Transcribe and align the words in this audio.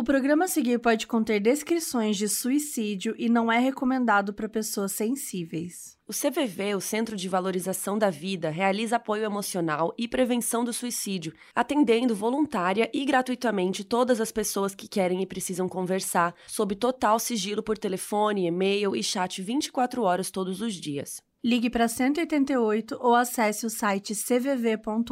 O 0.00 0.02
programa 0.02 0.46
a 0.46 0.48
seguir 0.48 0.78
pode 0.78 1.06
conter 1.06 1.38
descrições 1.40 2.16
de 2.16 2.26
suicídio 2.26 3.14
e 3.18 3.28
não 3.28 3.52
é 3.52 3.58
recomendado 3.58 4.32
para 4.32 4.48
pessoas 4.48 4.92
sensíveis. 4.92 5.94
O 6.08 6.12
CVV, 6.14 6.74
o 6.74 6.80
Centro 6.80 7.14
de 7.14 7.28
Valorização 7.28 7.98
da 7.98 8.08
Vida, 8.08 8.48
realiza 8.48 8.96
apoio 8.96 9.24
emocional 9.24 9.94
e 9.98 10.08
prevenção 10.08 10.64
do 10.64 10.72
suicídio, 10.72 11.34
atendendo 11.54 12.14
voluntária 12.14 12.90
e 12.94 13.04
gratuitamente 13.04 13.84
todas 13.84 14.22
as 14.22 14.32
pessoas 14.32 14.74
que 14.74 14.88
querem 14.88 15.20
e 15.20 15.26
precisam 15.26 15.68
conversar, 15.68 16.34
sob 16.46 16.74
total 16.76 17.18
sigilo 17.18 17.62
por 17.62 17.76
telefone, 17.76 18.46
e-mail 18.46 18.96
e 18.96 19.02
chat 19.02 19.42
24 19.42 20.02
horas 20.02 20.30
todos 20.30 20.62
os 20.62 20.72
dias. 20.76 21.22
Ligue 21.44 21.68
para 21.68 21.86
188 21.86 22.96
ou 22.98 23.14
acesse 23.14 23.66
o 23.66 23.70
site 23.70 24.14
cvv.org.br. 24.14 25.04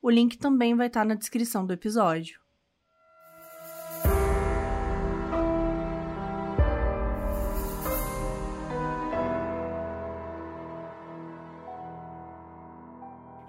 O 0.00 0.08
link 0.08 0.38
também 0.38 0.74
vai 0.74 0.86
estar 0.86 1.04
na 1.04 1.14
descrição 1.14 1.66
do 1.66 1.74
episódio. 1.74 2.42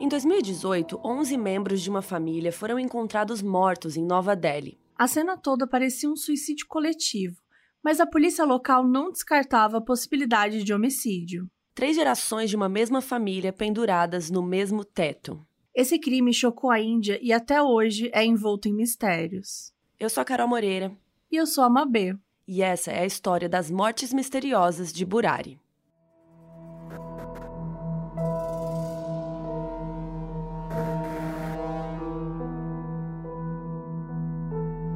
Em 0.06 0.08
2018, 0.08 1.02
11 1.04 1.36
membros 1.36 1.82
de 1.82 1.90
uma 1.90 2.04
família 2.04 2.52
foram 2.52 2.78
encontrados 2.78 3.42
mortos 3.42 3.98
em 3.98 4.06
Nova 4.06 4.36
Delhi. 4.36 4.78
A 4.96 5.08
cena 5.08 5.36
toda 5.36 5.66
parecia 5.66 6.08
um 6.08 6.16
suicídio 6.16 6.68
coletivo, 6.68 7.38
mas 7.84 8.00
a 8.00 8.06
polícia 8.06 8.46
local 8.46 8.88
não 8.88 9.12
descartava 9.12 9.80
a 9.80 9.82
possibilidade 9.82 10.64
de 10.64 10.72
homicídio. 10.72 11.50
Três 11.74 11.96
gerações 11.96 12.52
de 12.52 12.56
uma 12.56 12.70
mesma 12.70 13.02
família 13.02 13.52
penduradas 13.52 14.30
no 14.30 14.44
mesmo 14.44 14.86
teto. 14.86 15.44
Esse 15.74 15.98
crime 15.98 16.32
chocou 16.32 16.70
a 16.70 16.80
Índia 16.80 17.18
e 17.20 17.34
até 17.34 17.60
hoje 17.60 18.12
é 18.14 18.24
envolto 18.24 18.70
em 18.70 18.76
mistérios. 18.76 19.74
Eu 20.00 20.08
sou 20.08 20.22
a 20.22 20.26
Carol 20.26 20.48
Moreira. 20.48 20.96
E 21.32 21.36
eu 21.36 21.48
sou 21.48 21.64
a 21.64 21.70
Mabê. 21.70 22.16
E 22.48 22.62
essa 22.62 22.92
é 22.92 23.00
a 23.00 23.08
história 23.08 23.50
das 23.50 23.72
mortes 23.72 24.14
misteriosas 24.14 24.94
de 24.94 25.04
Burari. 25.04 25.60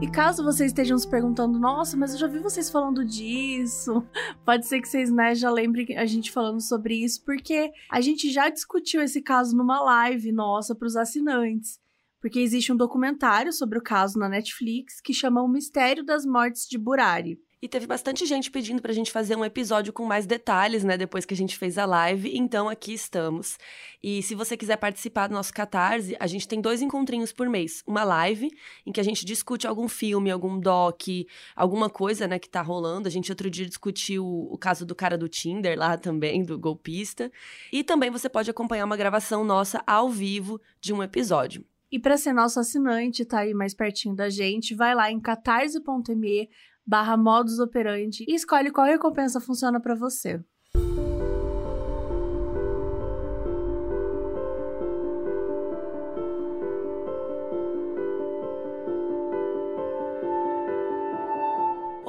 E 0.02 0.10
caso 0.10 0.46
vocês 0.46 0.72
estejam 0.72 0.98
se 0.98 1.06
perguntando, 1.06 1.60
nossa, 1.60 1.98
mas 1.98 2.14
eu 2.14 2.20
já 2.20 2.28
vi 2.28 2.40
vocês 2.40 2.70
falando 2.70 3.04
disso, 3.04 4.02
pode 4.46 4.66
ser 4.66 4.80
que 4.80 4.88
vocês 4.88 5.12
né, 5.12 5.36
já 5.36 5.52
lembrem 5.52 5.98
a 5.98 6.06
gente 6.06 6.32
falando 6.32 6.62
sobre 6.62 6.96
isso, 7.04 7.22
porque 7.26 7.70
a 7.92 8.00
gente 8.00 8.32
já 8.32 8.48
discutiu 8.48 9.02
esse 9.02 9.22
caso 9.22 9.58
numa 9.58 9.82
live 9.82 10.32
nossa 10.32 10.74
para 10.74 10.88
os 10.88 10.96
assinantes. 10.96 11.80
Porque 12.22 12.40
existe 12.40 12.72
um 12.72 12.78
documentário 12.78 13.52
sobre 13.52 13.78
o 13.78 13.82
caso 13.82 14.18
na 14.18 14.30
Netflix 14.30 15.02
que 15.02 15.14
chama 15.14 15.42
O 15.42 15.50
Mistério 15.50 16.04
das 16.04 16.26
Mortes 16.26 16.66
de 16.66 16.78
Burari. 16.78 17.38
E 17.62 17.68
teve 17.68 17.86
bastante 17.86 18.26
gente 18.26 18.50
pedindo 18.50 18.82
pra 18.82 18.94
gente 18.94 19.12
fazer 19.12 19.36
um 19.36 19.44
episódio 19.44 19.92
com 19.92 20.06
mais 20.06 20.26
detalhes, 20.26 20.86
né, 20.86 20.98
depois 20.98 21.26
que 21.26 21.34
a 21.34 21.38
gente 21.38 21.58
fez 21.58 21.78
a 21.78 21.86
live. 21.86 22.32
Então 22.34 22.70
aqui 22.70 22.94
estamos. 22.94 23.58
E 24.02 24.24
se 24.24 24.34
você 24.34 24.56
quiser 24.56 24.78
participar 24.78 25.28
do 25.28 25.34
nosso 25.34 25.54
Catarse, 25.54 26.16
a 26.22 26.26
gente 26.26 26.48
tem 26.48 26.62
dois 26.62 26.82
encontrinhos 26.82 27.34
por 27.34 27.50
mês. 27.50 27.84
Uma 27.86 28.06
live, 28.06 28.50
em 28.86 28.94
que 28.94 29.00
a 29.02 29.04
gente 29.04 29.26
discute 29.26 29.68
algum 29.68 29.90
filme, 29.90 30.32
algum 30.32 30.58
doc, 30.58 31.02
alguma 31.54 31.90
coisa, 31.90 32.28
né, 32.28 32.40
que 32.40 32.50
tá 32.50 32.62
rolando. 32.62 33.10
A 33.10 33.12
gente 33.12 33.30
outro 33.30 33.50
dia 33.50 33.66
discutiu 33.66 34.26
o 34.26 34.58
caso 34.58 34.86
do 34.86 34.96
cara 34.96 35.18
do 35.18 35.28
Tinder 35.28 35.78
lá 35.78 35.98
também, 35.98 36.44
do 36.44 36.58
golpista. 36.58 37.30
E 37.74 37.84
também 37.84 38.10
você 38.10 38.30
pode 38.30 38.50
acompanhar 38.50 38.86
uma 38.86 38.96
gravação 38.96 39.44
nossa 39.44 39.84
ao 39.86 40.10
vivo 40.10 40.62
de 40.80 40.94
um 40.94 41.04
episódio. 41.04 41.66
E 41.92 42.00
para 42.00 42.18
ser 42.18 42.34
nosso 42.34 42.60
assinante, 42.60 43.26
tá 43.26 43.40
aí 43.40 43.54
mais 43.54 43.74
pertinho 43.74 44.16
da 44.16 44.30
gente, 44.30 44.76
vai 44.76 44.94
lá 44.96 45.12
em 45.12 45.20
catarse.me 45.20 46.48
barra 46.90 47.16
modus 47.16 47.60
operandi 47.60 48.26
e 48.28 48.34
escolhe 48.34 48.72
qual 48.72 48.88
recompensa 48.88 49.40
funciona 49.40 49.80
para 49.80 49.94
você. 49.94 50.44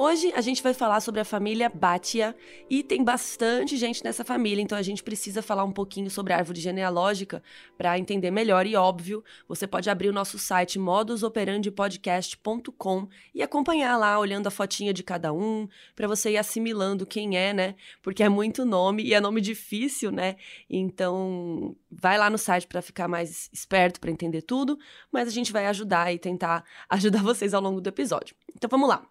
Hoje 0.03 0.33
a 0.35 0.41
gente 0.41 0.63
vai 0.63 0.73
falar 0.73 0.99
sobre 0.99 1.21
a 1.21 1.23
família 1.23 1.69
Bhatia 1.69 2.35
e 2.67 2.81
tem 2.81 3.03
bastante 3.03 3.77
gente 3.77 4.03
nessa 4.03 4.25
família, 4.25 4.59
então 4.59 4.75
a 4.75 4.81
gente 4.81 5.03
precisa 5.03 5.43
falar 5.43 5.63
um 5.63 5.71
pouquinho 5.71 6.09
sobre 6.09 6.33
a 6.33 6.37
árvore 6.37 6.59
genealógica 6.59 7.43
para 7.77 7.99
entender 7.99 8.31
melhor 8.31 8.65
e 8.65 8.75
óbvio, 8.75 9.23
você 9.47 9.67
pode 9.67 9.91
abrir 9.91 10.09
o 10.09 10.11
nosso 10.11 10.39
site 10.39 10.79
modusoperandipodcast.com 10.79 13.07
e 13.35 13.43
acompanhar 13.43 13.95
lá 13.95 14.17
olhando 14.17 14.47
a 14.47 14.49
fotinha 14.49 14.91
de 14.91 15.03
cada 15.03 15.31
um, 15.31 15.67
para 15.95 16.07
você 16.07 16.31
ir 16.31 16.37
assimilando 16.37 17.05
quem 17.05 17.37
é, 17.37 17.53
né? 17.53 17.75
Porque 18.01 18.23
é 18.23 18.29
muito 18.29 18.65
nome 18.65 19.03
e 19.03 19.13
é 19.13 19.21
nome 19.21 19.39
difícil, 19.39 20.11
né? 20.11 20.35
Então, 20.67 21.75
vai 21.91 22.17
lá 22.17 22.27
no 22.27 22.39
site 22.39 22.65
para 22.65 22.81
ficar 22.81 23.07
mais 23.07 23.51
esperto 23.53 23.99
para 23.99 24.09
entender 24.09 24.41
tudo, 24.41 24.79
mas 25.11 25.27
a 25.27 25.31
gente 25.31 25.51
vai 25.51 25.67
ajudar 25.67 26.11
e 26.11 26.17
tentar 26.17 26.63
ajudar 26.89 27.21
vocês 27.21 27.53
ao 27.53 27.61
longo 27.61 27.79
do 27.79 27.87
episódio. 27.87 28.35
Então 28.55 28.67
vamos 28.67 28.89
lá. 28.89 29.10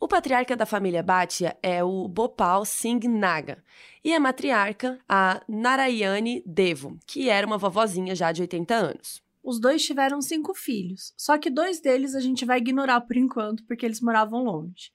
O 0.00 0.06
patriarca 0.06 0.56
da 0.56 0.64
família 0.64 1.02
Bhatia 1.02 1.58
é 1.60 1.82
o 1.82 2.06
Bhopal 2.06 2.64
Singh 2.64 3.08
Naga 3.08 3.64
e 4.04 4.14
a 4.14 4.20
matriarca 4.20 4.96
a 5.08 5.42
Narayani 5.48 6.40
Devo, 6.46 7.00
que 7.04 7.28
era 7.28 7.44
uma 7.44 7.58
vovozinha 7.58 8.14
já 8.14 8.30
de 8.30 8.42
80 8.42 8.74
anos. 8.74 9.20
Os 9.42 9.58
dois 9.58 9.84
tiveram 9.84 10.22
cinco 10.22 10.54
filhos, 10.54 11.12
só 11.16 11.36
que 11.36 11.50
dois 11.50 11.80
deles 11.80 12.14
a 12.14 12.20
gente 12.20 12.44
vai 12.44 12.58
ignorar 12.58 13.00
por 13.00 13.16
enquanto 13.16 13.64
porque 13.64 13.84
eles 13.84 14.00
moravam 14.00 14.44
longe. 14.44 14.92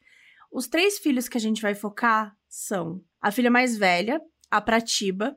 Os 0.50 0.69
três 0.69 0.97
filhos 0.97 1.28
que 1.28 1.38
a 1.38 1.41
gente 1.41 1.62
vai 1.62 1.75
focar 1.75 2.38
são 2.47 3.03
a 3.20 3.30
filha 3.30 3.52
mais 3.52 3.78
velha, 3.78 4.22
a 4.50 4.62
Pratiba, 4.62 5.35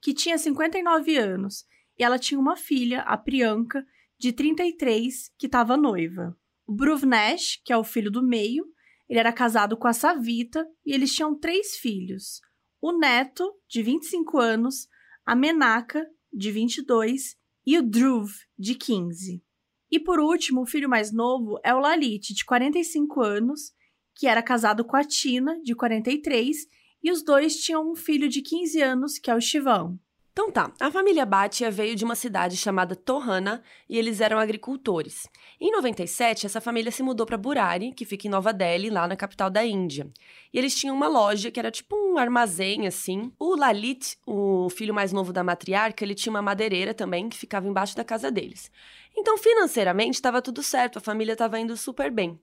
que 0.00 0.14
tinha 0.14 0.38
59 0.38 1.16
anos, 1.16 1.66
e 1.98 2.04
ela 2.04 2.20
tinha 2.20 2.38
uma 2.38 2.56
filha, 2.56 3.00
a 3.00 3.16
Priyanka, 3.16 3.84
de 4.16 4.32
33, 4.32 5.32
que 5.36 5.46
estava 5.46 5.76
noiva. 5.76 6.38
O 6.64 6.72
Bruvnesh, 6.72 7.60
que 7.64 7.72
é 7.72 7.76
o 7.76 7.82
filho 7.82 8.12
do 8.12 8.22
meio, 8.22 8.64
ele 9.08 9.18
era 9.18 9.32
casado 9.32 9.76
com 9.76 9.88
a 9.88 9.92
Savita 9.92 10.66
e 10.84 10.92
eles 10.92 11.12
tinham 11.14 11.38
três 11.38 11.76
filhos: 11.76 12.40
o 12.80 12.92
Neto, 12.92 13.52
de 13.68 13.82
25 13.82 14.38
anos, 14.38 14.88
a 15.24 15.34
Menaka, 15.34 16.06
de 16.32 16.50
22, 16.50 17.36
e 17.66 17.78
o 17.78 17.82
Dhruv, 17.82 18.30
de 18.58 18.74
15. 18.74 19.42
E 19.90 19.98
por 19.98 20.20
último, 20.20 20.62
o 20.62 20.66
filho 20.66 20.88
mais 20.88 21.12
novo 21.12 21.58
é 21.64 21.74
o 21.74 21.80
Lalit, 21.80 22.34
de 22.34 22.44
45 22.44 23.22
anos, 23.22 23.72
que 24.14 24.26
era 24.26 24.42
casado 24.42 24.84
com 24.84 24.96
a 24.96 25.04
Tina, 25.04 25.58
de 25.62 25.74
43, 25.74 26.56
e 27.02 27.10
os 27.10 27.22
dois 27.22 27.56
tinham 27.56 27.90
um 27.90 27.94
filho 27.94 28.28
de 28.28 28.42
15 28.42 28.82
anos, 28.82 29.18
que 29.18 29.30
é 29.30 29.34
o 29.34 29.40
Shivão. 29.40 29.98
Então 30.38 30.52
tá, 30.52 30.72
a 30.78 30.88
família 30.88 31.26
Bhatia 31.26 31.68
veio 31.68 31.96
de 31.96 32.04
uma 32.04 32.14
cidade 32.14 32.56
chamada 32.56 32.94
Tohana 32.94 33.60
e 33.88 33.98
eles 33.98 34.20
eram 34.20 34.38
agricultores. 34.38 35.28
Em 35.60 35.72
97, 35.72 36.46
essa 36.46 36.60
família 36.60 36.92
se 36.92 37.02
mudou 37.02 37.26
para 37.26 37.36
Burari, 37.36 37.92
que 37.92 38.04
fica 38.04 38.28
em 38.28 38.30
Nova 38.30 38.52
Delhi, 38.52 38.88
lá 38.88 39.08
na 39.08 39.16
capital 39.16 39.50
da 39.50 39.66
Índia. 39.66 40.08
E 40.54 40.56
eles 40.56 40.76
tinham 40.76 40.94
uma 40.94 41.08
loja 41.08 41.50
que 41.50 41.58
era 41.58 41.72
tipo 41.72 41.96
um 41.96 42.18
armazém 42.18 42.86
assim. 42.86 43.32
O 43.36 43.56
Lalit, 43.56 44.16
o 44.24 44.70
filho 44.70 44.94
mais 44.94 45.12
novo 45.12 45.32
da 45.32 45.42
matriarca, 45.42 46.04
ele 46.04 46.14
tinha 46.14 46.30
uma 46.30 46.40
madeireira 46.40 46.94
também 46.94 47.28
que 47.28 47.36
ficava 47.36 47.66
embaixo 47.66 47.96
da 47.96 48.04
casa 48.04 48.30
deles. 48.30 48.70
Então, 49.16 49.36
financeiramente, 49.36 50.18
estava 50.18 50.40
tudo 50.40 50.62
certo, 50.62 50.98
a 50.98 51.00
família 51.00 51.32
estava 51.32 51.58
indo 51.58 51.76
super 51.76 52.12
bem. 52.12 52.38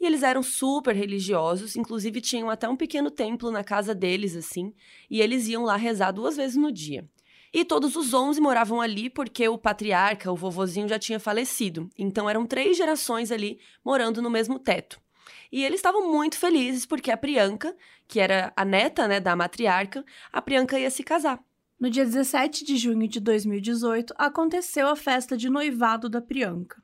E 0.00 0.06
eles 0.06 0.22
eram 0.22 0.42
super 0.42 0.96
religiosos, 0.96 1.76
inclusive 1.76 2.22
tinham 2.22 2.48
até 2.48 2.66
um 2.66 2.74
pequeno 2.74 3.10
templo 3.10 3.50
na 3.50 3.62
casa 3.62 3.94
deles, 3.94 4.34
assim, 4.34 4.72
e 5.10 5.20
eles 5.20 5.46
iam 5.46 5.62
lá 5.62 5.76
rezar 5.76 6.10
duas 6.10 6.36
vezes 6.38 6.56
no 6.56 6.72
dia. 6.72 7.06
E 7.54 7.64
todos 7.64 7.94
os 7.94 8.12
11 8.12 8.40
moravam 8.40 8.80
ali 8.80 9.08
porque 9.08 9.48
o 9.48 9.56
patriarca, 9.56 10.32
o 10.32 10.34
vovozinho, 10.34 10.88
já 10.88 10.98
tinha 10.98 11.20
falecido. 11.20 11.88
Então 11.96 12.28
eram 12.28 12.44
três 12.44 12.76
gerações 12.76 13.30
ali 13.30 13.60
morando 13.84 14.20
no 14.20 14.28
mesmo 14.28 14.58
teto. 14.58 15.00
E 15.52 15.64
eles 15.64 15.78
estavam 15.78 16.10
muito 16.10 16.36
felizes 16.36 16.84
porque 16.84 17.12
a 17.12 17.16
Priyanka, 17.16 17.72
que 18.08 18.18
era 18.18 18.52
a 18.56 18.64
neta 18.64 19.06
né, 19.06 19.20
da 19.20 19.36
matriarca, 19.36 20.04
a 20.32 20.42
Priyanka 20.42 20.80
ia 20.80 20.90
se 20.90 21.04
casar. 21.04 21.38
No 21.78 21.88
dia 21.88 22.04
17 22.04 22.64
de 22.64 22.76
junho 22.76 23.06
de 23.06 23.20
2018, 23.20 24.12
aconteceu 24.18 24.88
a 24.88 24.96
festa 24.96 25.36
de 25.36 25.48
noivado 25.48 26.08
da 26.08 26.20
Priyanka. 26.20 26.82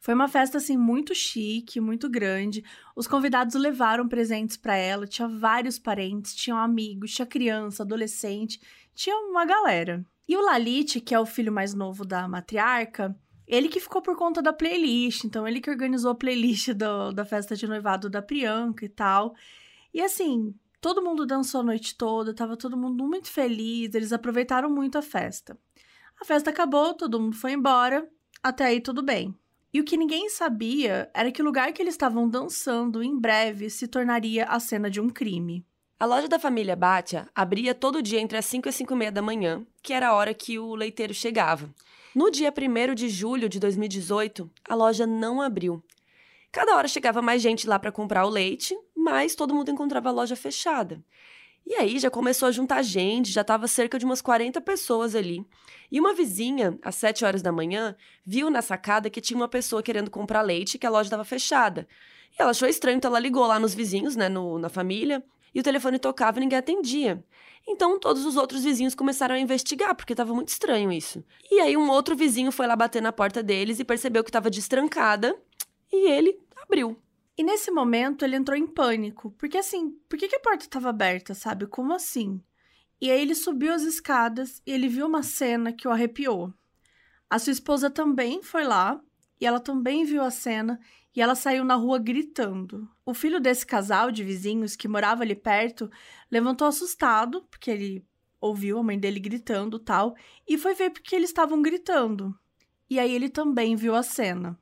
Foi 0.00 0.14
uma 0.14 0.28
festa 0.28 0.56
assim 0.56 0.78
muito 0.78 1.14
chique, 1.14 1.78
muito 1.78 2.08
grande. 2.08 2.64
Os 2.96 3.06
convidados 3.06 3.54
levaram 3.54 4.08
presentes 4.08 4.56
para 4.56 4.74
ela, 4.74 5.06
tinha 5.06 5.28
vários 5.28 5.78
parentes, 5.78 6.34
tinham 6.34 6.56
amigos, 6.56 7.12
tinha 7.12 7.26
criança, 7.26 7.82
adolescente, 7.82 8.58
tinha 8.94 9.14
uma 9.16 9.44
galera. 9.44 10.04
E 10.26 10.36
o 10.36 10.40
Lalit, 10.40 11.00
que 11.00 11.14
é 11.14 11.20
o 11.20 11.26
filho 11.26 11.52
mais 11.52 11.74
novo 11.74 12.04
da 12.04 12.26
matriarca, 12.26 13.14
ele 13.46 13.68
que 13.68 13.80
ficou 13.80 14.00
por 14.00 14.16
conta 14.16 14.40
da 14.40 14.52
playlist, 14.52 15.24
então 15.24 15.46
ele 15.46 15.60
que 15.60 15.70
organizou 15.70 16.12
a 16.12 16.14
playlist 16.14 16.70
do, 16.72 17.12
da 17.12 17.24
festa 17.24 17.54
de 17.54 17.66
noivado 17.66 18.08
da 18.08 18.22
Priyanka 18.22 18.86
e 18.86 18.88
tal. 18.88 19.34
E 19.92 20.00
assim, 20.00 20.54
todo 20.80 21.02
mundo 21.02 21.26
dançou 21.26 21.60
a 21.60 21.64
noite 21.64 21.94
toda, 21.96 22.32
tava 22.32 22.56
todo 22.56 22.76
mundo 22.76 23.04
muito 23.06 23.28
feliz, 23.28 23.94
eles 23.94 24.12
aproveitaram 24.12 24.70
muito 24.70 24.96
a 24.96 25.02
festa. 25.02 25.58
A 26.18 26.24
festa 26.24 26.48
acabou, 26.48 26.94
todo 26.94 27.20
mundo 27.20 27.36
foi 27.36 27.52
embora, 27.52 28.08
até 28.42 28.64
aí 28.64 28.80
tudo 28.80 29.02
bem. 29.02 29.34
E 29.72 29.80
o 29.80 29.84
que 29.84 29.96
ninguém 29.96 30.28
sabia 30.28 31.08
era 31.14 31.30
que 31.30 31.40
o 31.40 31.44
lugar 31.44 31.72
que 31.72 31.80
eles 31.80 31.94
estavam 31.94 32.28
dançando 32.28 33.02
em 33.02 33.16
breve 33.16 33.70
se 33.70 33.86
tornaria 33.86 34.44
a 34.44 34.58
cena 34.58 34.90
de 34.90 35.00
um 35.00 35.08
crime. 35.08 35.64
A 35.98 36.06
loja 36.06 36.26
da 36.26 36.38
família 36.38 36.74
Batia 36.74 37.28
abria 37.34 37.74
todo 37.74 38.02
dia 38.02 38.20
entre 38.20 38.36
as 38.36 38.46
5 38.46 38.68
e 38.68 38.72
5 38.72 38.92
e 38.92 38.96
meia 38.96 39.12
da 39.12 39.22
manhã, 39.22 39.64
que 39.82 39.92
era 39.92 40.08
a 40.08 40.14
hora 40.14 40.34
que 40.34 40.58
o 40.58 40.74
leiteiro 40.74 41.14
chegava. 41.14 41.70
No 42.14 42.30
dia 42.30 42.52
1 42.52 42.94
de 42.94 43.08
julho 43.08 43.48
de 43.48 43.60
2018, 43.60 44.50
a 44.68 44.74
loja 44.74 45.06
não 45.06 45.40
abriu. 45.40 45.80
Cada 46.50 46.74
hora 46.74 46.88
chegava 46.88 47.22
mais 47.22 47.40
gente 47.40 47.68
lá 47.68 47.78
para 47.78 47.92
comprar 47.92 48.26
o 48.26 48.30
leite, 48.30 48.76
mas 48.96 49.36
todo 49.36 49.54
mundo 49.54 49.70
encontrava 49.70 50.08
a 50.08 50.12
loja 50.12 50.34
fechada. 50.34 51.00
E 51.70 51.74
aí 51.76 52.00
já 52.00 52.10
começou 52.10 52.48
a 52.48 52.50
juntar 52.50 52.82
gente, 52.82 53.30
já 53.30 53.42
estava 53.42 53.68
cerca 53.68 53.96
de 53.96 54.04
umas 54.04 54.20
40 54.20 54.60
pessoas 54.60 55.14
ali. 55.14 55.46
E 55.88 56.00
uma 56.00 56.12
vizinha, 56.12 56.76
às 56.82 56.96
7 56.96 57.24
horas 57.24 57.42
da 57.42 57.52
manhã, 57.52 57.94
viu 58.26 58.50
na 58.50 58.60
sacada 58.60 59.08
que 59.08 59.20
tinha 59.20 59.36
uma 59.36 59.46
pessoa 59.46 59.80
querendo 59.80 60.10
comprar 60.10 60.42
leite 60.42 60.74
e 60.74 60.78
que 60.80 60.86
a 60.86 60.90
loja 60.90 61.06
estava 61.06 61.24
fechada. 61.24 61.86
E 62.36 62.42
ela 62.42 62.50
achou 62.50 62.66
estranho, 62.66 62.96
então 62.96 63.08
ela 63.08 63.20
ligou 63.20 63.46
lá 63.46 63.60
nos 63.60 63.72
vizinhos, 63.72 64.16
né, 64.16 64.28
no, 64.28 64.58
na 64.58 64.68
família, 64.68 65.22
e 65.54 65.60
o 65.60 65.62
telefone 65.62 66.00
tocava 66.00 66.38
e 66.38 66.40
ninguém 66.40 66.58
atendia. 66.58 67.24
Então 67.64 68.00
todos 68.00 68.26
os 68.26 68.34
outros 68.36 68.64
vizinhos 68.64 68.96
começaram 68.96 69.36
a 69.36 69.38
investigar, 69.38 69.94
porque 69.94 70.12
estava 70.12 70.34
muito 70.34 70.48
estranho 70.48 70.90
isso. 70.90 71.22
E 71.48 71.60
aí 71.60 71.76
um 71.76 71.88
outro 71.88 72.16
vizinho 72.16 72.50
foi 72.50 72.66
lá 72.66 72.74
bater 72.74 73.00
na 73.00 73.12
porta 73.12 73.44
deles 73.44 73.78
e 73.78 73.84
percebeu 73.84 74.24
que 74.24 74.30
estava 74.30 74.50
destrancada, 74.50 75.40
e 75.92 76.10
ele 76.10 76.36
abriu. 76.56 77.00
E 77.40 77.42
nesse 77.42 77.70
momento 77.70 78.22
ele 78.22 78.36
entrou 78.36 78.54
em 78.54 78.66
pânico, 78.66 79.30
porque 79.38 79.56
assim, 79.56 79.92
por 80.10 80.18
que, 80.18 80.28
que 80.28 80.36
a 80.36 80.40
porta 80.40 80.66
estava 80.66 80.90
aberta, 80.90 81.32
sabe? 81.32 81.66
Como 81.66 81.94
assim? 81.94 82.38
E 83.00 83.10
aí 83.10 83.18
ele 83.18 83.34
subiu 83.34 83.72
as 83.72 83.80
escadas 83.80 84.60
e 84.66 84.70
ele 84.70 84.88
viu 84.88 85.06
uma 85.06 85.22
cena 85.22 85.72
que 85.72 85.88
o 85.88 85.90
arrepiou. 85.90 86.52
A 87.30 87.38
sua 87.38 87.54
esposa 87.54 87.88
também 87.88 88.42
foi 88.42 88.64
lá 88.64 89.00
e 89.40 89.46
ela 89.46 89.58
também 89.58 90.04
viu 90.04 90.22
a 90.22 90.30
cena 90.30 90.78
e 91.16 91.22
ela 91.22 91.34
saiu 91.34 91.64
na 91.64 91.76
rua 91.76 91.98
gritando. 91.98 92.86
O 93.06 93.14
filho 93.14 93.40
desse 93.40 93.64
casal 93.64 94.10
de 94.10 94.22
vizinhos 94.22 94.76
que 94.76 94.86
morava 94.86 95.22
ali 95.22 95.34
perto 95.34 95.90
levantou 96.30 96.68
assustado, 96.68 97.46
porque 97.50 97.70
ele 97.70 98.04
ouviu 98.38 98.76
a 98.78 98.82
mãe 98.82 98.98
dele 98.98 99.18
gritando 99.18 99.78
tal, 99.78 100.14
e 100.46 100.58
foi 100.58 100.74
ver 100.74 100.90
porque 100.90 101.16
eles 101.16 101.30
estavam 101.30 101.62
gritando. 101.62 102.38
E 102.90 102.98
aí 102.98 103.14
ele 103.14 103.30
também 103.30 103.76
viu 103.76 103.94
a 103.94 104.02
cena. 104.02 104.59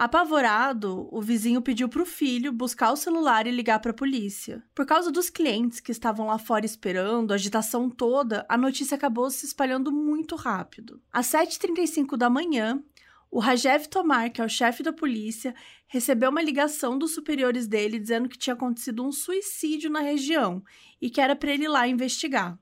Apavorado, 0.00 1.06
o 1.12 1.20
vizinho 1.20 1.60
pediu 1.60 1.86
para 1.86 2.00
o 2.00 2.06
filho 2.06 2.54
buscar 2.54 2.90
o 2.90 2.96
celular 2.96 3.46
e 3.46 3.50
ligar 3.50 3.80
para 3.80 3.90
a 3.90 3.94
polícia. 3.94 4.64
Por 4.74 4.86
causa 4.86 5.12
dos 5.12 5.28
clientes 5.28 5.78
que 5.78 5.92
estavam 5.92 6.28
lá 6.28 6.38
fora 6.38 6.64
esperando, 6.64 7.32
a 7.32 7.34
agitação 7.34 7.90
toda, 7.90 8.46
a 8.48 8.56
notícia 8.56 8.94
acabou 8.94 9.30
se 9.30 9.44
espalhando 9.44 9.92
muito 9.92 10.36
rápido. 10.36 11.02
Às 11.12 11.26
7h35 11.26 12.16
da 12.16 12.30
manhã, 12.30 12.82
o 13.30 13.38
Rajev 13.38 13.88
Tomar, 13.88 14.30
que 14.30 14.40
é 14.40 14.44
o 14.46 14.48
chefe 14.48 14.82
da 14.82 14.90
polícia, 14.90 15.54
recebeu 15.86 16.30
uma 16.30 16.40
ligação 16.40 16.96
dos 16.96 17.12
superiores 17.12 17.66
dele 17.66 17.98
dizendo 17.98 18.26
que 18.26 18.38
tinha 18.38 18.54
acontecido 18.54 19.04
um 19.04 19.12
suicídio 19.12 19.90
na 19.90 20.00
região 20.00 20.64
e 20.98 21.10
que 21.10 21.20
era 21.20 21.36
para 21.36 21.52
ele 21.52 21.64
ir 21.64 21.68
lá 21.68 21.86
investigar. 21.86 22.58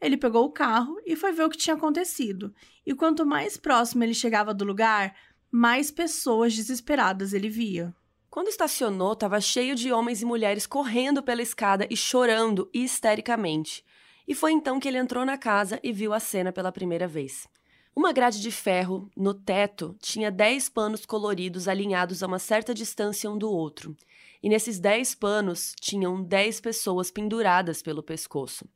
Ele 0.00 0.16
pegou 0.16 0.44
o 0.44 0.52
carro 0.52 0.96
e 1.04 1.16
foi 1.16 1.32
ver 1.32 1.44
o 1.44 1.50
que 1.50 1.58
tinha 1.58 1.74
acontecido. 1.74 2.54
E 2.86 2.94
quanto 2.94 3.26
mais 3.26 3.56
próximo 3.56 4.04
ele 4.04 4.14
chegava 4.14 4.54
do 4.54 4.64
lugar, 4.64 5.12
mais 5.50 5.90
pessoas 5.90 6.54
desesperadas 6.54 7.32
ele 7.32 7.48
via. 7.48 7.94
Quando 8.28 8.48
estacionou, 8.48 9.14
estava 9.14 9.40
cheio 9.40 9.74
de 9.74 9.90
homens 9.90 10.20
e 10.20 10.24
mulheres 10.26 10.66
correndo 10.66 11.22
pela 11.22 11.40
escada 11.40 11.86
e 11.90 11.96
chorando 11.96 12.68
histericamente. 12.72 13.82
E 14.26 14.34
foi 14.34 14.52
então 14.52 14.78
que 14.78 14.86
ele 14.86 14.98
entrou 14.98 15.24
na 15.24 15.38
casa 15.38 15.80
e 15.82 15.90
viu 15.90 16.12
a 16.12 16.20
cena 16.20 16.52
pela 16.52 16.70
primeira 16.70 17.08
vez. 17.08 17.48
Uma 17.96 18.12
grade 18.12 18.42
de 18.42 18.52
ferro 18.52 19.10
no 19.16 19.32
teto 19.32 19.96
tinha 20.00 20.30
dez 20.30 20.68
panos 20.68 21.06
coloridos 21.06 21.66
alinhados 21.66 22.22
a 22.22 22.26
uma 22.26 22.38
certa 22.38 22.74
distância 22.74 23.30
um 23.30 23.38
do 23.38 23.50
outro. 23.50 23.96
E 24.42 24.48
nesses 24.48 24.78
dez 24.78 25.14
panos 25.14 25.74
tinham 25.80 26.22
dez 26.22 26.60
pessoas 26.60 27.10
penduradas 27.10 27.82
pelo 27.82 28.02
pescoço. 28.02 28.68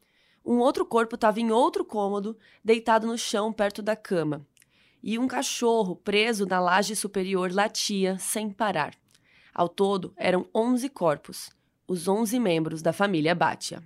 Um 0.45 0.59
outro 0.59 0.85
corpo 0.85 1.15
estava 1.15 1.39
em 1.39 1.53
outro 1.53 1.85
cômodo, 1.85 2.37
deitado 2.65 3.07
no 3.07 3.17
chão 3.17 3.53
perto 3.53 3.81
da 3.81 3.95
cama, 3.95 4.45
e 5.02 5.19
um 5.19 5.26
cachorro 5.26 5.96
preso 5.96 6.46
na 6.46 6.60
laje 6.60 6.94
superior 6.94 7.52
latia 7.52 8.16
sem 8.19 8.50
parar. 8.50 8.94
Ao 9.54 9.69
todo, 9.69 10.12
eram 10.16 10.46
11 10.54 10.88
corpos, 10.88 11.50
os 11.87 12.08
11 12.08 12.38
membros 12.38 12.81
da 12.81 12.93
família 12.93 13.34
Batia. 13.34 13.82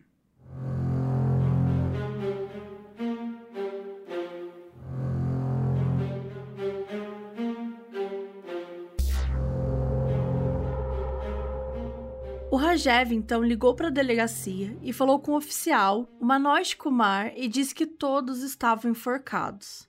O 12.48 12.58
Rajev 12.58 13.12
então 13.12 13.42
ligou 13.42 13.74
para 13.74 13.88
a 13.88 13.90
delegacia 13.90 14.78
e 14.80 14.90
falou 14.90 15.20
com 15.20 15.32
o 15.32 15.36
oficial, 15.36 16.08
o 16.18 16.24
Manoj 16.24 16.74
Kumar, 16.74 17.30
e 17.36 17.48
disse 17.48 17.74
que 17.74 17.84
todos 17.84 18.42
estavam 18.42 18.92
enforcados. 18.92 19.86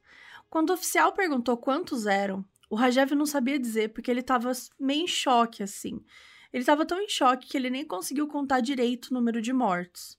Quando 0.50 0.70
o 0.70 0.74
oficial 0.74 1.12
perguntou 1.12 1.58
quantos 1.58 2.06
eram, 2.06 2.46
o 2.70 2.76
Rajev 2.76 3.14
não 3.14 3.26
sabia 3.26 3.60
dizer 3.60 3.94
porque 3.94 4.10
ele 4.10 4.22
estava 4.22 4.52
meio 4.80 5.04
em 5.04 5.08
choque 5.08 5.64
assim. 5.64 6.02
Ele 6.52 6.62
estava 6.62 6.86
tão 6.86 7.02
em 7.02 7.10
choque 7.10 7.48
que 7.48 7.58
ele 7.58 7.70
nem 7.70 7.86
conseguiu 7.86 8.28
contar 8.28 8.62
direito 8.62 9.08
o 9.08 9.14
número 9.14 9.42
de 9.42 9.54
mortos. 9.54 10.18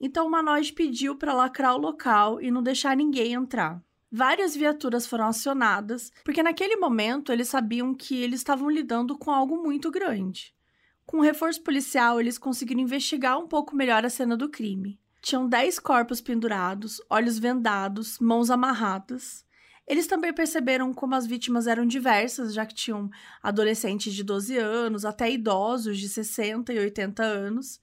Então 0.00 0.26
o 0.26 0.30
Manoj 0.30 0.72
pediu 0.72 1.16
para 1.16 1.34
lacrar 1.34 1.74
o 1.74 1.80
local 1.80 2.40
e 2.40 2.50
não 2.50 2.62
deixar 2.62 2.96
ninguém 2.96 3.34
entrar. 3.34 3.82
Várias 4.10 4.56
viaturas 4.56 5.06
foram 5.06 5.26
acionadas, 5.26 6.10
porque 6.24 6.42
naquele 6.42 6.74
momento 6.76 7.30
eles 7.30 7.48
sabiam 7.48 7.94
que 7.94 8.16
eles 8.20 8.40
estavam 8.40 8.68
lidando 8.68 9.16
com 9.16 9.30
algo 9.30 9.62
muito 9.62 9.88
grande. 9.90 10.52
Com 11.06 11.18
o 11.18 11.22
reforço 11.22 11.62
policial, 11.62 12.20
eles 12.20 12.38
conseguiram 12.38 12.80
investigar 12.80 13.38
um 13.38 13.46
pouco 13.46 13.76
melhor 13.76 14.04
a 14.04 14.10
cena 14.10 14.36
do 14.36 14.48
crime. 14.48 14.98
Tinham 15.22 15.48
10 15.48 15.78
corpos 15.78 16.20
pendurados, 16.20 17.00
olhos 17.08 17.38
vendados, 17.38 18.18
mãos 18.18 18.50
amarradas. 18.50 19.44
Eles 19.90 20.06
também 20.06 20.32
perceberam 20.32 20.94
como 20.94 21.16
as 21.16 21.26
vítimas 21.26 21.66
eram 21.66 21.84
diversas, 21.84 22.54
já 22.54 22.64
que 22.64 22.72
tinham 22.72 23.10
adolescentes 23.42 24.14
de 24.14 24.22
12 24.22 24.56
anos 24.56 25.04
até 25.04 25.28
idosos 25.28 25.98
de 25.98 26.08
60 26.08 26.72
e 26.72 26.78
80 26.78 27.24
anos. 27.24 27.80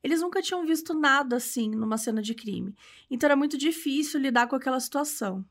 Eles 0.00 0.20
nunca 0.20 0.40
tinham 0.40 0.64
visto 0.64 0.94
nada 0.94 1.34
assim 1.34 1.68
numa 1.68 1.98
cena 1.98 2.22
de 2.22 2.32
crime, 2.32 2.76
então 3.10 3.26
era 3.26 3.34
muito 3.34 3.58
difícil 3.58 4.20
lidar 4.20 4.46
com 4.46 4.54
aquela 4.54 4.78
situação. 4.78 5.44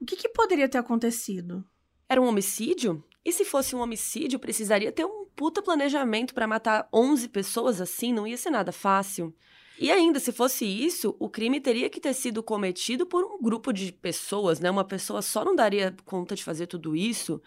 O 0.00 0.06
que, 0.06 0.16
que 0.16 0.30
poderia 0.30 0.66
ter 0.66 0.78
acontecido? 0.78 1.62
Era 2.08 2.22
um 2.22 2.26
homicídio? 2.26 3.04
E 3.22 3.30
se 3.30 3.44
fosse 3.44 3.76
um 3.76 3.80
homicídio, 3.80 4.38
precisaria 4.38 4.90
ter 4.90 5.04
um 5.04 5.26
puta 5.36 5.60
planejamento 5.60 6.32
para 6.32 6.46
matar 6.46 6.88
11 6.90 7.28
pessoas 7.28 7.82
assim, 7.82 8.14
não 8.14 8.26
ia 8.26 8.38
ser 8.38 8.48
nada 8.48 8.72
fácil. 8.72 9.36
E 9.80 9.90
ainda, 9.90 10.20
se 10.20 10.30
fosse 10.30 10.66
isso, 10.66 11.16
o 11.18 11.26
crime 11.26 11.58
teria 11.58 11.88
que 11.88 11.98
ter 11.98 12.12
sido 12.12 12.42
cometido 12.42 13.06
por 13.06 13.24
um 13.24 13.40
grupo 13.40 13.72
de 13.72 13.90
pessoas, 13.90 14.60
né? 14.60 14.70
Uma 14.70 14.84
pessoa 14.84 15.22
só 15.22 15.42
não 15.42 15.56
daria 15.56 15.96
conta 16.04 16.34
de 16.34 16.44
fazer 16.44 16.66
tudo 16.66 16.94
isso. 16.94 17.40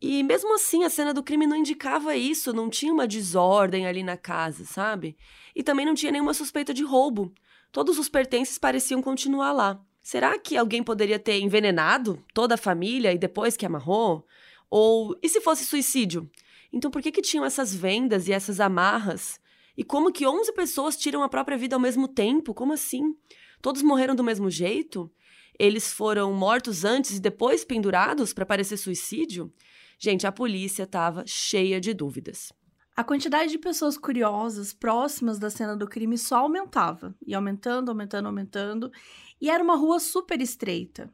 E 0.00 0.22
mesmo 0.22 0.54
assim, 0.54 0.84
a 0.84 0.90
cena 0.90 1.12
do 1.12 1.20
crime 1.20 1.48
não 1.48 1.56
indicava 1.56 2.14
isso, 2.14 2.52
não 2.52 2.70
tinha 2.70 2.92
uma 2.92 3.08
desordem 3.08 3.88
ali 3.88 4.04
na 4.04 4.16
casa, 4.16 4.64
sabe? 4.64 5.16
E 5.52 5.64
também 5.64 5.84
não 5.84 5.94
tinha 5.94 6.12
nenhuma 6.12 6.32
suspeita 6.32 6.72
de 6.72 6.84
roubo. 6.84 7.34
Todos 7.72 7.98
os 7.98 8.08
pertences 8.08 8.56
pareciam 8.56 9.02
continuar 9.02 9.50
lá. 9.50 9.80
Será 10.00 10.38
que 10.38 10.56
alguém 10.56 10.80
poderia 10.80 11.18
ter 11.18 11.40
envenenado 11.40 12.22
toda 12.32 12.54
a 12.54 12.58
família 12.58 13.12
e 13.12 13.18
depois 13.18 13.56
que 13.56 13.66
amarrou? 13.66 14.24
Ou 14.70 15.18
e 15.20 15.28
se 15.28 15.40
fosse 15.40 15.64
suicídio? 15.64 16.30
Então 16.72 16.88
por 16.88 17.02
que 17.02 17.10
que 17.10 17.22
tinham 17.22 17.44
essas 17.44 17.74
vendas 17.74 18.28
e 18.28 18.32
essas 18.32 18.60
amarras? 18.60 19.40
E 19.76 19.82
como 19.82 20.12
que 20.12 20.26
11 20.26 20.52
pessoas 20.52 20.96
tiram 20.96 21.22
a 21.22 21.28
própria 21.28 21.58
vida 21.58 21.76
ao 21.76 21.80
mesmo 21.80 22.06
tempo? 22.06 22.54
Como 22.54 22.72
assim? 22.72 23.14
Todos 23.60 23.82
morreram 23.82 24.14
do 24.14 24.22
mesmo 24.22 24.50
jeito? 24.50 25.10
Eles 25.58 25.92
foram 25.92 26.32
mortos 26.32 26.84
antes 26.84 27.16
e 27.16 27.20
depois 27.20 27.64
pendurados 27.64 28.32
para 28.32 28.46
parecer 28.46 28.76
suicídio? 28.76 29.52
Gente, 29.98 30.26
a 30.26 30.32
polícia 30.32 30.82
estava 30.82 31.24
cheia 31.26 31.80
de 31.80 31.94
dúvidas. 31.94 32.52
A 32.96 33.02
quantidade 33.02 33.50
de 33.50 33.58
pessoas 33.58 33.98
curiosas 33.98 34.72
próximas 34.72 35.38
da 35.38 35.50
cena 35.50 35.76
do 35.76 35.88
crime 35.88 36.16
só 36.16 36.38
aumentava, 36.38 37.14
e 37.26 37.34
aumentando, 37.34 37.88
aumentando, 37.88 38.26
aumentando, 38.26 38.92
e 39.40 39.50
era 39.50 39.62
uma 39.62 39.76
rua 39.76 39.98
super 39.98 40.40
estreita. 40.40 41.12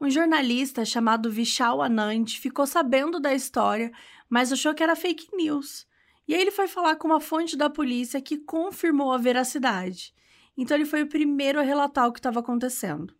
Um 0.00 0.08
jornalista 0.08 0.84
chamado 0.84 1.30
Vishal 1.30 1.82
Anand 1.82 2.26
ficou 2.38 2.66
sabendo 2.66 3.18
da 3.18 3.34
história, 3.34 3.90
mas 4.28 4.52
achou 4.52 4.74
que 4.74 4.82
era 4.82 4.94
fake 4.94 5.34
news. 5.34 5.86
E 6.26 6.34
aí 6.34 6.40
ele 6.40 6.50
foi 6.50 6.66
falar 6.66 6.96
com 6.96 7.08
uma 7.08 7.20
fonte 7.20 7.56
da 7.56 7.70
polícia 7.70 8.20
que 8.20 8.38
confirmou 8.38 9.12
a 9.12 9.18
veracidade. 9.18 10.14
Então 10.56 10.76
ele 10.76 10.86
foi 10.86 11.02
o 11.02 11.08
primeiro 11.08 11.60
a 11.60 11.62
relatar 11.62 12.06
o 12.06 12.12
que 12.12 12.18
estava 12.18 12.40
acontecendo. 12.40 13.14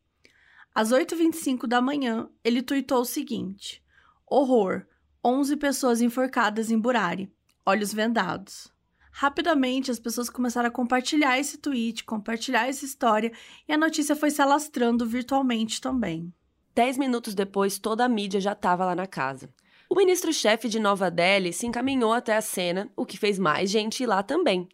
Às 0.74 0.92
8h25 0.92 1.66
da 1.66 1.80
manhã, 1.80 2.28
ele 2.44 2.62
tuitou 2.62 3.00
o 3.00 3.04
seguinte: 3.04 3.82
Horror! 4.26 4.86
11 5.24 5.56
pessoas 5.56 6.00
enforcadas 6.00 6.70
em 6.70 6.78
Burari, 6.78 7.32
olhos 7.64 7.92
vendados. 7.92 8.72
Rapidamente, 9.10 9.90
as 9.90 9.98
pessoas 9.98 10.30
começaram 10.30 10.68
a 10.68 10.70
compartilhar 10.70 11.36
esse 11.36 11.58
tweet, 11.58 12.04
compartilhar 12.04 12.68
essa 12.68 12.84
história, 12.84 13.32
e 13.66 13.72
a 13.72 13.78
notícia 13.78 14.14
foi 14.14 14.30
se 14.30 14.40
alastrando 14.40 15.04
virtualmente 15.04 15.80
também. 15.80 16.32
Dez 16.74 16.98
minutos 16.98 17.34
depois, 17.34 17.78
toda 17.78 18.04
a 18.04 18.08
mídia 18.08 18.40
já 18.40 18.52
estava 18.52 18.84
lá 18.84 18.94
na 18.94 19.06
casa. 19.06 19.48
O 19.88 19.94
ministro-chefe 19.94 20.68
de 20.68 20.80
Nova 20.80 21.08
Delhi 21.08 21.52
se 21.52 21.64
encaminhou 21.64 22.12
até 22.12 22.36
a 22.36 22.40
cena, 22.40 22.90
o 22.96 23.06
que 23.06 23.16
fez 23.16 23.38
mais 23.38 23.70
gente 23.70 24.02
ir 24.02 24.06
lá 24.06 24.20
também. 24.20 24.68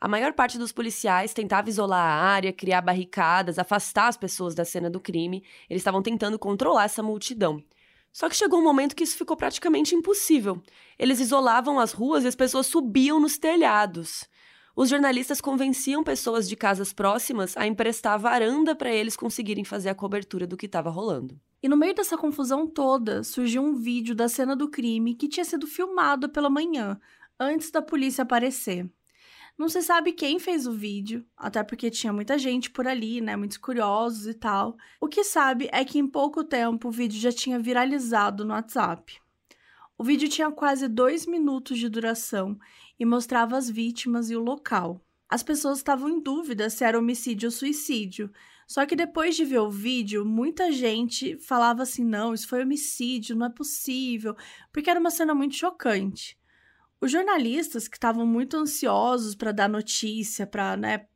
A 0.00 0.06
maior 0.06 0.32
parte 0.32 0.56
dos 0.56 0.70
policiais 0.70 1.34
tentava 1.34 1.68
isolar 1.68 2.04
a 2.04 2.24
área, 2.24 2.52
criar 2.52 2.80
barricadas, 2.80 3.58
afastar 3.58 4.06
as 4.06 4.16
pessoas 4.16 4.54
da 4.54 4.64
cena 4.64 4.88
do 4.88 5.00
crime. 5.00 5.42
Eles 5.68 5.80
estavam 5.80 6.00
tentando 6.00 6.38
controlar 6.38 6.84
essa 6.84 7.02
multidão. 7.02 7.62
Só 8.12 8.28
que 8.28 8.36
chegou 8.36 8.60
um 8.60 8.64
momento 8.64 8.94
que 8.94 9.02
isso 9.02 9.16
ficou 9.16 9.36
praticamente 9.36 9.94
impossível. 9.96 10.62
Eles 10.96 11.18
isolavam 11.18 11.80
as 11.80 11.92
ruas 11.92 12.24
e 12.24 12.28
as 12.28 12.36
pessoas 12.36 12.66
subiam 12.66 13.18
nos 13.18 13.38
telhados. 13.38 14.28
Os 14.74 14.88
jornalistas 14.88 15.40
convenciam 15.40 16.02
pessoas 16.02 16.48
de 16.48 16.56
casas 16.56 16.94
próximas 16.94 17.56
a 17.58 17.66
emprestar 17.66 18.14
a 18.14 18.16
varanda 18.16 18.74
para 18.74 18.90
eles 18.90 19.14
conseguirem 19.14 19.64
fazer 19.64 19.90
a 19.90 19.94
cobertura 19.94 20.46
do 20.46 20.56
que 20.56 20.64
estava 20.64 20.88
rolando. 20.88 21.38
E 21.62 21.68
no 21.68 21.76
meio 21.76 21.94
dessa 21.94 22.16
confusão 22.16 22.66
toda, 22.66 23.22
surgiu 23.22 23.62
um 23.62 23.74
vídeo 23.74 24.14
da 24.14 24.28
cena 24.28 24.56
do 24.56 24.70
crime 24.70 25.14
que 25.14 25.28
tinha 25.28 25.44
sido 25.44 25.66
filmado 25.66 26.28
pela 26.28 26.48
manhã, 26.48 26.98
antes 27.38 27.70
da 27.70 27.82
polícia 27.82 28.22
aparecer. 28.22 28.90
Não 29.58 29.68
se 29.68 29.82
sabe 29.82 30.12
quem 30.12 30.38
fez 30.38 30.66
o 30.66 30.72
vídeo, 30.72 31.24
até 31.36 31.62
porque 31.62 31.90
tinha 31.90 32.12
muita 32.12 32.38
gente 32.38 32.70
por 32.70 32.88
ali, 32.88 33.20
né? 33.20 33.36
Muitos 33.36 33.58
curiosos 33.58 34.26
e 34.26 34.34
tal. 34.34 34.76
O 34.98 35.06
que 35.06 35.22
sabe 35.22 35.68
é 35.70 35.84
que 35.84 35.98
em 35.98 36.06
pouco 36.06 36.42
tempo 36.42 36.88
o 36.88 36.90
vídeo 36.90 37.20
já 37.20 37.30
tinha 37.30 37.58
viralizado 37.58 38.44
no 38.44 38.54
WhatsApp. 38.54 39.20
O 39.98 40.02
vídeo 40.02 40.28
tinha 40.28 40.50
quase 40.50 40.88
dois 40.88 41.26
minutos 41.26 41.78
de 41.78 41.88
duração 41.88 42.58
e 43.02 43.04
mostrava 43.04 43.56
as 43.56 43.68
vítimas 43.68 44.30
e 44.30 44.36
o 44.36 44.40
local. 44.40 45.04
As 45.28 45.42
pessoas 45.42 45.78
estavam 45.78 46.08
em 46.08 46.20
dúvida 46.20 46.70
se 46.70 46.84
era 46.84 46.96
homicídio 46.96 47.48
ou 47.48 47.50
suicídio. 47.50 48.30
Só 48.64 48.86
que 48.86 48.94
depois 48.94 49.34
de 49.34 49.44
ver 49.44 49.58
o 49.58 49.68
vídeo, 49.68 50.24
muita 50.24 50.70
gente 50.70 51.36
falava 51.38 51.82
assim: 51.82 52.04
não, 52.04 52.32
isso 52.32 52.46
foi 52.46 52.62
homicídio, 52.62 53.34
não 53.34 53.46
é 53.46 53.50
possível, 53.50 54.36
porque 54.72 54.88
era 54.88 55.00
uma 55.00 55.10
cena 55.10 55.34
muito 55.34 55.56
chocante. 55.56 56.38
Os 57.00 57.10
jornalistas 57.10 57.88
que 57.88 57.96
estavam 57.96 58.24
muito 58.24 58.56
ansiosos 58.56 59.34
para 59.34 59.50
dar 59.50 59.68
notícia, 59.68 60.46
para 60.46 60.76
né, 60.76 61.06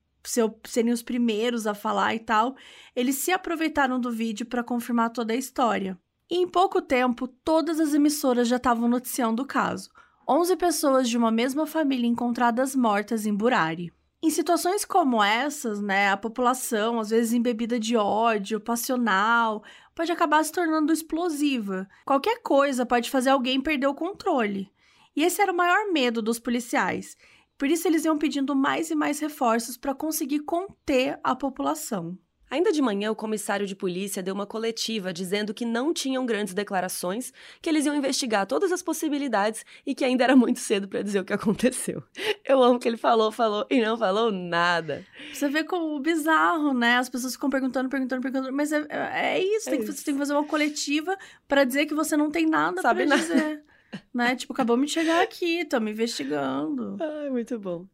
serem 0.65 0.93
os 0.93 1.05
primeiros 1.05 1.69
a 1.69 1.73
falar 1.75 2.17
e 2.17 2.19
tal, 2.19 2.57
eles 2.97 3.15
se 3.15 3.31
aproveitaram 3.31 4.01
do 4.01 4.11
vídeo 4.11 4.45
para 4.45 4.65
confirmar 4.65 5.11
toda 5.11 5.33
a 5.33 5.37
história. 5.37 5.97
E 6.29 6.39
em 6.39 6.49
pouco 6.49 6.83
tempo, 6.83 7.29
todas 7.29 7.79
as 7.79 7.95
emissoras 7.95 8.49
já 8.49 8.57
estavam 8.57 8.89
noticiando 8.89 9.45
o 9.45 9.47
caso. 9.47 9.89
11 10.29 10.57
pessoas 10.57 11.09
de 11.09 11.17
uma 11.17 11.31
mesma 11.31 11.69
família 11.69 12.09
encontradas 12.09 12.75
mortas 12.75 13.27
em 13.27 13.35
Burari. 13.35 13.93
Em 14.21 14.29
situações 14.29 14.85
como 14.85 15.23
essas, 15.23 15.81
né, 15.81 16.11
a 16.11 16.17
população, 16.17 16.99
às 16.99 17.11
vezes 17.11 17.33
embebida 17.33 17.79
de 17.79 17.97
ódio, 17.97 18.59
passional, 18.59 19.63
pode 19.95 20.11
acabar 20.11 20.45
se 20.45 20.51
tornando 20.51 20.93
explosiva. 20.93 21.89
Qualquer 22.05 22.43
coisa 22.43 22.85
pode 22.85 23.09
fazer 23.09 23.31
alguém 23.31 23.61
perder 23.61 23.87
o 23.87 23.95
controle. 23.95 24.69
E 25.15 25.23
esse 25.23 25.41
era 25.41 25.53
o 25.53 25.57
maior 25.57 25.93
medo 25.93 26.21
dos 26.21 26.41
policiais. 26.41 27.17
Por 27.57 27.69
isso, 27.69 27.87
eles 27.87 28.05
iam 28.05 28.19
pedindo 28.19 28.57
mais 28.57 28.91
e 28.91 28.97
mais 28.97 29.21
reforços 29.21 29.77
para 29.77 29.95
conseguir 29.95 30.41
conter 30.41 31.21
a 31.23 31.37
população. 31.37 32.19
Ainda 32.51 32.71
de 32.71 32.81
manhã, 32.81 33.11
o 33.11 33.17
comissário 33.17 33.67
de 33.67 33.75
polícia 33.75 34.23
deu 34.23 34.35
uma 34.35 34.47
coletiva 34.47 35.13
dizendo 35.13 35.53
que 35.53 35.65
não 35.65 35.93
tinham 35.93 36.25
grandes 36.25 36.55
declarações, 36.55 37.33
que 37.61 37.69
eles 37.69 37.87
iam 37.87 37.95
investigar 37.95 38.47
todas 38.47 38.71
as 38.71 38.83
possibilidades 38.83 39.65
e 39.85 39.95
que 39.95 40.05
ainda 40.05 40.25
era 40.25 40.37
muito 40.37 40.61
cedo 40.61 40.87
para 40.87 41.03
dizer 41.03 41.21
o 41.21 41.25
que 41.25 41.33
aconteceu. 41.33 42.03
Eu 42.45 42.63
amo 42.63 42.79
que 42.79 42.87
ele 42.87 42.97
falou, 42.97 43.33
falou 43.33 43.67
e 43.69 43.81
não 43.81 43.99
falou 43.99 44.31
nada. 44.31 45.05
Você 45.33 45.49
vê 45.49 45.65
como 45.65 45.99
bizarro, 46.01 46.73
né? 46.73 46.97
As 46.97 47.09
pessoas 47.09 47.33
ficam 47.33 47.51
perguntando, 47.51 47.89
perguntando, 47.89 48.23
perguntando, 48.23 48.53
mas 48.53 48.73
é, 48.73 48.87
é 48.91 49.43
isso, 49.43 49.69
é 49.69 49.73
tem 49.73 49.81
isso. 49.81 49.93
Que, 49.93 49.99
você 49.99 50.05
tem 50.05 50.15
que 50.15 50.21
fazer 50.21 50.33
uma 50.33 50.45
coletiva 50.45 51.17
para 51.49 51.65
dizer 51.65 51.87
que 51.87 51.95
você 51.95 52.17
não 52.17 52.31
tem 52.31 52.47
nada 52.47 52.81
para 52.81 53.05
dizer 53.05 53.65
né? 54.13 54.37
Tipo, 54.37 54.53
acabou 54.53 54.77
de 54.79 54.91
chegar 54.91 55.23
aqui, 55.23 55.61
estamos 55.61 55.91
investigando. 55.91 56.97
Ai, 57.01 57.31
muito 57.31 57.59
bom. 57.59 57.87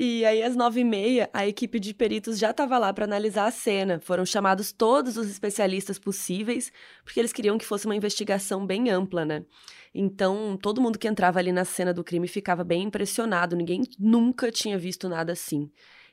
E 0.00 0.24
aí, 0.24 0.44
às 0.44 0.54
nove 0.54 0.80
e 0.80 0.84
meia, 0.84 1.28
a 1.32 1.44
equipe 1.44 1.80
de 1.80 1.92
peritos 1.92 2.38
já 2.38 2.50
estava 2.52 2.78
lá 2.78 2.92
para 2.92 3.04
analisar 3.04 3.46
a 3.46 3.50
cena. 3.50 3.98
Foram 3.98 4.24
chamados 4.24 4.70
todos 4.70 5.16
os 5.16 5.28
especialistas 5.28 5.98
possíveis, 5.98 6.70
porque 7.02 7.18
eles 7.18 7.32
queriam 7.32 7.58
que 7.58 7.64
fosse 7.64 7.84
uma 7.84 7.96
investigação 7.96 8.64
bem 8.64 8.90
ampla, 8.90 9.24
né? 9.24 9.44
Então, 9.92 10.56
todo 10.56 10.80
mundo 10.80 11.00
que 11.00 11.08
entrava 11.08 11.40
ali 11.40 11.50
na 11.50 11.64
cena 11.64 11.92
do 11.92 12.04
crime 12.04 12.28
ficava 12.28 12.62
bem 12.62 12.84
impressionado. 12.84 13.56
Ninguém 13.56 13.82
nunca 13.98 14.52
tinha 14.52 14.78
visto 14.78 15.08
nada 15.08 15.32
assim. 15.32 15.68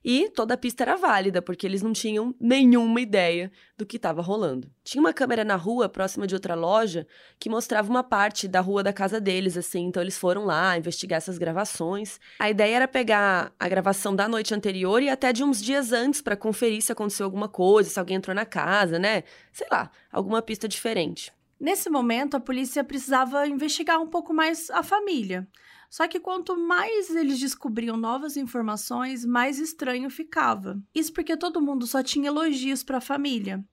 E 0.07 0.29
toda 0.29 0.53
a 0.53 0.57
pista 0.57 0.83
era 0.83 0.95
válida, 0.95 1.41
porque 1.41 1.65
eles 1.65 1.81
não 1.81 1.91
tinham 1.91 2.35
nenhuma 2.39 3.01
ideia 3.01 3.51
do 3.75 3.87
que 3.87 3.97
estava 3.97 4.21
rolando. 4.21 4.69
Tinha 4.83 5.01
uma 5.01 5.11
câmera 5.11 5.43
na 5.43 5.55
rua, 5.55 5.89
próxima 5.89 6.27
de 6.27 6.35
outra 6.35 6.53
loja, 6.53 7.07
que 7.39 7.49
mostrava 7.49 7.89
uma 7.89 8.03
parte 8.03 8.47
da 8.47 8.61
rua 8.61 8.83
da 8.83 8.93
casa 8.93 9.19
deles, 9.19 9.57
assim. 9.57 9.87
Então 9.87 10.03
eles 10.03 10.15
foram 10.15 10.45
lá 10.45 10.77
investigar 10.77 11.17
essas 11.17 11.39
gravações. 11.39 12.19
A 12.37 12.51
ideia 12.51 12.75
era 12.75 12.87
pegar 12.87 13.51
a 13.59 13.67
gravação 13.67 14.15
da 14.15 14.27
noite 14.27 14.53
anterior 14.53 15.01
e 15.01 15.09
até 15.09 15.33
de 15.33 15.43
uns 15.43 15.59
dias 15.59 15.91
antes 15.91 16.21
para 16.21 16.37
conferir 16.37 16.83
se 16.83 16.91
aconteceu 16.91 17.25
alguma 17.25 17.49
coisa, 17.49 17.89
se 17.89 17.99
alguém 17.99 18.17
entrou 18.17 18.35
na 18.35 18.45
casa, 18.45 18.99
né? 18.99 19.23
Sei 19.51 19.65
lá, 19.71 19.89
alguma 20.11 20.39
pista 20.39 20.67
diferente. 20.67 21.33
Nesse 21.59 21.89
momento, 21.89 22.37
a 22.37 22.39
polícia 22.39 22.83
precisava 22.83 23.47
investigar 23.47 23.99
um 23.99 24.07
pouco 24.07 24.31
mais 24.33 24.69
a 24.69 24.83
família. 24.83 25.47
Só 25.89 26.07
que 26.07 26.19
quanto 26.19 26.57
mais 26.57 27.09
eles 27.09 27.39
descobriam 27.39 27.95
novas 27.97 28.37
informações, 28.37 29.25
mais 29.25 29.59
estranho 29.59 30.09
ficava. 30.09 30.81
Isso 30.93 31.13
porque 31.13 31.37
todo 31.37 31.61
mundo 31.61 31.87
só 31.87 32.03
tinha 32.03 32.27
elogios 32.27 32.83
para 32.83 32.97
a 32.97 33.01
família. 33.01 33.63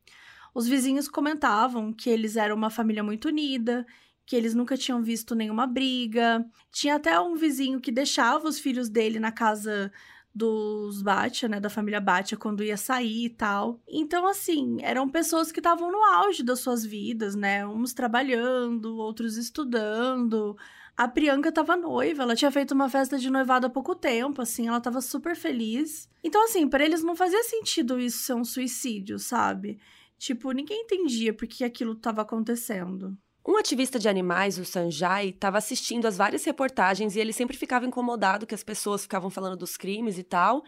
Os 0.54 0.66
vizinhos 0.66 1.08
comentavam 1.08 1.92
que 1.92 2.10
eles 2.10 2.36
eram 2.36 2.56
uma 2.56 2.70
família 2.70 3.02
muito 3.02 3.28
unida, 3.28 3.86
que 4.26 4.36
eles 4.36 4.54
nunca 4.54 4.76
tinham 4.76 5.02
visto 5.02 5.34
nenhuma 5.34 5.66
briga. 5.66 6.44
Tinha 6.70 6.96
até 6.96 7.18
um 7.20 7.34
vizinho 7.34 7.80
que 7.80 7.90
deixava 7.90 8.48
os 8.48 8.58
filhos 8.58 8.88
dele 8.88 9.18
na 9.18 9.32
casa 9.32 9.90
dos 10.34 11.02
Batia, 11.02 11.48
né, 11.48 11.60
da 11.60 11.68
família 11.68 12.00
Batia, 12.00 12.38
quando 12.38 12.64
ia 12.64 12.76
sair 12.76 13.26
e 13.26 13.30
tal. 13.30 13.80
Então, 13.86 14.26
assim, 14.26 14.78
eram 14.80 15.08
pessoas 15.08 15.52
que 15.52 15.60
estavam 15.60 15.92
no 15.92 16.02
auge 16.02 16.42
das 16.42 16.60
suas 16.60 16.84
vidas, 16.84 17.34
né, 17.34 17.66
uns 17.66 17.92
trabalhando, 17.92 18.96
outros 18.96 19.36
estudando. 19.36 20.56
A 20.96 21.08
Priyanka 21.08 21.48
estava 21.48 21.76
noiva, 21.76 22.22
ela 22.22 22.36
tinha 22.36 22.50
feito 22.50 22.72
uma 22.72 22.88
festa 22.88 23.18
de 23.18 23.30
noivado 23.30 23.66
há 23.66 23.70
pouco 23.70 23.94
tempo, 23.94 24.42
assim, 24.42 24.68
ela 24.68 24.78
estava 24.78 25.00
super 25.00 25.34
feliz. 25.34 26.08
Então, 26.22 26.44
assim, 26.44 26.68
para 26.68 26.84
eles 26.84 27.02
não 27.02 27.16
fazia 27.16 27.42
sentido 27.42 27.98
isso 27.98 28.18
ser 28.18 28.34
um 28.34 28.44
suicídio, 28.44 29.18
sabe? 29.18 29.78
Tipo, 30.18 30.52
ninguém 30.52 30.82
entendia 30.82 31.32
por 31.32 31.48
que 31.48 31.64
aquilo 31.64 31.92
estava 31.92 32.22
acontecendo. 32.22 33.16
Um 33.44 33.56
ativista 33.56 33.98
de 33.98 34.08
animais, 34.08 34.56
o 34.56 34.64
Sanjay, 34.64 35.30
estava 35.30 35.58
assistindo 35.58 36.06
as 36.06 36.16
várias 36.16 36.44
reportagens 36.44 37.16
e 37.16 37.18
ele 37.18 37.32
sempre 37.32 37.56
ficava 37.56 37.84
incomodado 37.84 38.46
que 38.46 38.54
as 38.54 38.62
pessoas 38.62 39.02
ficavam 39.02 39.30
falando 39.30 39.56
dos 39.56 39.76
crimes 39.76 40.16
e 40.16 40.22
tal. 40.22 40.62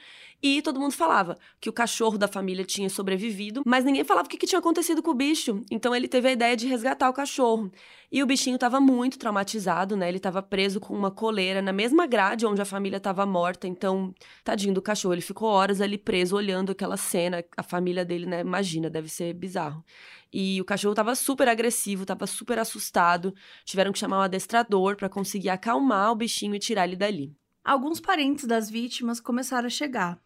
E 0.47 0.61
todo 0.61 0.79
mundo 0.79 0.93
falava 0.93 1.39
que 1.59 1.71
o 1.71 1.73
cachorro 1.73 2.19
da 2.19 2.29
família 2.29 2.67
tinha 2.67 2.91
sobrevivido, 2.91 3.63
mas 3.65 3.83
ninguém 3.83 4.05
falava 4.05 4.27
o 4.27 4.29
que, 4.29 4.37
que 4.37 4.47
tinha 4.47 4.59
acontecido 4.59 5.03
com 5.03 5.13
o 5.13 5.15
bicho. 5.15 5.65
Então 5.71 5.95
ele 5.97 6.07
teve 6.07 6.29
a 6.29 6.33
ideia 6.33 6.55
de 6.55 6.67
resgatar 6.67 7.09
o 7.09 7.15
cachorro. 7.15 7.73
E 8.13 8.23
o 8.23 8.27
bichinho 8.27 8.57
estava 8.57 8.79
muito 8.79 9.19
traumatizado, 9.19 9.97
né? 9.97 10.07
Ele 10.07 10.19
estava 10.19 10.43
preso 10.43 10.81
com 10.81 10.93
uma 10.95 11.11
coleira 11.11 11.63
na 11.63 11.73
mesma 11.73 12.07
grade 12.07 12.45
onde 12.45 12.61
a 12.61 12.67
família 12.67 12.99
estava 12.99 13.25
morta. 13.25 13.67
Então, 13.67 14.15
tadinho 14.45 14.75
do 14.75 14.83
cachorro, 14.83 15.15
ele 15.15 15.23
ficou 15.23 15.49
horas 15.49 15.81
ali 15.81 15.97
preso 15.97 16.37
olhando 16.37 16.73
aquela 16.73 16.99
cena. 16.99 17.43
A 17.57 17.63
família 17.63 18.05
dele, 18.05 18.27
né? 18.27 18.43
Imagina, 18.43 18.91
deve 18.91 19.09
ser 19.09 19.33
bizarro. 19.33 19.83
E 20.31 20.61
o 20.61 20.65
cachorro 20.67 20.95
tava 20.95 21.15
super 21.15 21.49
agressivo, 21.49 22.05
tava 22.05 22.27
super 22.27 22.59
assustado. 22.59 23.35
Tiveram 23.65 23.93
que 23.93 23.99
chamar 23.99 24.19
um 24.19 24.23
adestrador 24.23 24.95
para 24.95 25.09
conseguir 25.09 25.49
acalmar 25.49 26.13
o 26.13 26.17
bichinho 26.17 26.55
e 26.55 26.59
tirar 26.59 26.85
ele 26.85 26.97
dali. 26.97 27.35
Alguns 27.65 27.99
parentes 27.99 28.45
das 28.45 28.69
vítimas 28.69 29.21
começaram 29.21 29.69
a 29.69 29.71
chegar. 29.71 30.23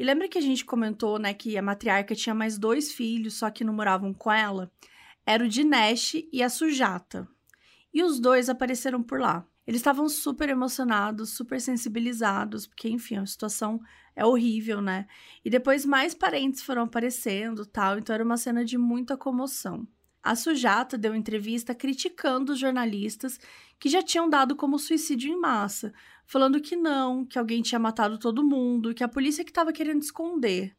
E 0.00 0.02
lembra 0.02 0.28
que 0.28 0.38
a 0.38 0.40
gente 0.40 0.64
comentou, 0.64 1.18
né, 1.18 1.34
que 1.34 1.58
a 1.58 1.62
matriarca 1.62 2.14
tinha 2.14 2.34
mais 2.34 2.56
dois 2.56 2.90
filhos, 2.90 3.34
só 3.34 3.50
que 3.50 3.62
não 3.62 3.74
moravam 3.74 4.14
com 4.14 4.32
ela? 4.32 4.72
Era 5.26 5.44
o 5.44 5.48
Dinesh 5.48 6.14
e 6.32 6.42
a 6.42 6.48
Sujata. 6.48 7.28
E 7.92 8.02
os 8.02 8.18
dois 8.18 8.48
apareceram 8.48 9.02
por 9.02 9.20
lá. 9.20 9.46
Eles 9.66 9.80
estavam 9.80 10.08
super 10.08 10.48
emocionados, 10.48 11.36
super 11.36 11.60
sensibilizados, 11.60 12.66
porque, 12.66 12.88
enfim, 12.88 13.16
a 13.16 13.26
situação 13.26 13.78
é 14.16 14.24
horrível, 14.24 14.80
né? 14.80 15.06
E 15.44 15.50
depois 15.50 15.84
mais 15.84 16.14
parentes 16.14 16.62
foram 16.62 16.84
aparecendo 16.84 17.66
tal, 17.66 17.98
então 17.98 18.14
era 18.14 18.24
uma 18.24 18.38
cena 18.38 18.64
de 18.64 18.78
muita 18.78 19.18
comoção. 19.18 19.86
A 20.22 20.34
Sujata 20.34 20.96
deu 20.96 21.14
entrevista 21.14 21.74
criticando 21.74 22.52
os 22.52 22.58
jornalistas 22.58 23.38
que 23.80 23.88
já 23.88 24.02
tinham 24.02 24.28
dado 24.28 24.54
como 24.54 24.78
suicídio 24.78 25.32
em 25.32 25.40
massa, 25.40 25.92
falando 26.26 26.60
que 26.60 26.76
não, 26.76 27.24
que 27.24 27.38
alguém 27.38 27.62
tinha 27.62 27.78
matado 27.78 28.18
todo 28.18 28.44
mundo, 28.44 28.94
que 28.94 29.02
a 29.02 29.08
polícia 29.08 29.42
que 29.42 29.50
estava 29.50 29.72
querendo 29.72 30.02
esconder. 30.02 30.76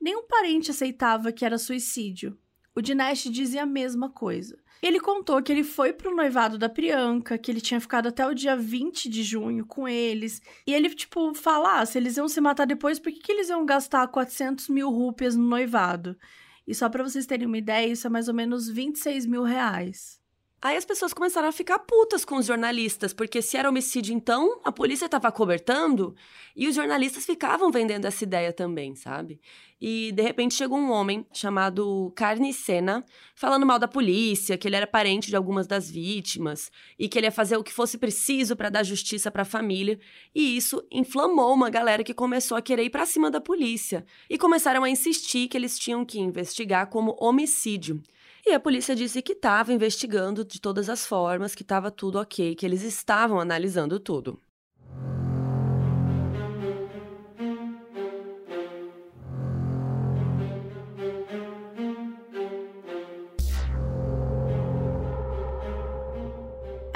Nenhum 0.00 0.26
parente 0.26 0.70
aceitava 0.70 1.32
que 1.32 1.44
era 1.44 1.58
suicídio. 1.58 2.38
O 2.74 2.80
Dinesh 2.80 3.24
dizia 3.24 3.64
a 3.64 3.66
mesma 3.66 4.08
coisa. 4.08 4.56
Ele 4.80 5.00
contou 5.00 5.42
que 5.42 5.50
ele 5.50 5.64
foi 5.64 5.92
pro 5.92 6.14
noivado 6.14 6.56
da 6.56 6.68
Priyanka, 6.68 7.36
que 7.36 7.50
ele 7.50 7.60
tinha 7.60 7.80
ficado 7.80 8.06
até 8.06 8.24
o 8.24 8.32
dia 8.32 8.56
20 8.56 9.08
de 9.08 9.24
junho 9.24 9.66
com 9.66 9.88
eles. 9.88 10.40
E 10.64 10.72
ele, 10.72 10.88
tipo, 10.90 11.34
falar, 11.34 11.80
ah, 11.80 11.86
se 11.86 11.98
eles 11.98 12.16
iam 12.16 12.28
se 12.28 12.40
matar 12.40 12.64
depois, 12.64 13.00
por 13.00 13.10
que, 13.10 13.18
que 13.18 13.32
eles 13.32 13.48
iam 13.48 13.66
gastar 13.66 14.06
400 14.06 14.68
mil 14.68 14.88
rúpias 14.90 15.34
no 15.34 15.42
noivado? 15.42 16.16
E 16.64 16.72
só 16.72 16.88
para 16.88 17.02
vocês 17.02 17.26
terem 17.26 17.48
uma 17.48 17.58
ideia, 17.58 17.90
isso 17.90 18.06
é 18.06 18.10
mais 18.10 18.28
ou 18.28 18.34
menos 18.34 18.68
26 18.68 19.26
mil 19.26 19.42
reais. 19.42 20.17
Aí 20.60 20.76
as 20.76 20.84
pessoas 20.84 21.12
começaram 21.14 21.48
a 21.48 21.52
ficar 21.52 21.78
putas 21.78 22.24
com 22.24 22.36
os 22.36 22.46
jornalistas, 22.46 23.12
porque 23.12 23.40
se 23.40 23.56
era 23.56 23.68
homicídio 23.68 24.12
então, 24.12 24.60
a 24.64 24.72
polícia 24.72 25.06
estava 25.06 25.30
cobertando, 25.30 26.16
e 26.56 26.66
os 26.66 26.74
jornalistas 26.74 27.24
ficavam 27.24 27.70
vendendo 27.70 28.06
essa 28.06 28.24
ideia 28.24 28.52
também, 28.52 28.96
sabe? 28.96 29.40
E 29.80 30.10
de 30.12 30.22
repente 30.22 30.54
chegou 30.54 30.76
um 30.76 30.90
homem 30.90 31.24
chamado 31.32 32.12
Carnicena, 32.16 33.04
falando 33.34 33.64
mal 33.64 33.78
da 33.78 33.86
polícia, 33.86 34.58
que 34.58 34.66
ele 34.66 34.74
era 34.74 34.86
parente 34.86 35.28
de 35.28 35.36
algumas 35.36 35.66
das 35.66 35.88
vítimas 35.88 36.70
e 36.98 37.08
que 37.08 37.18
ele 37.18 37.28
ia 37.28 37.32
fazer 37.32 37.56
o 37.56 37.62
que 37.62 37.72
fosse 37.72 37.96
preciso 37.96 38.56
para 38.56 38.70
dar 38.70 38.82
justiça 38.82 39.30
para 39.30 39.42
a 39.42 39.44
família, 39.44 39.98
e 40.34 40.56
isso 40.56 40.84
inflamou 40.90 41.54
uma 41.54 41.70
galera 41.70 42.02
que 42.02 42.12
começou 42.12 42.56
a 42.56 42.62
querer 42.62 42.84
ir 42.84 42.90
para 42.90 43.06
cima 43.06 43.30
da 43.30 43.40
polícia 43.40 44.04
e 44.28 44.36
começaram 44.36 44.82
a 44.82 44.90
insistir 44.90 45.46
que 45.46 45.56
eles 45.56 45.78
tinham 45.78 46.04
que 46.04 46.18
investigar 46.18 46.88
como 46.88 47.16
homicídio. 47.20 48.02
E 48.44 48.52
a 48.52 48.60
polícia 48.60 48.96
disse 48.96 49.20
que 49.20 49.32
estava 49.32 49.72
investigando 49.72 50.44
de 50.44 50.60
todas 50.60 50.88
as 50.88 51.06
formas, 51.06 51.54
que 51.54 51.62
estava 51.62 51.90
tudo 51.90 52.18
ok, 52.18 52.54
que 52.54 52.64
eles 52.64 52.82
estavam 52.82 53.38
analisando 53.38 54.00
tudo. 54.00 54.40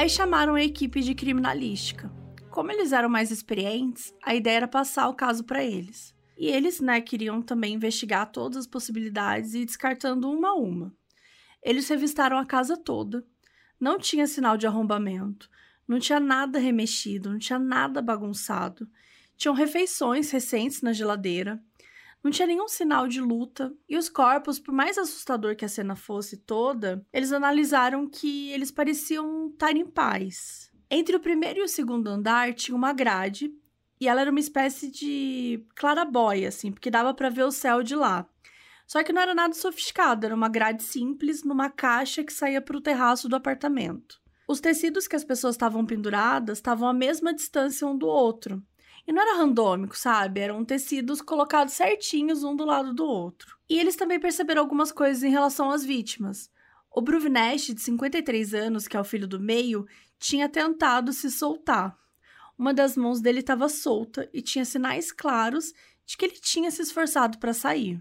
Aí 0.03 0.09
chamaram 0.09 0.57
a 0.57 0.65
equipe 0.65 1.01
de 1.01 1.15
criminalística. 1.15 2.11
Como 2.51 2.73
eles 2.73 2.91
eram 2.91 3.09
mais 3.09 3.31
experientes, 3.31 4.13
a 4.21 4.35
ideia 4.35 4.57
era 4.57 4.67
passar 4.67 5.09
o 5.09 5.15
caso 5.15 5.45
para 5.45 5.63
eles. 5.63 6.13
E 6.37 6.49
eles, 6.49 6.81
né, 6.81 7.01
queriam 7.01 7.41
também 7.41 7.75
investigar 7.75 8.33
todas 8.33 8.57
as 8.59 8.67
possibilidades 8.67 9.55
e 9.55 9.65
descartando 9.65 10.29
uma 10.29 10.49
a 10.49 10.55
uma. 10.55 10.93
Eles 11.63 11.89
revistaram 11.89 12.37
a 12.37 12.45
casa 12.45 12.77
toda. 12.77 13.25
Não 13.79 13.97
tinha 13.97 14.27
sinal 14.27 14.57
de 14.57 14.67
arrombamento. 14.67 15.49
Não 15.87 16.01
tinha 16.01 16.19
nada 16.19 16.59
remexido, 16.59 17.31
não 17.31 17.39
tinha 17.39 17.61
nada 17.61 18.03
bagunçado. 18.03 18.89
Tinham 19.37 19.55
refeições 19.55 20.33
recentes 20.33 20.83
na 20.83 20.93
geladeira. 20.93 21.63
Não 22.23 22.31
tinha 22.31 22.47
nenhum 22.47 22.69
sinal 22.69 23.09
de 23.09 23.21
luta. 23.21 23.75
E 23.89 23.97
os 23.97 24.09
corpos, 24.09 24.59
por 24.59 24.73
mais 24.73 24.97
assustador 24.97 25.57
que 25.57 25.65
a 25.65 25.69
cena 25.69 25.97
fosse 25.97 26.37
toda, 26.37 27.05
eles 27.13 27.33
analisaram 27.33 28.09
que 28.09 28.51
eles 28.53 28.71
pareciam 28.71 29.49
estar 29.49 29.77
em 29.77 29.87
paz. 29.87 30.71
Entre 30.91 31.17
o 31.17 31.21
primeiro 31.21 31.61
e 31.61 31.63
o 31.63 31.69
segundo 31.69 32.09
andar 32.09 32.55
tinha 32.55 32.77
uma 32.77 32.93
grade, 32.93 33.51
e 34.01 34.07
ela 34.07 34.21
era 34.21 34.31
uma 34.31 34.41
espécie 34.41 34.91
de 34.91 35.65
clarabóia, 35.75 36.49
assim, 36.49 36.71
porque 36.71 36.91
dava 36.91 37.15
para 37.15 37.31
ver 37.31 37.45
o 37.45 37.51
céu 37.51 37.83
de 37.83 37.97
lá. 37.97 38.29
Só 38.87 39.03
que 39.03 39.13
não 39.13 39.23
era 39.23 39.35
nada 39.35 39.55
sofisticado, 39.55 40.27
era 40.27 40.35
uma 40.35 40.49
grade 40.49 40.83
simples 40.83 41.43
numa 41.43 41.71
caixa 41.71 42.23
que 42.23 42.33
saía 42.33 42.61
para 42.61 42.77
o 42.77 42.81
terraço 42.81 43.29
do 43.29 43.37
apartamento. 43.37 44.21
Os 44.47 44.61
tecidos 44.61 45.09
que 45.09 45.17
as 45.17 45.25
pessoas 45.25 45.55
estavam 45.55 45.87
penduradas 45.87 46.59
estavam 46.59 46.89
à 46.89 46.93
mesma 46.93 47.33
distância 47.33 47.87
um 47.87 47.97
do 47.97 48.07
outro. 48.07 48.63
E 49.07 49.13
não 49.13 49.23
era 49.23 49.39
randômico, 49.39 49.97
sabe? 49.97 50.41
Eram 50.41 50.65
tecidos 50.65 51.21
colocados 51.21 51.75
certinhos 51.75 52.45
um 52.45 52.55
do 52.55 52.65
lado 52.65 52.95
do 52.95 53.05
outro. 53.05 53.57
E 53.69 53.79
eles 53.79 53.97
também 53.97 54.21
perceberam 54.21 54.63
algumas 54.63 54.93
coisas 54.93 55.23
em 55.23 55.31
relação 55.31 55.71
às 55.71 55.85
vítimas. 55.85 56.51
O 56.91 57.01
Bruvinesh, 57.01 57.75
de 57.75 57.81
53 57.81 58.55
anos, 58.55 58.87
que 58.87 58.97
é 58.97 59.01
o 59.01 59.05
filho 59.05 59.27
do 59.27 59.41
meio, 59.41 59.87
tinha 60.19 60.49
tentado 60.49 61.13
se 61.13 61.31
soltar. 61.31 61.97
Uma 62.57 62.73
das 62.73 62.97
mãos 62.97 63.21
dele 63.21 63.41
estava 63.41 63.69
solta 63.69 64.29
e 64.33 64.41
tinha 64.41 64.65
sinais 64.65 65.11
claros 65.11 65.73
de 66.05 66.17
que 66.17 66.25
ele 66.25 66.35
tinha 66.35 66.71
se 66.71 66.83
esforçado 66.83 67.39
para 67.39 67.53
sair. 67.53 68.01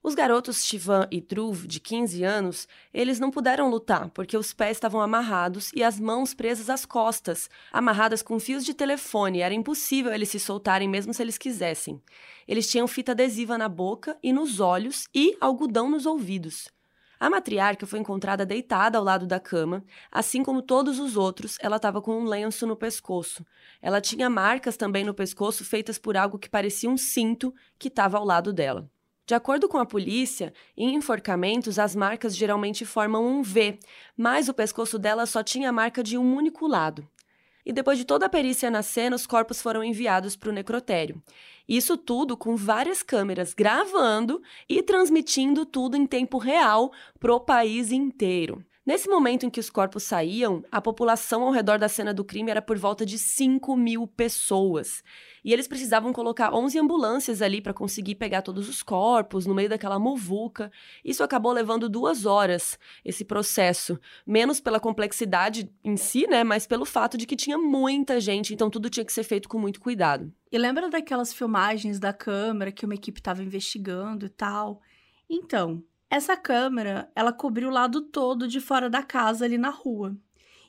Os 0.00 0.14
garotos 0.14 0.64
Shivan 0.64 1.08
e 1.10 1.20
Dhruv, 1.20 1.66
de 1.66 1.80
15 1.80 2.22
anos, 2.22 2.68
eles 2.94 3.18
não 3.18 3.32
puderam 3.32 3.68
lutar 3.68 4.08
porque 4.10 4.36
os 4.36 4.52
pés 4.52 4.76
estavam 4.76 5.00
amarrados 5.00 5.72
e 5.74 5.82
as 5.82 5.98
mãos 5.98 6.32
presas 6.32 6.70
às 6.70 6.86
costas, 6.86 7.50
amarradas 7.72 8.22
com 8.22 8.38
fios 8.38 8.64
de 8.64 8.72
telefone. 8.74 9.40
Era 9.40 9.52
impossível 9.52 10.12
eles 10.12 10.28
se 10.28 10.38
soltarem 10.38 10.88
mesmo 10.88 11.12
se 11.12 11.20
eles 11.20 11.36
quisessem. 11.36 12.00
Eles 12.46 12.70
tinham 12.70 12.86
fita 12.86 13.10
adesiva 13.10 13.58
na 13.58 13.68
boca 13.68 14.16
e 14.22 14.32
nos 14.32 14.60
olhos 14.60 15.08
e 15.12 15.36
algodão 15.40 15.90
nos 15.90 16.06
ouvidos. 16.06 16.68
A 17.18 17.28
matriarca 17.28 17.84
foi 17.84 17.98
encontrada 17.98 18.46
deitada 18.46 18.96
ao 18.96 19.02
lado 19.02 19.26
da 19.26 19.40
cama, 19.40 19.84
assim 20.12 20.44
como 20.44 20.62
todos 20.62 21.00
os 21.00 21.16
outros, 21.16 21.56
ela 21.60 21.74
estava 21.74 22.00
com 22.00 22.16
um 22.16 22.24
lenço 22.24 22.64
no 22.64 22.76
pescoço. 22.76 23.44
Ela 23.82 24.00
tinha 24.00 24.30
marcas 24.30 24.76
também 24.76 25.04
no 25.04 25.12
pescoço 25.12 25.64
feitas 25.64 25.98
por 25.98 26.16
algo 26.16 26.38
que 26.38 26.48
parecia 26.48 26.88
um 26.88 26.96
cinto 26.96 27.52
que 27.76 27.88
estava 27.88 28.16
ao 28.16 28.24
lado 28.24 28.52
dela. 28.52 28.88
De 29.28 29.34
acordo 29.34 29.68
com 29.68 29.76
a 29.76 29.84
polícia, 29.84 30.54
em 30.74 30.94
enforcamentos 30.94 31.78
as 31.78 31.94
marcas 31.94 32.34
geralmente 32.34 32.86
formam 32.86 33.26
um 33.26 33.42
V, 33.42 33.78
mas 34.16 34.48
o 34.48 34.54
pescoço 34.54 34.98
dela 34.98 35.26
só 35.26 35.42
tinha 35.42 35.68
a 35.68 35.72
marca 35.72 36.02
de 36.02 36.16
um 36.16 36.34
único 36.34 36.66
lado. 36.66 37.06
E 37.62 37.70
depois 37.70 37.98
de 37.98 38.06
toda 38.06 38.24
a 38.24 38.30
perícia 38.30 38.70
na 38.70 38.82
cena, 38.82 39.14
os 39.14 39.26
corpos 39.26 39.60
foram 39.60 39.84
enviados 39.84 40.34
para 40.34 40.48
o 40.48 40.52
necrotério. 40.52 41.22
Isso 41.68 41.98
tudo 41.98 42.38
com 42.38 42.56
várias 42.56 43.02
câmeras 43.02 43.52
gravando 43.52 44.40
e 44.66 44.82
transmitindo 44.82 45.66
tudo 45.66 45.94
em 45.94 46.06
tempo 46.06 46.38
real 46.38 46.90
para 47.20 47.34
o 47.34 47.38
país 47.38 47.92
inteiro. 47.92 48.64
Nesse 48.88 49.06
momento 49.06 49.44
em 49.44 49.50
que 49.50 49.60
os 49.60 49.68
corpos 49.68 50.02
saíam, 50.02 50.64
a 50.72 50.80
população 50.80 51.42
ao 51.42 51.52
redor 51.52 51.78
da 51.78 51.90
cena 51.90 52.14
do 52.14 52.24
crime 52.24 52.50
era 52.50 52.62
por 52.62 52.78
volta 52.78 53.04
de 53.04 53.18
5 53.18 53.76
mil 53.76 54.06
pessoas. 54.06 55.04
E 55.44 55.52
eles 55.52 55.68
precisavam 55.68 56.10
colocar 56.10 56.54
11 56.54 56.78
ambulâncias 56.78 57.42
ali 57.42 57.60
para 57.60 57.74
conseguir 57.74 58.14
pegar 58.14 58.40
todos 58.40 58.66
os 58.66 58.82
corpos 58.82 59.44
no 59.44 59.54
meio 59.54 59.68
daquela 59.68 59.98
muvuca. 59.98 60.72
Isso 61.04 61.22
acabou 61.22 61.52
levando 61.52 61.86
duas 61.86 62.24
horas, 62.24 62.78
esse 63.04 63.26
processo. 63.26 64.00
Menos 64.26 64.58
pela 64.58 64.80
complexidade 64.80 65.70
em 65.84 65.98
si, 65.98 66.26
né? 66.26 66.42
Mas 66.42 66.66
pelo 66.66 66.86
fato 66.86 67.18
de 67.18 67.26
que 67.26 67.36
tinha 67.36 67.58
muita 67.58 68.18
gente, 68.18 68.54
então 68.54 68.70
tudo 68.70 68.88
tinha 68.88 69.04
que 69.04 69.12
ser 69.12 69.22
feito 69.22 69.50
com 69.50 69.58
muito 69.58 69.82
cuidado. 69.82 70.32
E 70.50 70.56
lembra 70.56 70.88
daquelas 70.88 71.34
filmagens 71.34 72.00
da 72.00 72.14
câmera 72.14 72.72
que 72.72 72.86
uma 72.86 72.94
equipe 72.94 73.20
estava 73.20 73.42
investigando 73.42 74.24
e 74.24 74.30
tal? 74.30 74.80
Então, 75.28 75.84
essa 76.10 76.36
câmera, 76.36 77.10
ela 77.14 77.32
cobriu 77.32 77.68
o 77.68 77.72
lado 77.72 78.00
todo 78.00 78.48
de 78.48 78.60
fora 78.60 78.88
da 78.88 79.02
casa 79.02 79.44
ali 79.44 79.58
na 79.58 79.68
rua. 79.68 80.16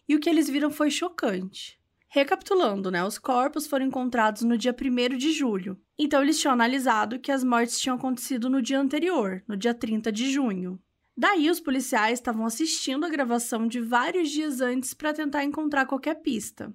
E 0.07 0.15
o 0.15 0.19
que 0.19 0.29
eles 0.29 0.49
viram 0.49 0.69
foi 0.69 0.91
chocante. 0.91 1.79
Recapitulando, 2.09 2.89
né? 2.89 3.03
Os 3.05 3.17
corpos 3.17 3.67
foram 3.67 3.85
encontrados 3.85 4.41
no 4.41 4.57
dia 4.57 4.75
1 4.75 5.15
de 5.17 5.31
julho. 5.31 5.79
Então 5.97 6.21
eles 6.21 6.39
tinham 6.39 6.53
analisado 6.53 7.19
que 7.19 7.31
as 7.31 7.43
mortes 7.43 7.79
tinham 7.79 7.95
acontecido 7.95 8.49
no 8.49 8.61
dia 8.61 8.79
anterior, 8.79 9.43
no 9.47 9.55
dia 9.55 9.73
30 9.73 10.11
de 10.11 10.31
junho. 10.31 10.79
Daí 11.15 11.49
os 11.49 11.59
policiais 11.59 12.19
estavam 12.19 12.45
assistindo 12.45 13.05
a 13.05 13.09
gravação 13.09 13.67
de 13.67 13.79
vários 13.79 14.29
dias 14.29 14.59
antes 14.59 14.93
para 14.93 15.13
tentar 15.13 15.43
encontrar 15.43 15.85
qualquer 15.85 16.15
pista. 16.15 16.73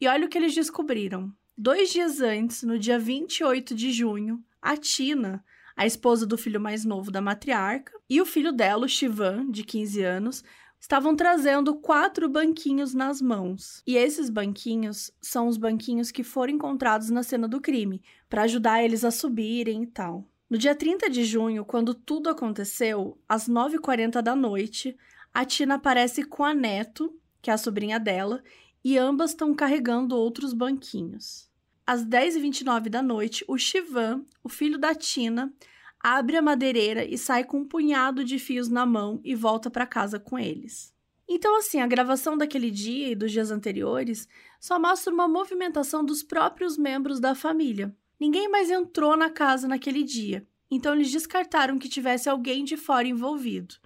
E 0.00 0.08
olha 0.08 0.26
o 0.26 0.28
que 0.28 0.36
eles 0.36 0.54
descobriram. 0.54 1.32
Dois 1.56 1.90
dias 1.90 2.20
antes, 2.20 2.62
no 2.62 2.78
dia 2.78 2.98
28 2.98 3.74
de 3.74 3.92
junho, 3.92 4.42
a 4.60 4.76
Tina 4.76 5.44
a 5.76 5.86
esposa 5.86 6.26
do 6.26 6.38
filho 6.38 6.60
mais 6.60 6.84
novo 6.84 7.10
da 7.10 7.20
matriarca, 7.20 7.92
e 8.08 8.20
o 8.20 8.26
filho 8.26 8.50
dela, 8.50 8.86
o 8.86 8.88
Shivan, 8.88 9.50
de 9.50 9.62
15 9.62 10.02
anos, 10.02 10.44
estavam 10.80 11.14
trazendo 11.14 11.74
quatro 11.74 12.28
banquinhos 12.28 12.94
nas 12.94 13.20
mãos. 13.20 13.82
E 13.86 13.96
esses 13.96 14.30
banquinhos 14.30 15.10
são 15.20 15.48
os 15.48 15.56
banquinhos 15.56 16.10
que 16.10 16.24
foram 16.24 16.54
encontrados 16.54 17.10
na 17.10 17.22
cena 17.22 17.46
do 17.46 17.60
crime, 17.60 18.02
para 18.28 18.42
ajudar 18.42 18.82
eles 18.82 19.04
a 19.04 19.10
subirem 19.10 19.82
e 19.82 19.86
tal. 19.86 20.24
No 20.48 20.56
dia 20.56 20.74
30 20.74 21.10
de 21.10 21.24
junho, 21.24 21.64
quando 21.64 21.92
tudo 21.92 22.30
aconteceu, 22.30 23.18
às 23.28 23.48
9h40 23.48 24.22
da 24.22 24.36
noite, 24.36 24.96
a 25.34 25.44
Tina 25.44 25.74
aparece 25.74 26.22
com 26.22 26.44
a 26.44 26.54
Neto, 26.54 27.14
que 27.42 27.50
é 27.50 27.52
a 27.52 27.58
sobrinha 27.58 27.98
dela, 27.98 28.42
e 28.84 28.96
ambas 28.96 29.30
estão 29.30 29.52
carregando 29.54 30.16
outros 30.16 30.52
banquinhos. 30.52 31.45
Às 31.86 32.04
10h29 32.04 32.88
da 32.88 33.00
noite, 33.00 33.44
o 33.46 33.56
Shivan, 33.56 34.24
o 34.42 34.48
filho 34.48 34.76
da 34.76 34.92
Tina, 34.92 35.54
abre 36.00 36.36
a 36.36 36.42
madeireira 36.42 37.04
e 37.04 37.16
sai 37.16 37.44
com 37.44 37.58
um 37.58 37.64
punhado 37.64 38.24
de 38.24 38.40
fios 38.40 38.68
na 38.68 38.84
mão 38.84 39.20
e 39.22 39.36
volta 39.36 39.70
para 39.70 39.86
casa 39.86 40.18
com 40.18 40.36
eles. 40.36 40.92
Então, 41.28 41.56
assim, 41.56 41.80
a 41.80 41.86
gravação 41.86 42.36
daquele 42.36 42.72
dia 42.72 43.08
e 43.08 43.14
dos 43.14 43.30
dias 43.30 43.52
anteriores 43.52 44.28
só 44.58 44.80
mostra 44.80 45.14
uma 45.14 45.28
movimentação 45.28 46.04
dos 46.04 46.24
próprios 46.24 46.76
membros 46.76 47.20
da 47.20 47.36
família. 47.36 47.94
Ninguém 48.18 48.48
mais 48.48 48.68
entrou 48.68 49.16
na 49.16 49.30
casa 49.30 49.68
naquele 49.68 50.02
dia, 50.02 50.44
então 50.68 50.92
eles 50.92 51.12
descartaram 51.12 51.78
que 51.78 51.88
tivesse 51.88 52.28
alguém 52.28 52.64
de 52.64 52.76
fora 52.76 53.06
envolvido, 53.06 53.76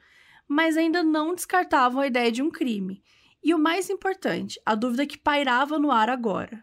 mas 0.49 0.77
ainda 0.79 1.03
não 1.03 1.35
descartavam 1.35 2.01
a 2.01 2.07
ideia 2.07 2.33
de 2.33 2.41
um 2.43 2.51
crime. 2.51 3.03
E 3.43 3.53
o 3.53 3.59
mais 3.59 3.91
importante, 3.91 4.59
a 4.65 4.75
dúvida 4.75 5.07
que 5.07 5.19
pairava 5.19 5.79
no 5.79 5.91
ar 5.91 6.09
agora: 6.09 6.63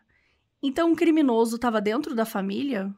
então, 0.62 0.91
um 0.91 0.96
criminoso 0.96 1.56
estava 1.56 1.80
dentro 1.82 2.15
da 2.15 2.26
família? 2.26 2.93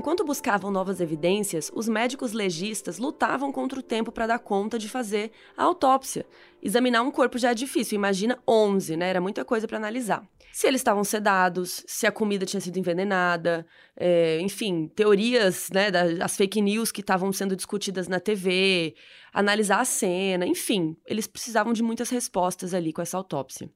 Enquanto 0.00 0.24
buscavam 0.24 0.70
novas 0.70 0.98
evidências, 0.98 1.70
os 1.74 1.86
médicos 1.86 2.32
legistas 2.32 2.96
lutavam 2.96 3.52
contra 3.52 3.78
o 3.78 3.82
tempo 3.82 4.10
para 4.10 4.26
dar 4.26 4.38
conta 4.38 4.78
de 4.78 4.88
fazer 4.88 5.30
a 5.54 5.62
autópsia. 5.62 6.24
Examinar 6.62 7.02
um 7.02 7.10
corpo 7.10 7.36
já 7.36 7.50
é 7.50 7.54
difícil, 7.54 7.96
imagina 7.96 8.38
11, 8.48 8.96
né? 8.96 9.10
Era 9.10 9.20
muita 9.20 9.44
coisa 9.44 9.68
para 9.68 9.76
analisar. 9.76 10.26
Se 10.54 10.66
eles 10.66 10.80
estavam 10.80 11.04
sedados, 11.04 11.84
se 11.86 12.06
a 12.06 12.10
comida 12.10 12.46
tinha 12.46 12.62
sido 12.62 12.78
envenenada, 12.78 13.66
é, 13.94 14.40
enfim, 14.40 14.90
teorias, 14.96 15.68
né, 15.70 15.90
das 15.90 16.34
fake 16.34 16.62
news 16.62 16.90
que 16.90 17.02
estavam 17.02 17.30
sendo 17.30 17.54
discutidas 17.54 18.08
na 18.08 18.18
TV, 18.18 18.94
analisar 19.34 19.80
a 19.80 19.84
cena, 19.84 20.46
enfim, 20.46 20.96
eles 21.04 21.26
precisavam 21.26 21.74
de 21.74 21.82
muitas 21.82 22.08
respostas 22.08 22.72
ali 22.72 22.90
com 22.90 23.02
essa 23.02 23.18
autópsia. 23.18 23.70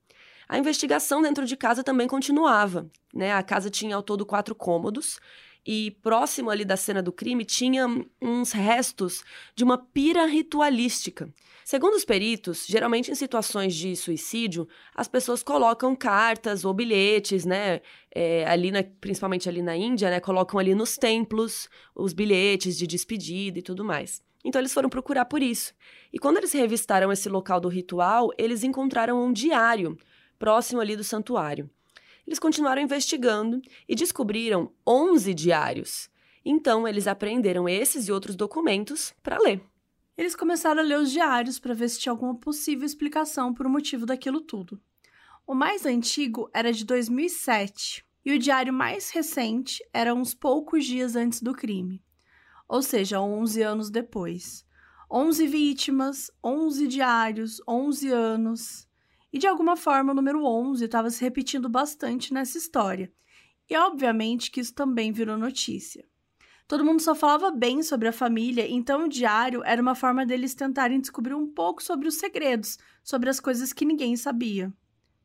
A 0.49 0.57
investigação 0.59 1.21
dentro 1.21 1.45
de 1.45 1.55
casa 1.55 1.85
também 1.85 2.09
continuava, 2.09 2.91
né? 3.13 3.35
A 3.35 3.43
casa 3.43 3.69
tinha 3.69 3.95
ao 3.95 4.03
todo 4.03 4.25
quatro 4.25 4.55
cômodos 4.55 5.19
e 5.67 5.91
próximo 6.03 6.51
ali 6.51 6.65
da 6.65 6.77
cena 6.77 7.03
do 7.03 7.13
crime 7.13 7.45
tinha 7.45 7.87
uns 8.21 8.53
restos 8.53 9.25
de 9.55 9.65
uma 9.65 9.79
pira 9.79 10.27
ritualística. 10.27 11.33
Segundo 11.65 11.95
os 11.95 12.05
peritos, 12.05 12.67
geralmente 12.67 13.11
em 13.11 13.15
situações 13.15 13.75
de 13.75 13.97
suicídio, 13.97 14.69
as 14.95 15.09
pessoas 15.09 15.43
colocam 15.43 15.97
cartas 15.97 16.63
ou 16.63 16.75
bilhetes, 16.75 17.47
né? 17.47 17.81
É, 18.15 18.47
ali 18.47 18.71
na, 18.71 18.83
principalmente 19.01 19.49
ali 19.49 19.63
na 19.63 19.75
Índia, 19.75 20.11
né? 20.11 20.21
Colocam 20.21 20.61
ali 20.61 20.75
nos 20.75 20.99
templos 20.99 21.69
os 21.95 22.13
bilhetes 22.13 22.77
de 22.77 22.87
despedida 22.87 23.59
e 23.59 23.63
tudo 23.63 23.83
mais. 23.83 24.23
Então 24.45 24.61
eles 24.61 24.75
foram 24.75 24.91
procurar 24.91 25.25
por 25.25 25.43
isso. 25.43 25.73
E 26.13 26.19
quando 26.19 26.37
eles 26.37 26.53
revistaram 26.53 27.11
esse 27.11 27.31
local 27.31 27.59
do 27.59 27.69
ritual, 27.69 28.31
eles 28.37 28.63
encontraram 28.63 29.25
um 29.25 29.33
diário 29.33 29.97
próximo 30.39 30.83
ali 30.83 30.95
do 30.95 31.03
santuário. 31.03 31.71
Eles 32.27 32.39
continuaram 32.39 32.83
investigando 32.83 33.61
e 33.89 33.95
descobriram 33.95 34.73
11 34.87 35.35
diários. 35.35 36.09
Então 36.45 36.87
eles 36.87 37.07
apreenderam 37.07 37.69
esses 37.69 38.09
e 38.09 38.13
outros 38.13 38.37
documentos 38.37 39.15
para 39.23 39.39
ler. 39.39 39.63
Eles 40.17 40.37
começaram 40.37 40.81
a 40.81 40.85
ler 40.85 40.99
os 40.99 41.11
diários 41.11 41.59
para 41.59 41.75
ver 41.75 41.89
se 41.89 41.99
tinha 41.99 42.13
alguma 42.13 42.37
possível 42.37 42.87
explicação 42.87 43.53
para 43.53 43.67
o 43.67 43.71
motivo 43.71 44.07
daquilo 44.07 44.41
tudo. 44.41 44.81
O 45.47 45.55
mais 45.55 45.85
antigo 45.85 46.49
era 46.55 46.73
de 46.73 46.85
2007 46.85 48.05
e 48.25 48.33
o 48.33 48.39
diário 48.39 48.73
mais 48.73 49.11
recente 49.11 49.85
era 49.93 50.15
uns 50.15 50.33
poucos 50.33 50.87
dias 50.87 51.17
antes 51.17 51.43
do 51.43 51.53
crime, 51.53 52.03
ou 52.67 52.81
seja, 52.81 53.21
11 53.21 53.61
anos 53.63 53.91
depois. 53.91 54.65
11 55.11 55.47
vítimas, 55.47 56.31
11 56.43 56.89
diários, 56.89 57.61
11 57.69 58.09
anos. 58.09 58.89
E 59.35 59.39
de 59.39 59.49
alguma 59.49 59.77
forma 59.77 60.13
o 60.13 60.15
número 60.15 60.45
11 60.45 60.85
estava 60.85 61.11
se 61.11 61.21
repetindo 61.21 61.69
bastante 61.69 62.33
nessa 62.33 62.57
história. 62.57 63.13
E 63.69 63.77
obviamente 63.77 64.49
que 64.49 64.61
isso 64.61 64.73
também 64.73 65.11
virou 65.11 65.37
notícia. 65.37 66.05
Todo 66.69 66.85
mundo 66.85 67.03
só 67.03 67.17
falava 67.17 67.51
bem 67.51 67.83
sobre 67.83 68.07
a 68.07 68.13
família, 68.13 68.65
então 68.71 69.07
o 69.07 69.09
diário 69.09 69.61
era 69.65 69.83
uma 69.83 69.97
forma 69.97 70.25
deles 70.25 70.55
tentarem 70.55 71.01
descobrir 71.01 71.35
um 71.35 71.49
pouco 71.49 71.83
sobre 71.83 72.07
os 72.07 72.15
segredos, 72.15 72.79
sobre 73.03 73.29
as 73.29 73.41
coisas 73.41 73.73
que 73.73 73.85
ninguém 73.85 74.17
sabia. 74.17 74.73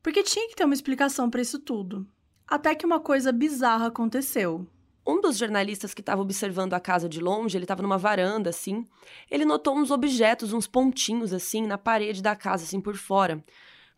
Porque 0.02 0.24
tinha 0.24 0.48
que 0.48 0.56
ter 0.56 0.64
uma 0.64 0.74
explicação 0.74 1.30
para 1.30 1.42
isso 1.42 1.60
tudo. 1.60 2.04
Até 2.48 2.74
que 2.74 2.84
uma 2.84 2.98
coisa 2.98 3.30
bizarra 3.30 3.86
aconteceu. 3.86 4.66
Um 5.06 5.20
dos 5.20 5.38
jornalistas 5.38 5.94
que 5.94 6.02
estava 6.02 6.20
observando 6.20 6.74
a 6.74 6.80
casa 6.80 7.08
de 7.08 7.20
longe, 7.20 7.56
ele 7.56 7.64
estava 7.64 7.80
numa 7.80 7.96
varanda 7.96 8.50
assim, 8.50 8.84
ele 9.30 9.44
notou 9.44 9.78
uns 9.78 9.92
objetos, 9.92 10.52
uns 10.52 10.66
pontinhos 10.66 11.32
assim 11.32 11.64
na 11.64 11.78
parede 11.78 12.20
da 12.20 12.34
casa 12.34 12.64
assim 12.64 12.80
por 12.80 12.96
fora. 12.96 13.44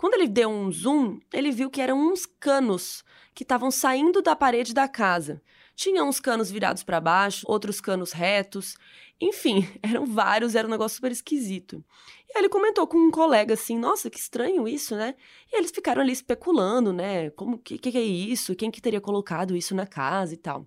Quando 0.02 0.14
ele 0.14 0.26
deu 0.26 0.50
um 0.50 0.68
zoom, 0.68 1.20
ele 1.32 1.52
viu 1.52 1.70
que 1.70 1.80
eram 1.80 1.96
uns 1.96 2.26
canos 2.26 3.04
que 3.32 3.44
estavam 3.44 3.70
saindo 3.70 4.20
da 4.20 4.34
parede 4.34 4.74
da 4.74 4.88
casa. 4.88 5.40
Tinha 5.76 6.02
uns 6.02 6.18
canos 6.18 6.50
virados 6.50 6.82
para 6.82 7.00
baixo, 7.00 7.46
outros 7.48 7.80
canos 7.80 8.10
retos. 8.10 8.76
Enfim, 9.20 9.64
eram 9.80 10.04
vários, 10.04 10.56
era 10.56 10.66
um 10.66 10.70
negócio 10.72 10.96
super 10.96 11.12
esquisito. 11.12 11.84
E 12.28 12.36
aí 12.36 12.40
ele 12.40 12.48
comentou 12.48 12.84
com 12.84 12.98
um 12.98 13.12
colega 13.12 13.54
assim: 13.54 13.78
Nossa, 13.78 14.10
que 14.10 14.18
estranho 14.18 14.66
isso, 14.66 14.96
né? 14.96 15.14
E 15.52 15.56
eles 15.56 15.70
ficaram 15.70 16.02
ali 16.02 16.10
especulando, 16.10 16.92
né? 16.92 17.30
Como 17.30 17.56
que, 17.56 17.78
que 17.78 17.96
é 17.96 18.02
isso? 18.02 18.56
Quem 18.56 18.72
que 18.72 18.82
teria 18.82 19.00
colocado 19.00 19.54
isso 19.54 19.72
na 19.72 19.86
casa 19.86 20.34
e 20.34 20.36
tal. 20.36 20.66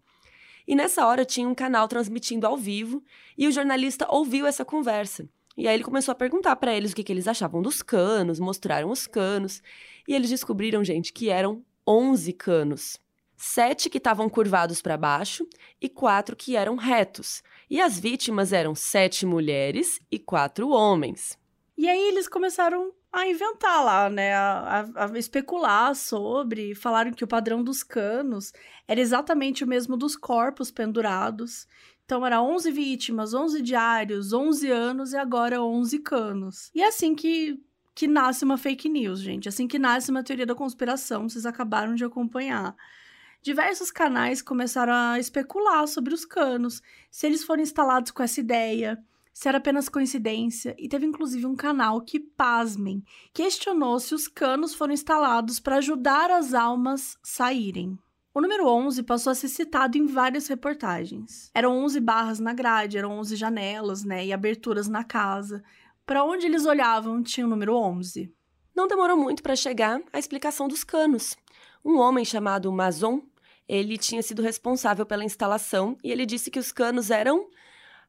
E 0.66 0.78
nessa 0.78 1.06
hora 1.06 1.26
tinha 1.26 1.46
um 1.46 1.54
canal 1.54 1.90
transmitindo 1.90 2.48
ao 2.48 2.56
vivo 2.56 3.04
e 3.38 3.50
o 3.50 3.52
jornalista 3.52 4.08
ouviu 4.10 4.48
essa 4.48 4.64
conversa. 4.64 5.28
E 5.58 5.68
aí 5.68 5.74
ele 5.74 5.84
começou 5.84 6.12
a 6.12 6.16
perguntar 6.16 6.56
para 6.58 6.76
eles 6.76 6.92
o 6.92 6.96
que, 6.96 7.04
que 7.04 7.14
eles 7.14 7.28
achavam 7.28 7.62
dos 7.62 7.82
canos, 7.82 8.40
mostraram 8.40 8.90
os 8.92 9.08
canos. 9.08 9.62
E 10.08 10.14
eles 10.14 10.30
descobriram, 10.30 10.84
gente, 10.84 11.14
que 11.14 11.30
eram 11.30 11.64
11 11.88 12.34
canos 12.34 13.00
sete 13.38 13.90
que 13.90 13.98
estavam 13.98 14.30
curvados 14.30 14.82
para 14.82 14.98
baixo 14.98 15.48
e 15.82 15.90
quatro 15.90 16.36
que 16.36 16.56
eram 16.56 16.76
retos. 16.76 17.44
E 17.70 17.82
as 17.82 18.00
vítimas 18.00 18.54
eram 18.54 18.74
sete 18.74 19.26
mulheres 19.26 20.00
e 20.12 20.18
quatro 20.18 20.70
homens. 20.70 21.38
E 21.78 21.90
aí 21.90 22.08
eles 22.08 22.28
começaram 22.28 22.94
a 23.12 23.28
inventar 23.28 23.84
lá, 23.84 24.10
né? 24.10 24.34
A, 24.34 24.86
a, 24.96 25.06
a, 25.06 25.20
especular 25.20 25.94
sobre. 25.96 26.74
Falaram 26.74 27.12
que 27.12 27.24
o 27.24 27.28
padrão 27.28 27.64
dos 27.64 27.84
canos 27.84 28.54
era 28.88 29.00
exatamente 29.00 29.64
o 29.64 29.68
mesmo 29.68 29.98
dos 29.98 30.16
corpos 30.16 30.72
pendurados. 30.72 31.68
Então 32.06 32.26
era 32.26 32.42
11 32.42 32.72
vítimas, 32.72 33.34
11 33.34 33.62
diários, 33.62 34.32
11 34.32 34.70
anos 34.70 35.14
e 35.14 35.18
agora 35.18 35.62
11 35.62 36.00
canos. 36.00 36.72
E 36.74 36.82
é 36.82 36.88
assim 36.88 37.16
que, 37.16 37.60
que 37.94 38.08
nasce 38.08 38.46
uma 38.46 38.58
fake 38.58 38.88
news, 38.88 39.20
gente. 39.20 39.50
Assim 39.50 39.68
que 39.68 39.80
nasce 39.80 40.12
uma 40.12 40.24
teoria 40.24 40.46
da 40.46 40.56
conspiração, 40.56 41.28
vocês 41.28 41.46
acabaram 41.46 41.96
de 41.96 42.06
acompanhar 42.06 42.76
diversos 43.46 43.92
canais 43.92 44.42
começaram 44.42 44.92
a 44.92 45.20
especular 45.20 45.88
sobre 45.88 46.16
os 46.16 46.26
canos, 46.26 46.82
se 47.12 47.28
eles 47.28 47.44
foram 47.44 47.62
instalados 47.62 48.10
com 48.10 48.24
essa 48.24 48.40
ideia, 48.40 48.98
se 49.32 49.48
era 49.48 49.60
apenas 49.60 49.88
coincidência, 49.88 50.76
e 50.80 50.90
teve 50.90 51.06
inclusive 51.06 51.46
um 51.46 51.56
canal 51.56 52.02
que, 52.02 52.20
pasmem, 52.20 53.04
questionou 53.32 54.00
se 54.00 54.16
os 54.16 54.28
canos 54.28 54.74
foram 54.74 54.96
instalados 54.96 55.60
para 55.60 55.76
ajudar 55.76 56.32
as 56.32 56.56
almas 56.56 57.20
saírem. 57.22 58.00
O 58.36 58.42
número 58.42 58.68
11 58.68 59.02
passou 59.04 59.32
a 59.32 59.34
ser 59.34 59.48
citado 59.48 59.98
em 59.98 60.06
várias 60.06 60.48
reportagens. 60.48 61.50
Eram 61.54 61.78
11 61.86 62.02
barras 62.02 62.38
na 62.38 62.54
grade, 62.54 62.98
eram 62.98 63.18
11 63.18 63.34
janelas, 63.38 64.04
né, 64.04 64.26
e 64.26 64.34
aberturas 64.34 64.90
na 64.90 65.06
casa. 65.06 65.64
Para 66.06 66.22
onde 66.22 66.46
eles 66.46 66.66
olhavam 66.66 67.24
tinha 67.24 67.46
o 67.46 67.50
número 67.50 67.74
11. 67.74 68.30
Não 68.76 68.90
demorou 68.90 69.16
muito 69.16 69.42
para 69.42 69.56
chegar 69.56 70.02
a 70.12 70.20
explicação 70.20 70.68
dos 70.68 70.84
canos. 70.84 71.38
Um 71.84 71.98
homem 71.98 72.26
chamado 72.26 72.70
Mazon 72.74 73.22
ele 73.70 73.98
tinha 73.98 74.22
sido 74.22 74.42
responsável 74.42 75.06
pela 75.06 75.24
instalação 75.24 75.98
e 76.04 76.12
ele 76.12 76.26
disse 76.26 76.52
que 76.52 76.60
os 76.60 76.74
canos 76.74 77.10
eram 77.12 77.50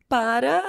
para 0.09 0.61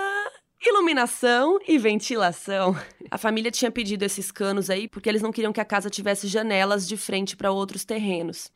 iluminação 0.63 1.57
e 1.67 1.79
ventilação. 1.79 2.75
A 3.09 3.17
família 3.17 3.49
tinha 3.49 3.71
pedido 3.71 4.03
esses 4.03 4.31
canos 4.31 4.69
aí 4.69 4.87
porque 4.87 5.09
eles 5.09 5.23
não 5.23 5.31
queriam 5.31 5.51
que 5.51 5.59
a 5.59 5.65
casa 5.65 5.89
tivesse 5.89 6.27
janelas 6.27 6.87
de 6.87 6.95
frente 6.95 7.35
para 7.35 7.51
outros 7.51 7.83
terrenos. 7.83 8.51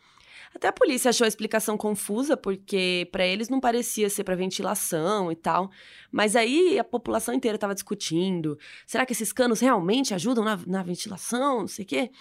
Até 0.54 0.68
a 0.68 0.74
polícia 0.74 1.10
achou 1.10 1.26
a 1.26 1.28
explicação 1.28 1.78
confusa, 1.78 2.36
porque 2.36 3.08
para 3.12 3.26
eles 3.26 3.50
não 3.50 3.60
parecia 3.60 4.10
ser 4.10 4.24
para 4.24 4.36
ventilação 4.36 5.32
e 5.32 5.36
tal. 5.36 5.72
Mas 6.12 6.36
aí 6.36 6.78
a 6.78 6.84
população 6.84 7.34
inteira 7.34 7.56
estava 7.56 7.74
discutindo: 7.74 8.58
será 8.86 9.06
que 9.06 9.14
esses 9.14 9.32
canos 9.32 9.60
realmente 9.60 10.14
ajudam 10.14 10.44
na, 10.44 10.60
na 10.68 10.84
ventilação? 10.84 11.62
Não 11.62 11.68
sei 11.68 11.86
o 11.86 11.88
quê. 11.88 12.12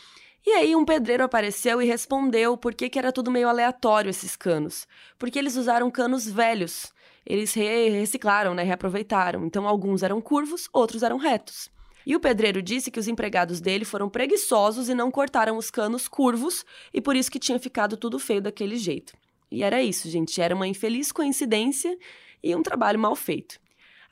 E 0.47 0.51
aí 0.53 0.75
um 0.75 0.85
pedreiro 0.85 1.23
apareceu 1.23 1.83
e 1.83 1.87
respondeu 1.87 2.57
por 2.57 2.73
que, 2.73 2.99
era 2.99 3.13
tudo 3.13 3.31
meio 3.31 3.49
aleatório 3.49 4.09
esses 4.09 4.37
canos. 4.37 4.87
Porque 5.19 5.39
eles 5.39 5.57
usaram 5.57 5.91
canos 5.91 6.27
velhos. 6.27 6.93
Eles 7.27 7.53
re 7.53 7.91
reciclaram, 7.91 8.55
né, 8.55 8.63
reaproveitaram. 8.63 9.45
Então 9.45 9.69
alguns 9.69 10.03
eram 10.03 10.21
curvos, 10.21 10.69
outros 10.73 11.03
eram 11.03 11.19
retos. 11.19 11.71
E 12.07 12.17
o 12.17 12.21
pedreiro 12.21 12.63
disse 12.63 12.91
que 12.91 12.99
os 12.99 13.09
empregados 13.09 13.61
dele 13.61 13.85
foram 13.85 14.09
preguiçosos 14.09 14.89
e 14.89 14.95
não 14.95 15.11
cortaram 15.11 15.57
os 15.57 15.71
canos 15.71 16.09
curvos, 16.09 16.65
e 16.93 17.01
por 17.01 17.17
isso 17.17 17.31
que 17.31 17.39
tinha 17.39 17.59
ficado 17.59 17.97
tudo 17.97 18.19
feio 18.19 18.41
daquele 18.41 18.77
jeito. 18.77 19.13
E 19.51 19.63
era 19.63 19.83
isso, 19.83 20.09
gente, 20.09 20.41
era 20.41 20.55
uma 20.55 20.67
infeliz 20.67 21.11
coincidência 21.11 21.97
e 22.43 22.55
um 22.55 22.63
trabalho 22.63 22.99
mal 22.99 23.17
feito. 23.17 23.61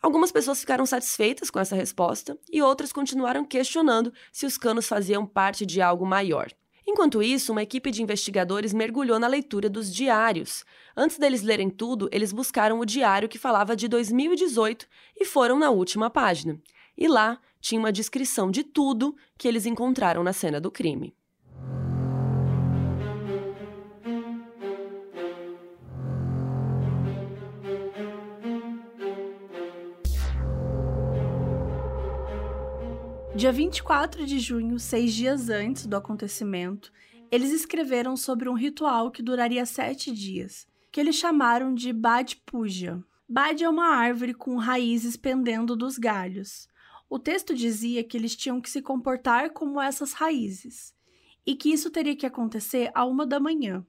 Algumas 0.01 0.31
pessoas 0.31 0.61
ficaram 0.61 0.87
satisfeitas 0.87 1.51
com 1.51 1.59
essa 1.59 1.75
resposta 1.75 2.39
e 2.53 2.63
outras 2.63 2.93
continuaram 2.93 3.45
questionando 3.45 4.13
se 4.33 4.47
os 4.47 4.57
canos 4.57 4.87
faziam 4.87 5.27
parte 5.27 5.67
de 5.67 5.81
algo 5.81 6.07
maior. 6.07 6.49
Enquanto 6.87 7.23
isso, 7.23 7.53
uma 7.53 7.63
equipe 7.63 7.91
de 7.91 8.03
investigadores 8.03 8.73
mergulhou 8.73 9.19
na 9.19 9.27
leitura 9.27 9.69
dos 9.69 9.93
diários. 9.93 10.65
Antes 10.97 11.19
deles 11.19 11.43
lerem 11.43 11.69
tudo, 11.69 12.09
eles 12.11 12.33
buscaram 12.33 12.81
o 12.81 12.87
diário 12.87 13.29
que 13.29 13.39
falava 13.39 13.77
de 13.77 13.89
2018 13.89 14.87
e 15.15 15.25
foram 15.27 15.59
na 15.59 15.69
última 15.69 16.09
página. 16.09 16.59
E 16.97 17.07
lá 17.07 17.39
tinha 17.61 17.79
uma 17.79 17.93
descrição 17.93 18.51
de 18.51 18.63
tudo 18.65 19.17
que 19.37 19.49
eles 19.49 19.67
encontraram 19.67 20.23
na 20.23 20.33
cena 20.33 20.61
do 20.61 20.71
crime. 20.71 21.15
Dia 33.39 33.53
24 33.53 34.27
de 34.27 34.41
junho, 34.41 34.81
seis 34.81 35.15
dias 35.15 35.49
antes 35.49 35.87
do 35.87 35.97
acontecimento, 35.97 36.93
eles 37.31 37.53
escreveram 37.53 38.17
sobre 38.17 38.49
um 38.49 38.55
ritual 38.55 39.13
que 39.13 39.23
duraria 39.23 39.65
sete 39.65 40.11
dias, 40.11 40.67
que 40.91 40.99
eles 40.99 41.15
chamaram 41.15 41.73
de 41.73 41.93
Bad 41.93 42.43
Puja. 42.45 43.01
Bad 43.29 43.63
é 43.63 43.69
uma 43.69 43.95
árvore 43.95 44.35
com 44.35 44.57
raízes 44.57 45.17
pendendo 45.17 45.77
dos 45.77 45.99
galhos. 45.99 46.68
O 47.11 47.19
texto 47.19 47.55
dizia 47.55 48.05
que 48.05 48.17
eles 48.17 48.37
tinham 48.37 48.61
que 48.61 48.69
se 48.69 48.83
comportar 48.83 49.51
como 49.51 49.81
essas 49.81 50.13
raízes 50.13 50.95
e 51.47 51.55
que 51.55 51.73
isso 51.73 51.91
teria 51.91 52.15
que 52.15 52.27
acontecer 52.27 52.91
a 52.95 53.07
uma 53.07 53.27
da 53.27 53.41
manhã. 53.41 53.87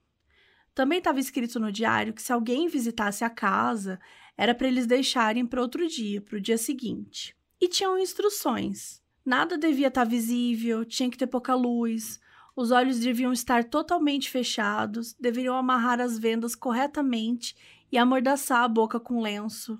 Também 0.73 0.99
estava 0.99 1.19
escrito 1.19 1.59
no 1.59 1.71
diário 1.71 2.13
que 2.13 2.21
se 2.21 2.31
alguém 2.31 2.69
visitasse 2.69 3.25
a 3.25 3.29
casa, 3.29 3.99
era 4.37 4.55
para 4.55 4.67
eles 4.67 4.87
deixarem 4.87 5.45
para 5.45 5.61
outro 5.61 5.85
dia, 5.87 6.21
para 6.21 6.37
o 6.37 6.41
dia 6.41 6.57
seguinte. 6.57 7.35
E 7.59 7.67
tinham 7.67 7.99
instruções. 7.99 9.01
Nada 9.25 9.57
devia 9.57 9.89
estar 9.89 10.05
tá 10.05 10.09
visível, 10.09 10.85
tinha 10.85 11.09
que 11.09 11.17
ter 11.17 11.27
pouca 11.27 11.53
luz, 11.53 12.21
os 12.55 12.71
olhos 12.71 12.99
deviam 12.99 13.33
estar 13.33 13.65
totalmente 13.65 14.29
fechados, 14.29 15.13
deveriam 15.19 15.55
amarrar 15.55 15.99
as 15.99 16.17
vendas 16.17 16.55
corretamente 16.55 17.55
e 17.91 17.97
amordaçar 17.97 18.63
a 18.63 18.67
boca 18.67 18.99
com 18.99 19.21
lenço. 19.21 19.77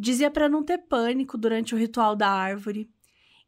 Dizia 0.00 0.30
para 0.30 0.48
não 0.48 0.62
ter 0.62 0.78
pânico 0.78 1.36
durante 1.36 1.74
o 1.74 1.78
ritual 1.78 2.14
da 2.14 2.30
árvore. 2.30 2.88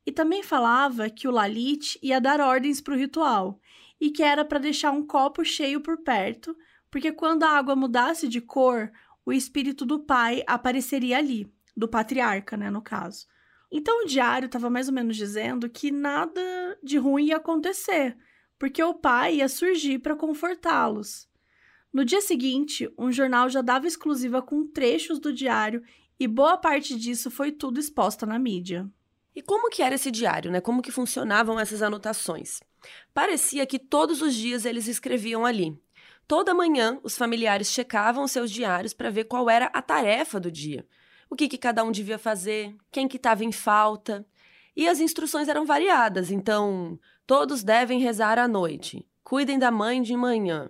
E 0.05 0.11
também 0.11 0.43
falava 0.43 1.09
que 1.09 1.29
o 1.29 1.31
Lalit 1.31 1.97
ia 2.03 2.21
dar 2.21 2.41
ordens 2.41 2.81
para 2.81 2.95
o 2.95 2.97
ritual 2.97 3.61
e 4.01 4.11
que 4.11 4.21
era 4.21 4.45
para 4.45 4.59
deixar 4.59 4.91
um 4.91 5.07
copo 5.07 5.45
cheio 5.45 5.81
por 5.81 5.99
perto, 5.99 6.57
porque 6.91 7.13
quando 7.13 7.45
a 7.45 7.51
água 7.51 7.77
mudasse 7.77 8.27
de 8.27 8.41
cor, 8.41 8.91
o 9.25 9.33
espírito 9.33 9.87
do 9.87 10.01
pai 10.01 10.43
apareceria 10.45 11.19
ali, 11.19 11.49
do 11.77 11.87
patriarca, 11.87 12.57
né, 12.57 12.69
no 12.69 12.83
caso. 12.83 13.29
Então 13.71 14.03
o 14.03 14.07
diário 14.07 14.47
estava 14.47 14.69
mais 14.69 14.89
ou 14.89 14.95
menos 14.95 15.17
dizendo 15.17 15.71
que 15.71 15.93
nada 15.93 16.41
de 16.83 16.99
ruim 16.99 17.27
ia 17.27 17.37
acontecer, 17.37 18.17
porque 18.59 18.83
o 18.83 18.95
pai 18.95 19.37
ia 19.37 19.49
surgir 19.49 20.01
para 20.01 20.17
confortá-los. 20.17 21.31
No 21.93 22.05
dia 22.05 22.21
seguinte, 22.21 22.93
um 22.99 23.13
jornal 23.13 23.49
já 23.49 23.63
dava 23.63 23.87
exclusiva 23.87 24.43
com 24.43 24.67
trechos 24.67 25.21
do 25.21 25.33
diário 25.33 25.83
e 26.21 26.29
boa 26.29 26.59
parte 26.59 26.95
disso 26.99 27.31
foi 27.31 27.51
tudo 27.51 27.81
exposta 27.81 28.27
na 28.27 28.39
mídia. 28.39 28.87
E 29.35 29.41
como 29.41 29.71
que 29.71 29.83
era 29.83 29.95
esse 29.95 30.11
diário, 30.11 30.51
né? 30.51 30.61
Como 30.61 30.83
que 30.83 30.93
funcionavam 30.93 31.59
essas 31.59 31.81
anotações? 31.81 32.61
Parecia 33.15 33.65
que 33.65 33.79
todos 33.79 34.21
os 34.21 34.35
dias 34.35 34.67
eles 34.67 34.87
escreviam 34.87 35.47
ali. 35.47 35.81
Toda 36.29 36.53
manhã, 36.53 37.01
os 37.03 37.17
familiares 37.17 37.73
checavam 37.73 38.29
seus 38.29 38.51
diários 38.51 38.93
para 38.93 39.09
ver 39.09 39.25
qual 39.25 39.49
era 39.49 39.71
a 39.73 39.81
tarefa 39.81 40.39
do 40.39 40.51
dia. 40.51 40.87
O 41.31 41.35
que, 41.35 41.49
que 41.49 41.57
cada 41.57 41.83
um 41.83 41.91
devia 41.91 42.19
fazer, 42.19 42.77
quem 42.93 43.09
que 43.09 43.17
estava 43.17 43.43
em 43.43 43.51
falta. 43.51 44.27
E 44.77 44.87
as 44.87 45.01
instruções 45.01 45.49
eram 45.49 45.65
variadas, 45.65 46.31
então, 46.31 47.01
todos 47.27 47.63
devem 47.63 47.99
rezar 47.99 48.39
à 48.39 48.47
noite. 48.47 49.07
Cuidem 49.25 49.59
da 49.59 49.71
mãe 49.71 50.03
de 50.03 50.15
manhã. 50.15 50.69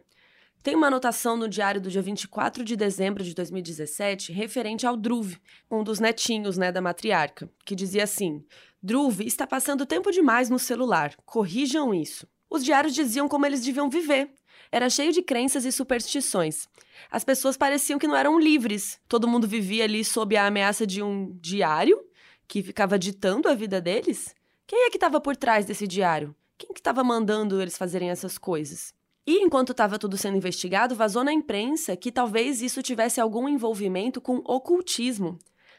Tem 0.62 0.74
uma 0.74 0.88
anotação 0.88 1.38
no 1.38 1.48
diário 1.48 1.80
do 1.80 1.90
dia 1.90 2.02
24 2.02 2.62
de 2.64 2.76
dezembro 2.76 3.24
de 3.24 3.34
2017 3.34 4.30
referente 4.30 4.86
ao 4.86 4.96
Druv, 4.96 5.36
um 5.70 5.82
dos 5.82 5.98
netinhos 5.98 6.58
né, 6.58 6.70
da 6.70 6.82
matriarca, 6.82 7.50
que 7.64 7.74
dizia 7.74 8.04
assim: 8.04 8.44
Druv 8.82 9.20
está 9.22 9.46
passando 9.46 9.86
tempo 9.86 10.10
demais 10.10 10.50
no 10.50 10.58
celular, 10.58 11.14
corrijam 11.24 11.94
isso. 11.94 12.26
Os 12.50 12.62
diários 12.62 12.94
diziam 12.94 13.26
como 13.26 13.46
eles 13.46 13.64
deviam 13.64 13.88
viver, 13.88 14.34
era 14.70 14.90
cheio 14.90 15.12
de 15.12 15.22
crenças 15.22 15.64
e 15.64 15.72
superstições. 15.72 16.68
As 17.10 17.24
pessoas 17.24 17.56
pareciam 17.56 17.98
que 17.98 18.06
não 18.06 18.16
eram 18.16 18.38
livres. 18.38 19.00
Todo 19.08 19.26
mundo 19.26 19.48
vivia 19.48 19.84
ali 19.84 20.04
sob 20.04 20.36
a 20.36 20.46
ameaça 20.46 20.86
de 20.86 21.02
um 21.02 21.36
diário 21.40 21.98
que 22.46 22.62
ficava 22.62 22.98
ditando 22.98 23.48
a 23.48 23.54
vida 23.54 23.80
deles. 23.80 24.34
Quem 24.66 24.86
é 24.86 24.90
que 24.90 24.96
estava 24.96 25.20
por 25.20 25.36
trás 25.36 25.64
desse 25.64 25.86
diário? 25.86 26.34
Quem 26.58 26.72
que 26.72 26.80
estava 26.80 27.02
mandando 27.02 27.60
eles 27.60 27.78
fazerem 27.78 28.10
essas 28.10 28.36
coisas? 28.36 28.92
E 29.30 29.44
enquanto 29.44 29.70
estava 29.70 29.96
tudo 29.96 30.18
sendo 30.18 30.38
investigado, 30.38 30.92
vazou 30.92 31.22
na 31.22 31.32
imprensa 31.32 31.96
que 31.96 32.10
talvez 32.10 32.60
isso 32.60 32.82
tivesse 32.82 33.20
algum 33.20 33.48
envolvimento 33.48 34.20
com 34.20 34.42
ocultismo 34.44 35.38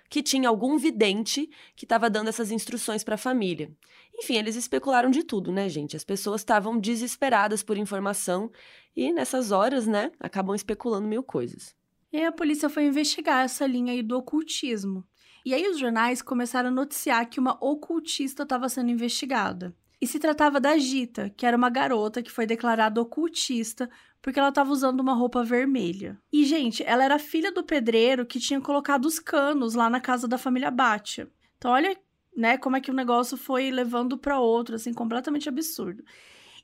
que 0.10 0.24
tinha 0.24 0.48
algum 0.48 0.78
vidente 0.78 1.50
que 1.76 1.84
estava 1.84 2.10
dando 2.10 2.30
essas 2.30 2.50
instruções 2.50 3.04
para 3.04 3.16
a 3.16 3.18
família. 3.18 3.70
Enfim, 4.16 4.38
eles 4.38 4.56
especularam 4.56 5.12
de 5.12 5.22
tudo, 5.22 5.52
né, 5.52 5.68
gente? 5.68 5.98
As 5.98 6.04
pessoas 6.06 6.40
estavam 6.40 6.80
desesperadas 6.80 7.62
por 7.62 7.78
informação 7.78 8.50
e 8.96 9.12
nessas 9.12 9.52
horas, 9.52 9.86
né, 9.86 10.14
acabam 10.18 10.56
especulando 10.56 11.06
mil 11.06 11.22
coisas. 11.22 11.76
E 12.10 12.24
a 12.24 12.32
polícia 12.32 12.70
foi 12.70 12.86
investigar 12.86 13.44
essa 13.44 13.68
linha 13.68 13.92
aí 13.92 14.02
do 14.02 14.18
ocultismo. 14.18 15.04
E 15.46 15.54
aí 15.54 15.68
os 15.68 15.78
jornais 15.78 16.22
começaram 16.22 16.70
a 16.70 16.74
noticiar 16.74 17.30
que 17.30 17.40
uma 17.40 17.58
ocultista 17.62 18.44
estava 18.44 18.70
sendo 18.70 18.92
investigada. 18.92 19.76
E 20.02 20.08
se 20.08 20.18
tratava 20.18 20.60
da 20.60 20.78
Gita, 20.80 21.30
que 21.30 21.46
era 21.46 21.56
uma 21.56 21.70
garota 21.70 22.24
que 22.24 22.32
foi 22.32 22.48
declarada 22.48 23.00
ocultista 23.00 23.88
porque 24.22 24.40
ela 24.40 24.50
estava 24.50 24.72
usando 24.72 25.00
uma 25.00 25.14
roupa 25.14 25.44
vermelha. 25.44 26.20
E, 26.32 26.44
gente, 26.46 26.84
ela 26.84 27.04
era 27.04 27.20
filha 27.20 27.52
do 27.52 27.64
pedreiro 27.64 28.26
que 28.26 28.40
tinha 28.40 28.62
colocado 28.62 29.06
os 29.06 29.20
canos 29.20 29.74
lá 29.74 29.90
na 29.90 30.00
casa 30.00 30.28
da 30.28 30.38
família 30.38 30.70
Batia. 30.70 31.30
Então, 31.58 31.72
olha, 31.72 31.96
né, 32.36 32.58
como 32.58 32.76
é 32.76 32.82
que 32.82 32.92
o 32.92 32.94
negócio 32.94 33.36
foi 33.36 33.72
levando 33.72 34.18
para 34.18 34.40
outro, 34.40 34.76
assim, 34.76 34.94
completamente 34.94 35.50
absurdo. 35.50 36.04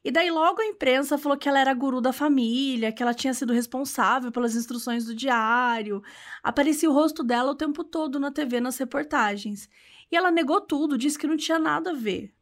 E 0.04 0.12
daí 0.12 0.30
logo 0.30 0.62
a 0.62 0.65
imprensa 0.65 1.17
falou 1.17 1.38
que 1.38 1.50
ela 1.50 1.60
era 1.60 1.73
guru 1.73 2.00
da 2.00 2.13
família, 2.13 2.91
que 2.91 3.02
ela 3.02 3.13
tinha 3.13 3.34
sido 3.34 3.52
responsável 3.52 4.32
pelas 4.32 4.56
instruções 4.56 5.06
do 5.06 5.15
diário. 5.15 6.02
Aparecia 6.43 6.89
o 6.89 6.93
rosto 6.93 7.23
dela 7.23 7.52
o 7.52 7.56
tempo 7.56 7.84
todo 7.84 8.19
na 8.19 8.32
TV, 8.32 8.60
nas 8.62 8.78
reportagens. 8.78 9.67
E 10.12 10.15
ela 10.15 10.32
negou 10.32 10.62
tudo, 10.62 10.97
disse 10.97 11.17
que 11.17 11.28
não 11.28 11.36
tinha 11.36 11.60
nada 11.60 11.91
a 11.91 11.95
ver. 11.95 12.34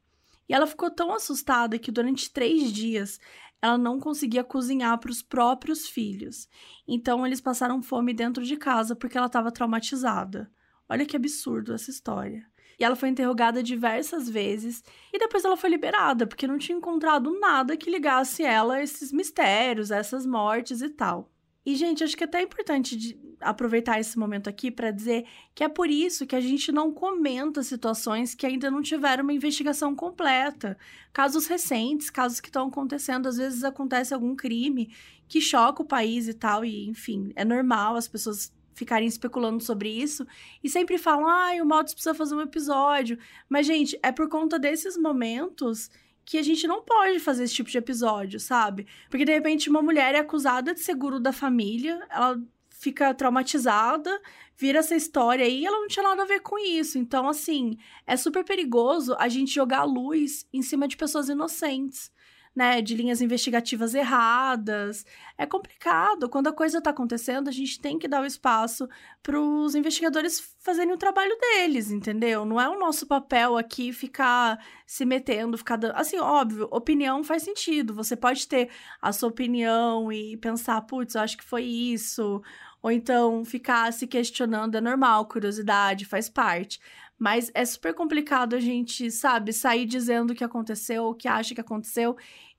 E 0.47 0.53
ela 0.53 0.67
ficou 0.67 0.89
tão 0.89 1.13
assustada 1.13 1.79
que 1.79 1.91
durante 1.91 2.31
três 2.31 2.71
dias 2.71 3.19
ela 3.62 3.77
não 3.77 3.99
conseguia 3.99 4.43
cozinhar 4.43 4.97
para 4.99 5.10
os 5.10 5.21
próprios 5.21 5.88
filhos. 5.88 6.47
Então 6.88 7.25
eles 7.25 7.41
passaram 7.41 7.81
fome 7.81 8.13
dentro 8.13 8.43
de 8.43 8.55
casa 8.58 8.95
porque 8.95 9.17
ela 9.17 9.27
estava 9.27 9.51
traumatizada. 9.51 10.51
Olha 10.88 11.05
que 11.05 11.15
absurdo 11.15 11.73
essa 11.73 11.89
história. 11.89 12.45
E 12.79 12.84
ela 12.84 12.95
foi 12.95 13.10
interrogada 13.10 13.63
diversas 13.63 14.29
vezes 14.29 14.84
e 15.12 15.17
depois 15.17 15.45
ela 15.45 15.58
foi 15.58 15.69
liberada 15.69 16.27
porque 16.27 16.45
não 16.45 16.58
tinha 16.58 16.77
encontrado 16.77 17.39
nada 17.39 17.77
que 17.77 17.89
ligasse 17.89 18.43
ela 18.43 18.75
a 18.75 18.84
esses 18.84 19.12
mistérios, 19.12 19.91
a 19.91 19.97
essas 19.97 20.25
mortes 20.25 20.81
e 20.81 20.89
tal. 20.89 21.31
E, 21.65 21.75
gente, 21.75 22.04
acho 22.04 22.15
que 22.15 22.23
é 22.23 22.28
até 22.28 22.41
importante 22.41 23.17
aproveitar 23.41 23.99
esse 23.99 24.17
momento 24.17 24.49
aqui 24.49 24.69
para 24.71 24.91
dizer 24.91 25.25
que 25.54 25.63
é 25.63 25.67
por 25.67 25.89
isso 25.89 26.25
que 26.25 26.36
a 26.36 26.41
gente 26.41 26.71
não 26.71 26.91
comenta 26.91 27.63
situações 27.63 28.36
que 28.36 28.45
ainda 28.45 28.69
não 28.69 28.82
tiveram 28.82 29.23
uma 29.23 29.34
investigação 29.34 29.95
completa. 29.95 30.78
Casos 31.12 31.47
recentes, 31.47 32.10
casos 32.10 32.39
que 32.39 32.49
estão 32.49 32.67
acontecendo, 32.67 33.28
às 33.28 33.38
vezes 33.38 33.63
acontece 33.63 34.13
algum 34.13 34.36
crime 34.36 34.93
que 35.28 35.41
choca 35.41 35.82
o 35.82 35.86
país 35.86 36.28
e 36.28 36.34
tal, 36.34 36.63
e 36.63 36.88
enfim, 36.88 37.32
é 37.36 37.43
normal 37.43 37.95
as 37.95 38.08
pessoas 38.08 38.54
ficarem 38.75 39.08
especulando 39.08 39.63
sobre 39.63 39.89
isso 39.89 40.28
e 40.63 40.69
sempre 40.69 40.97
falam, 40.97 41.28
ah, 41.28 41.51
o 41.62 41.65
Maltz 41.65 41.93
precisa 41.93 42.13
fazer 42.13 42.36
um 42.36 42.41
episódio. 42.41 43.17
Mas, 43.49 43.65
gente, 43.65 43.97
é 44.04 44.12
por 44.12 44.28
conta 44.28 44.60
desses 44.60 44.97
momentos 44.97 45.89
que 46.25 46.38
a 46.38 46.41
gente 46.41 46.67
não 46.67 46.81
pode 46.81 47.19
fazer 47.19 47.43
esse 47.43 47.53
tipo 47.53 47.69
de 47.69 47.77
episódio, 47.77 48.39
sabe? 48.39 48.88
Porque 49.09 49.23
de 49.23 49.31
repente 49.31 49.69
uma 49.69 49.81
mulher 49.81 50.15
é 50.15 50.19
acusada 50.19 50.73
de 50.73 50.79
seguro 50.79 51.19
da 51.19 51.31
família, 51.31 52.05
ela 52.09 52.41
fica 52.71 53.13
traumatizada, 53.13 54.21
vira 54.57 54.79
essa 54.79 54.95
história 54.95 55.45
aí, 55.45 55.65
ela 55.65 55.79
não 55.79 55.88
tinha 55.88 56.03
nada 56.03 56.23
a 56.23 56.25
ver 56.25 56.41
com 56.41 56.57
isso. 56.57 56.97
Então, 56.97 57.27
assim, 57.29 57.77
é 58.05 58.17
super 58.17 58.43
perigoso 58.43 59.15
a 59.19 59.27
gente 59.29 59.53
jogar 59.53 59.83
luz 59.83 60.47
em 60.51 60.61
cima 60.61 60.88
de 60.88 60.97
pessoas 60.97 61.29
inocentes 61.29 62.11
né, 62.55 62.81
de 62.81 62.95
linhas 62.95 63.21
investigativas 63.21 63.93
erradas. 63.93 65.05
É 65.37 65.45
complicado. 65.45 66.29
Quando 66.29 66.47
a 66.47 66.53
coisa 66.53 66.77
está 66.77 66.91
acontecendo, 66.91 67.49
a 67.49 67.51
gente 67.51 67.79
tem 67.81 67.99
que 67.99 68.07
dar 68.07 68.21
o 68.21 68.25
espaço 68.25 68.87
para 69.21 69.39
os 69.39 69.75
investigadores 69.75 70.55
fazerem 70.59 70.93
o 70.93 70.97
trabalho 70.97 71.35
deles, 71.39 71.91
entendeu? 71.91 72.45
Não 72.45 72.59
é 72.59 72.69
o 72.69 72.79
nosso 72.79 73.05
papel 73.05 73.57
aqui 73.57 73.91
ficar 73.91 74.63
se 74.87 75.03
metendo, 75.03 75.57
ficar 75.57 75.75
dando. 75.75 75.95
Assim, 75.95 76.17
óbvio, 76.17 76.69
opinião 76.71 77.23
faz 77.23 77.43
sentido. 77.43 77.93
Você 77.93 78.15
pode 78.15 78.47
ter 78.47 78.69
a 79.01 79.11
sua 79.11 79.29
opinião 79.29 80.11
e 80.11 80.37
pensar, 80.37 80.79
putz, 80.81 81.15
eu 81.15 81.21
acho 81.21 81.37
que 81.37 81.43
foi 81.43 81.63
isso. 81.63 82.41
Ou 82.81 82.91
então 82.91 83.43
ficar 83.43 83.91
se 83.91 84.07
questionando 84.07 84.75
é 84.75 84.81
normal, 84.81 85.25
curiosidade 85.25 86.05
faz 86.05 86.29
parte. 86.29 86.79
Mas 87.17 87.49
é 87.53 87.63
super 87.63 87.93
complicado 87.93 88.55
a 88.55 88.59
gente, 88.59 89.09
sabe, 89.09 89.53
sair 89.53 89.85
dizendo 89.85 90.31
o 90.31 90.35
que 90.35 90.43
aconteceu, 90.43 91.05
o 91.05 91.15
que 91.15 91.27
acha 91.27 91.55
que 91.55 91.61
aconteceu. 91.61 92.15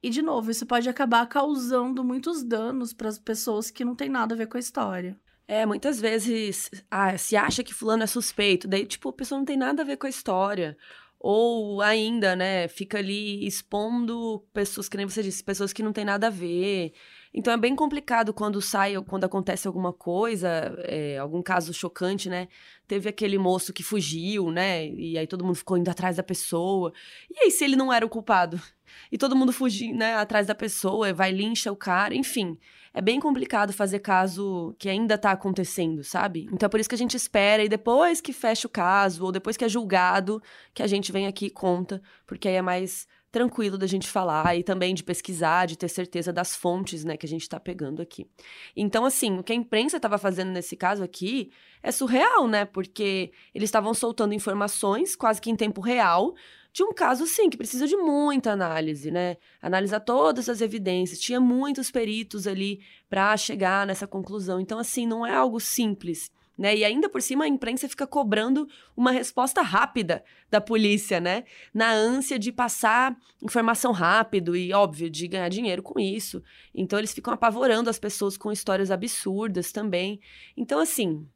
E, 0.07 0.09
de 0.09 0.23
novo, 0.23 0.53
isso 0.53 0.64
pode 0.64 0.88
acabar 0.88 1.27
causando 1.27 2.05
muitos 2.05 2.45
danos 2.45 2.92
para 2.92 3.09
as 3.09 3.19
pessoas 3.19 3.73
que 3.73 3.85
não 3.85 3.97
tem 3.97 4.09
nada 4.09 4.37
a 4.37 4.38
ver 4.38 4.47
com 4.47 4.57
a 4.57 4.61
história. 4.61 5.19
É, 5.49 5.66
muitas 5.66 6.01
vezes 6.01 6.71
ah, 6.88 7.19
se 7.19 7.35
acha 7.35 7.64
que 7.64 7.75
fulano 7.75 8.05
é 8.05 8.07
suspeito, 8.07 8.69
daí, 8.69 8.87
tipo, 8.87 9.09
a 9.09 9.12
pessoa 9.12 9.37
não 9.40 9.45
tem 9.45 9.57
nada 9.57 9.83
a 9.83 9.85
ver 9.85 9.97
com 9.97 10.07
a 10.07 10.09
história. 10.09 10.77
Ou 11.19 11.83
ainda, 11.83 12.37
né, 12.37 12.69
fica 12.69 12.99
ali 12.99 13.45
expondo 13.45 14.47
pessoas, 14.55 14.88
que 14.88 14.97
nem 14.97 15.09
você 15.09 15.25
disse, 15.25 15.42
pessoas 15.42 15.73
que 15.73 15.83
não 15.83 15.92
tem 15.92 16.05
nada 16.05 16.29
a 16.29 16.31
ver. 16.31 16.92
Então 17.37 17.53
é 17.53 17.57
bem 17.59 17.77
complicado 17.77 18.33
quando 18.33 18.62
sai, 18.62 18.94
quando 19.03 19.25
acontece 19.25 19.66
alguma 19.68 19.92
coisa, 19.92 20.49
é, 20.85 21.18
algum 21.18 21.42
caso 21.42 21.75
chocante, 21.75 22.31
né? 22.31 22.49
Teve 22.88 23.11
aquele 23.11 23.37
moço 23.37 23.75
que 23.75 23.83
fugiu, 23.83 24.51
né? 24.51 24.88
E 24.88 25.18
aí 25.18 25.27
todo 25.27 25.44
mundo 25.44 25.57
ficou 25.57 25.77
indo 25.77 25.90
atrás 25.90 26.16
da 26.16 26.22
pessoa. 26.22 26.94
E 27.31 27.38
aí, 27.40 27.51
se 27.51 27.62
ele 27.62 27.77
não 27.77 27.92
era 27.92 28.05
o 28.07 28.09
culpado? 28.09 28.59
E 29.11 29.18
todo 29.18 29.35
mundo 29.35 29.53
fugindo, 29.53 29.99
né, 29.99 30.14
atrás 30.14 30.46
da 30.46 30.55
pessoa, 30.55 31.12
vai 31.12 31.33
lincha 31.33 31.72
o 31.72 31.77
cara, 31.77 32.14
enfim. 32.14 32.57
é 32.94 33.03
bem 33.03 33.18
complicado 33.18 33.72
fazer 33.72 33.99
caso 33.99 34.75
que 34.79 34.88
ainda 34.88 35.18
tá 35.18 35.33
acontecendo, 35.33 36.05
sabe? 36.05 36.49
Então 36.53 36.66
é 36.66 36.70
por 36.70 36.79
isso 36.79 36.88
que 36.88 36.94
a 36.94 36.99
gente 36.99 37.16
espera 37.16 37.64
e 37.64 37.68
depois 37.68 38.20
que 38.20 38.33
fecha 38.33 38.66
o 38.66 38.70
caso, 38.70 39.25
ou 39.25 39.33
depois 39.33 39.57
que 39.57 39.64
é 39.64 39.68
julgado, 39.68 40.40
que 40.72 40.85
a 40.85 40.87
gente 40.87 41.11
vem 41.11 41.27
aqui 41.27 41.46
e 41.46 41.51
conta, 41.51 42.01
porque 42.27 42.46
aí 42.46 42.55
é 42.55 42.62
mais 42.62 43.09
tranquilo 43.31 43.77
da 43.77 43.87
gente 43.87 44.09
falar 44.09 44.57
e 44.57 44.62
também 44.62 44.95
de 44.95 45.03
pesquisar, 45.03 45.67
de 45.67 45.77
ter 45.77 45.89
certeza 45.89 46.33
das 46.33 46.57
fontes, 46.57 47.05
né, 47.05 47.17
que 47.17 47.27
a 47.27 47.29
gente 47.29 47.43
está 47.43 47.61
pegando 47.61 48.01
aqui. 48.01 48.27
Então, 48.75 49.05
assim, 49.05 49.39
o 49.39 49.43
que 49.43 49.53
a 49.53 49.57
imprensa 49.57 49.97
estava 49.97 50.19
fazendo 50.19 50.51
nesse 50.51 50.77
caso 50.77 51.03
aqui 51.03 51.51
é 51.83 51.93
surreal, 51.93 52.49
né? 52.49 52.65
Porque 52.65 53.31
eles 53.55 53.69
estavam 53.69 53.93
soltando 53.95 54.35
informações 54.35 55.15
quase 55.15 55.41
que 55.41 55.51
em 55.51 55.57
tempo 55.57 55.81
real 55.81 56.35
de 56.73 56.83
um 56.83 56.93
caso, 56.93 57.27
sim, 57.27 57.49
que 57.49 57.57
precisa 57.57 57.87
de 57.87 57.97
muita 57.97 58.53
análise, 58.53 59.11
né? 59.11 59.39
Analisar 59.62 60.01
todas 60.01 60.47
as 60.47 60.61
evidências. 60.61 61.19
Tinha 61.19 61.41
muitos 61.41 61.91
peritos 61.91 62.47
ali 62.47 62.81
para 63.09 63.35
chegar 63.39 63.87
nessa 63.87 64.07
conclusão. 64.07 64.61
Então, 64.61 64.79
assim, 64.79 65.07
não 65.07 65.25
é 65.25 65.35
algo 65.35 65.59
simples 65.59 66.31
né? 66.57 66.77
E 66.77 66.85
ainda 66.85 67.09
por 67.09 67.21
cima 67.21 67.45
a 67.45 67.49
imprensa 67.49 67.88
fica 67.88 68.07
cobrando 68.07 68.69
uma 68.97 69.11
resposta 69.11 69.61
rápida 69.62 70.25
da 70.51 70.61
polícia, 70.61 71.21
né? 71.21 71.45
Na 71.75 71.90
ânsia 71.92 72.38
de 72.38 72.51
passar 72.51 73.16
informação 73.42 73.92
rápido 73.92 74.57
e, 74.57 74.73
óbvio, 74.73 75.11
de 75.11 75.29
ganhar 75.29 75.49
dinheiro 75.49 75.83
com 75.83 76.01
isso. 76.01 76.42
Então 76.75 76.99
eles 76.99 77.12
ficam 77.12 77.35
apavorando 77.35 77.90
as 77.90 77.99
pessoas 77.99 78.37
com 78.37 78.51
histórias 78.51 78.90
absurdas 78.90 79.73
também. 79.73 80.21
Então, 80.57 80.79
assim, 80.79 81.29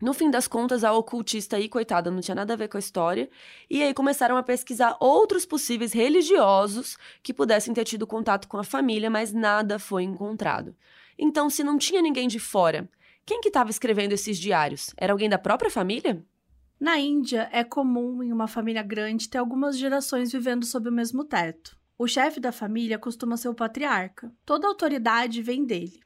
no 0.00 0.12
fim 0.12 0.30
das 0.30 0.48
contas, 0.48 0.82
a 0.82 0.92
ocultista 0.92 1.56
aí, 1.56 1.68
coitada, 1.68 2.10
não 2.10 2.20
tinha 2.20 2.34
nada 2.34 2.54
a 2.54 2.56
ver 2.56 2.66
com 2.66 2.76
a 2.76 2.80
história. 2.80 3.30
E 3.70 3.82
aí 3.82 3.94
começaram 3.94 4.36
a 4.36 4.42
pesquisar 4.42 4.96
outros 4.98 5.46
possíveis 5.46 5.92
religiosos 5.92 6.96
que 7.22 7.32
pudessem 7.32 7.72
ter 7.72 7.84
tido 7.84 8.04
contato 8.04 8.48
com 8.48 8.56
a 8.56 8.64
família, 8.64 9.08
mas 9.08 9.32
nada 9.32 9.78
foi 9.78 10.02
encontrado. 10.02 10.74
Então, 11.16 11.48
se 11.48 11.62
não 11.62 11.78
tinha 11.78 12.02
ninguém 12.02 12.26
de 12.26 12.40
fora 12.40 12.88
quem 13.24 13.40
que 13.40 13.48
estava 13.48 13.70
escrevendo 13.70 14.12
esses 14.12 14.38
diários? 14.38 14.92
Era 14.96 15.12
alguém 15.12 15.28
da 15.28 15.38
própria 15.38 15.70
família? 15.70 16.24
Na 16.78 16.98
Índia, 16.98 17.48
é 17.52 17.62
comum 17.62 18.22
em 18.22 18.32
uma 18.32 18.48
família 18.48 18.82
grande 18.82 19.28
ter 19.28 19.38
algumas 19.38 19.78
gerações 19.78 20.32
vivendo 20.32 20.66
sob 20.66 20.88
o 20.88 20.92
mesmo 20.92 21.24
teto. 21.24 21.78
O 21.96 22.08
chefe 22.08 22.40
da 22.40 22.50
família 22.50 22.98
costuma 22.98 23.36
ser 23.36 23.48
o 23.48 23.54
patriarca. 23.54 24.34
Toda 24.44 24.66
autoridade 24.66 25.40
vem 25.40 25.64
dele. 25.64 26.00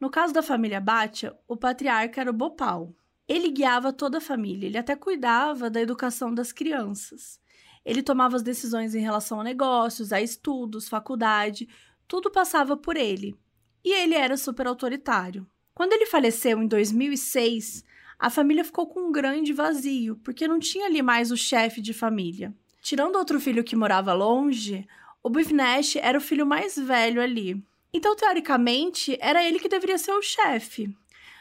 No 0.00 0.08
caso 0.08 0.32
da 0.32 0.42
família 0.42 0.80
Bhatia, 0.80 1.36
o 1.46 1.56
patriarca 1.56 2.22
era 2.22 2.30
o 2.30 2.34
Bopal. 2.34 2.94
Ele 3.28 3.50
guiava 3.50 3.92
toda 3.92 4.16
a 4.18 4.20
família, 4.20 4.66
ele 4.66 4.78
até 4.78 4.96
cuidava 4.96 5.68
da 5.68 5.80
educação 5.80 6.32
das 6.32 6.52
crianças. 6.52 7.38
Ele 7.84 8.02
tomava 8.02 8.36
as 8.36 8.42
decisões 8.42 8.94
em 8.94 9.00
relação 9.00 9.40
a 9.40 9.44
negócios, 9.44 10.12
a 10.12 10.20
estudos, 10.20 10.88
faculdade, 10.88 11.68
tudo 12.08 12.30
passava 12.30 12.76
por 12.76 12.96
ele. 12.96 13.38
E 13.84 13.92
ele 13.92 14.14
era 14.14 14.36
super 14.36 14.66
autoritário. 14.66 15.46
Quando 15.76 15.92
ele 15.92 16.06
faleceu 16.06 16.62
em 16.62 16.66
2006, 16.66 17.84
a 18.18 18.30
família 18.30 18.64
ficou 18.64 18.86
com 18.86 19.08
um 19.08 19.12
grande 19.12 19.52
vazio, 19.52 20.16
porque 20.24 20.48
não 20.48 20.58
tinha 20.58 20.86
ali 20.86 21.02
mais 21.02 21.30
o 21.30 21.36
chefe 21.36 21.82
de 21.82 21.92
família. 21.92 22.54
Tirando 22.80 23.16
outro 23.16 23.38
filho 23.38 23.62
que 23.62 23.76
morava 23.76 24.14
longe, 24.14 24.88
o 25.22 25.28
Bivnesh 25.28 25.96
era 25.96 26.16
o 26.16 26.20
filho 26.20 26.46
mais 26.46 26.78
velho 26.78 27.20
ali. 27.20 27.62
Então, 27.92 28.16
teoricamente, 28.16 29.18
era 29.20 29.46
ele 29.46 29.58
que 29.58 29.68
deveria 29.68 29.98
ser 29.98 30.12
o 30.12 30.22
chefe. 30.22 30.88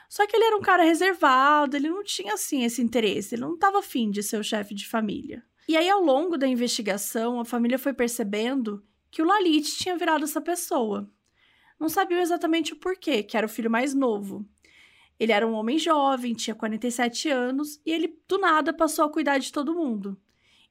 Só 0.10 0.28
que 0.28 0.36
ele 0.36 0.44
era 0.44 0.58
um 0.58 0.62
cara 0.62 0.84
reservado, 0.84 1.78
ele 1.78 1.90
não 1.90 2.04
tinha 2.04 2.34
assim 2.34 2.66
esse 2.66 2.82
interesse, 2.82 3.36
ele 3.36 3.42
não 3.42 3.54
estava 3.54 3.80
afim 3.80 4.12
de 4.12 4.22
ser 4.22 4.38
o 4.38 4.44
chefe 4.44 4.76
de 4.76 4.86
família. 4.86 5.46
E 5.66 5.78
aí, 5.78 5.90
ao 5.90 6.04
longo 6.04 6.38
da 6.38 6.46
investigação, 6.46 7.40
a 7.40 7.46
família 7.46 7.80
foi 7.80 7.94
percebendo 7.94 8.84
que 9.10 9.22
o 9.22 9.26
Lalit 9.26 9.78
tinha 9.78 9.96
virado 9.96 10.26
essa 10.26 10.42
pessoa 10.42 11.10
não 11.80 11.90
sabiam 11.90 12.22
exatamente 12.22 12.74
o 12.74 12.78
porquê, 12.78 13.24
que 13.24 13.38
era 13.38 13.46
o 13.46 13.50
filho 13.50 13.70
mais 13.70 13.94
novo. 13.94 14.46
Ele 15.20 15.32
era 15.32 15.48
um 15.48 15.54
homem 15.54 15.80
jovem, 15.80 16.34
tinha 16.34 16.56
47 16.56 17.30
anos 17.30 17.80
e 17.86 17.92
ele 17.92 18.18
do 18.28 18.38
nada 18.38 18.74
passou 18.74 19.06
a 19.06 19.12
cuidar 19.12 19.38
de 19.38 19.52
todo 19.52 19.76
mundo. 19.76 20.20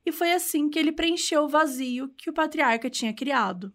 E 0.05 0.13
foi 0.13 0.33
assim 0.33 0.69
que 0.69 0.79
ele 0.79 0.93
preencheu 0.93 1.45
o 1.45 1.49
vazio 1.49 2.09
que 2.17 2.29
o 2.29 2.33
patriarca 2.33 2.91
tinha 2.91 3.15
criado. 3.15 3.73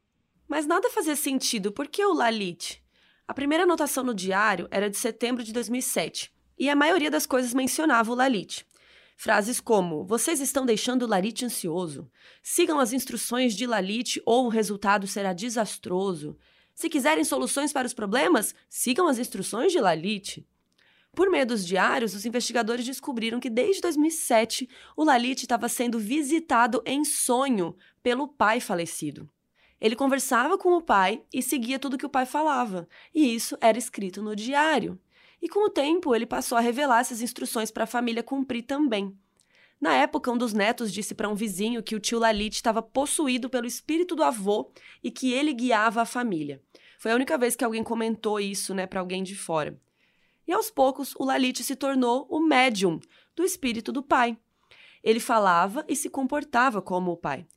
Mas 0.47 0.65
nada 0.65 0.89
fazia 0.89 1.15
sentido, 1.15 1.71
por 1.71 1.87
que 1.87 2.03
o 2.05 2.13
Lalit? 2.13 2.83
A 3.27 3.33
primeira 3.33 3.63
anotação 3.63 4.03
no 4.03 4.13
diário 4.13 4.67
era 4.71 4.89
de 4.89 4.97
setembro 4.97 5.43
de 5.43 5.53
2007 5.53 6.31
e 6.57 6.69
a 6.69 6.75
maioria 6.75 7.09
das 7.09 7.25
coisas 7.25 7.53
mencionava 7.53 8.11
o 8.11 8.15
Lalit. 8.15 8.65
Frases 9.15 9.59
como: 9.59 10.05
Vocês 10.05 10.39
estão 10.39 10.65
deixando 10.65 11.03
o 11.03 11.07
Lalit 11.07 11.43
ansioso. 11.43 12.09
Sigam 12.41 12.79
as 12.79 12.93
instruções 12.93 13.53
de 13.53 13.67
Lalit 13.67 14.21
ou 14.25 14.45
o 14.45 14.49
resultado 14.49 15.05
será 15.07 15.33
desastroso. 15.33 16.37
Se 16.79 16.87
quiserem 16.87 17.25
soluções 17.25 17.73
para 17.73 17.85
os 17.85 17.93
problemas, 17.93 18.55
sigam 18.69 19.05
as 19.09 19.19
instruções 19.19 19.69
de 19.69 19.81
Lalit. 19.81 20.47
Por 21.13 21.29
meio 21.29 21.45
dos 21.45 21.67
diários, 21.67 22.13
os 22.13 22.25
investigadores 22.25 22.85
descobriram 22.85 23.37
que 23.37 23.49
desde 23.49 23.81
2007 23.81 24.69
o 24.95 25.03
Lalit 25.03 25.41
estava 25.41 25.67
sendo 25.67 25.99
visitado 25.99 26.81
em 26.85 27.03
sonho 27.03 27.75
pelo 28.01 28.29
pai 28.29 28.61
falecido. 28.61 29.29
Ele 29.81 29.93
conversava 29.93 30.57
com 30.57 30.71
o 30.71 30.81
pai 30.81 31.21
e 31.33 31.41
seguia 31.41 31.77
tudo 31.77 31.97
que 31.97 32.05
o 32.05 32.09
pai 32.09 32.25
falava, 32.25 32.87
e 33.13 33.35
isso 33.35 33.57
era 33.59 33.77
escrito 33.77 34.21
no 34.21 34.33
diário. 34.33 34.97
E 35.41 35.49
com 35.49 35.65
o 35.65 35.69
tempo, 35.69 36.15
ele 36.15 36.25
passou 36.25 36.57
a 36.57 36.61
revelar 36.61 37.01
essas 37.01 37.21
instruções 37.21 37.69
para 37.69 37.83
a 37.83 37.87
família 37.87 38.23
cumprir 38.23 38.63
também. 38.63 39.13
Na 39.81 39.95
época, 39.95 40.31
um 40.31 40.37
dos 40.37 40.53
netos 40.53 40.93
disse 40.93 41.13
para 41.13 41.27
um 41.27 41.35
vizinho 41.35 41.83
que 41.83 41.95
o 41.95 41.99
tio 41.99 42.19
Lalit 42.19 42.55
estava 42.55 42.81
possuído 42.81 43.49
pelo 43.49 43.67
espírito 43.67 44.15
do 44.15 44.23
avô 44.23 44.71
e 45.03 45.11
que 45.11 45.33
ele 45.33 45.53
guiava 45.53 46.01
a 46.01 46.05
família. 46.05 46.61
Foi 46.99 47.13
a 47.13 47.15
única 47.15 47.37
vez 47.37 47.55
que 47.55 47.63
alguém 47.63 47.81
comentou 47.81 48.41
isso, 48.41 48.73
né, 48.75 48.85
para 48.85 48.99
alguém 48.99 49.23
de 49.23 49.33
fora. 49.33 49.79
E 50.45 50.51
aos 50.51 50.69
poucos, 50.69 51.15
o 51.17 51.23
Lalit 51.23 51.63
se 51.63 51.73
tornou 51.73 52.27
o 52.29 52.41
médium 52.41 52.99
do 53.33 53.41
espírito 53.41 53.89
do 53.89 54.03
pai. 54.03 54.37
Ele 55.01 55.21
falava 55.21 55.85
e 55.87 55.95
se 55.95 56.09
comportava 56.09 56.81
como 56.81 57.11
o 57.11 57.17
pai. 57.17 57.47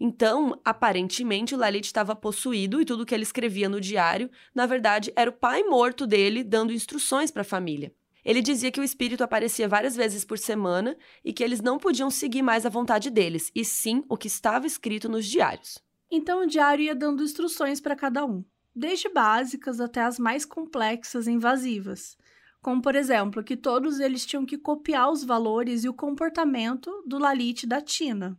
Então, 0.00 0.60
aparentemente, 0.64 1.54
o 1.54 1.58
Lalit 1.58 1.86
estava 1.86 2.16
possuído 2.16 2.80
e 2.80 2.84
tudo 2.84 3.06
que 3.06 3.14
ele 3.14 3.22
escrevia 3.22 3.68
no 3.68 3.80
diário, 3.80 4.28
na 4.52 4.66
verdade, 4.66 5.12
era 5.14 5.30
o 5.30 5.32
pai 5.32 5.62
morto 5.62 6.04
dele 6.04 6.42
dando 6.42 6.72
instruções 6.72 7.30
para 7.30 7.42
a 7.42 7.44
família. 7.44 7.94
Ele 8.24 8.42
dizia 8.42 8.72
que 8.72 8.80
o 8.80 8.84
espírito 8.84 9.22
aparecia 9.22 9.68
várias 9.68 9.94
vezes 9.94 10.24
por 10.24 10.38
semana 10.38 10.96
e 11.24 11.32
que 11.32 11.44
eles 11.44 11.60
não 11.60 11.78
podiam 11.78 12.10
seguir 12.10 12.42
mais 12.42 12.66
a 12.66 12.68
vontade 12.68 13.10
deles, 13.10 13.52
e 13.54 13.64
sim 13.64 14.02
o 14.08 14.16
que 14.16 14.26
estava 14.26 14.66
escrito 14.66 15.08
nos 15.08 15.24
diários. 15.24 15.78
Então 16.10 16.42
o 16.42 16.46
diário 16.46 16.84
ia 16.84 16.96
dando 16.96 17.22
instruções 17.22 17.80
para 17.80 17.94
cada 17.94 18.26
um 18.26 18.42
desde 18.78 19.08
básicas 19.08 19.80
até 19.80 20.02
as 20.02 20.18
mais 20.18 20.44
complexas 20.44 21.26
e 21.26 21.32
invasivas, 21.32 22.16
como 22.62 22.80
por 22.80 22.94
exemplo 22.94 23.42
que 23.42 23.56
todos 23.56 23.98
eles 23.98 24.24
tinham 24.24 24.46
que 24.46 24.56
copiar 24.56 25.10
os 25.10 25.24
valores 25.24 25.84
e 25.84 25.88
o 25.88 25.94
comportamento 25.94 27.02
do 27.06 27.18
Lalit 27.18 27.66
da 27.66 27.80
Tina, 27.80 28.38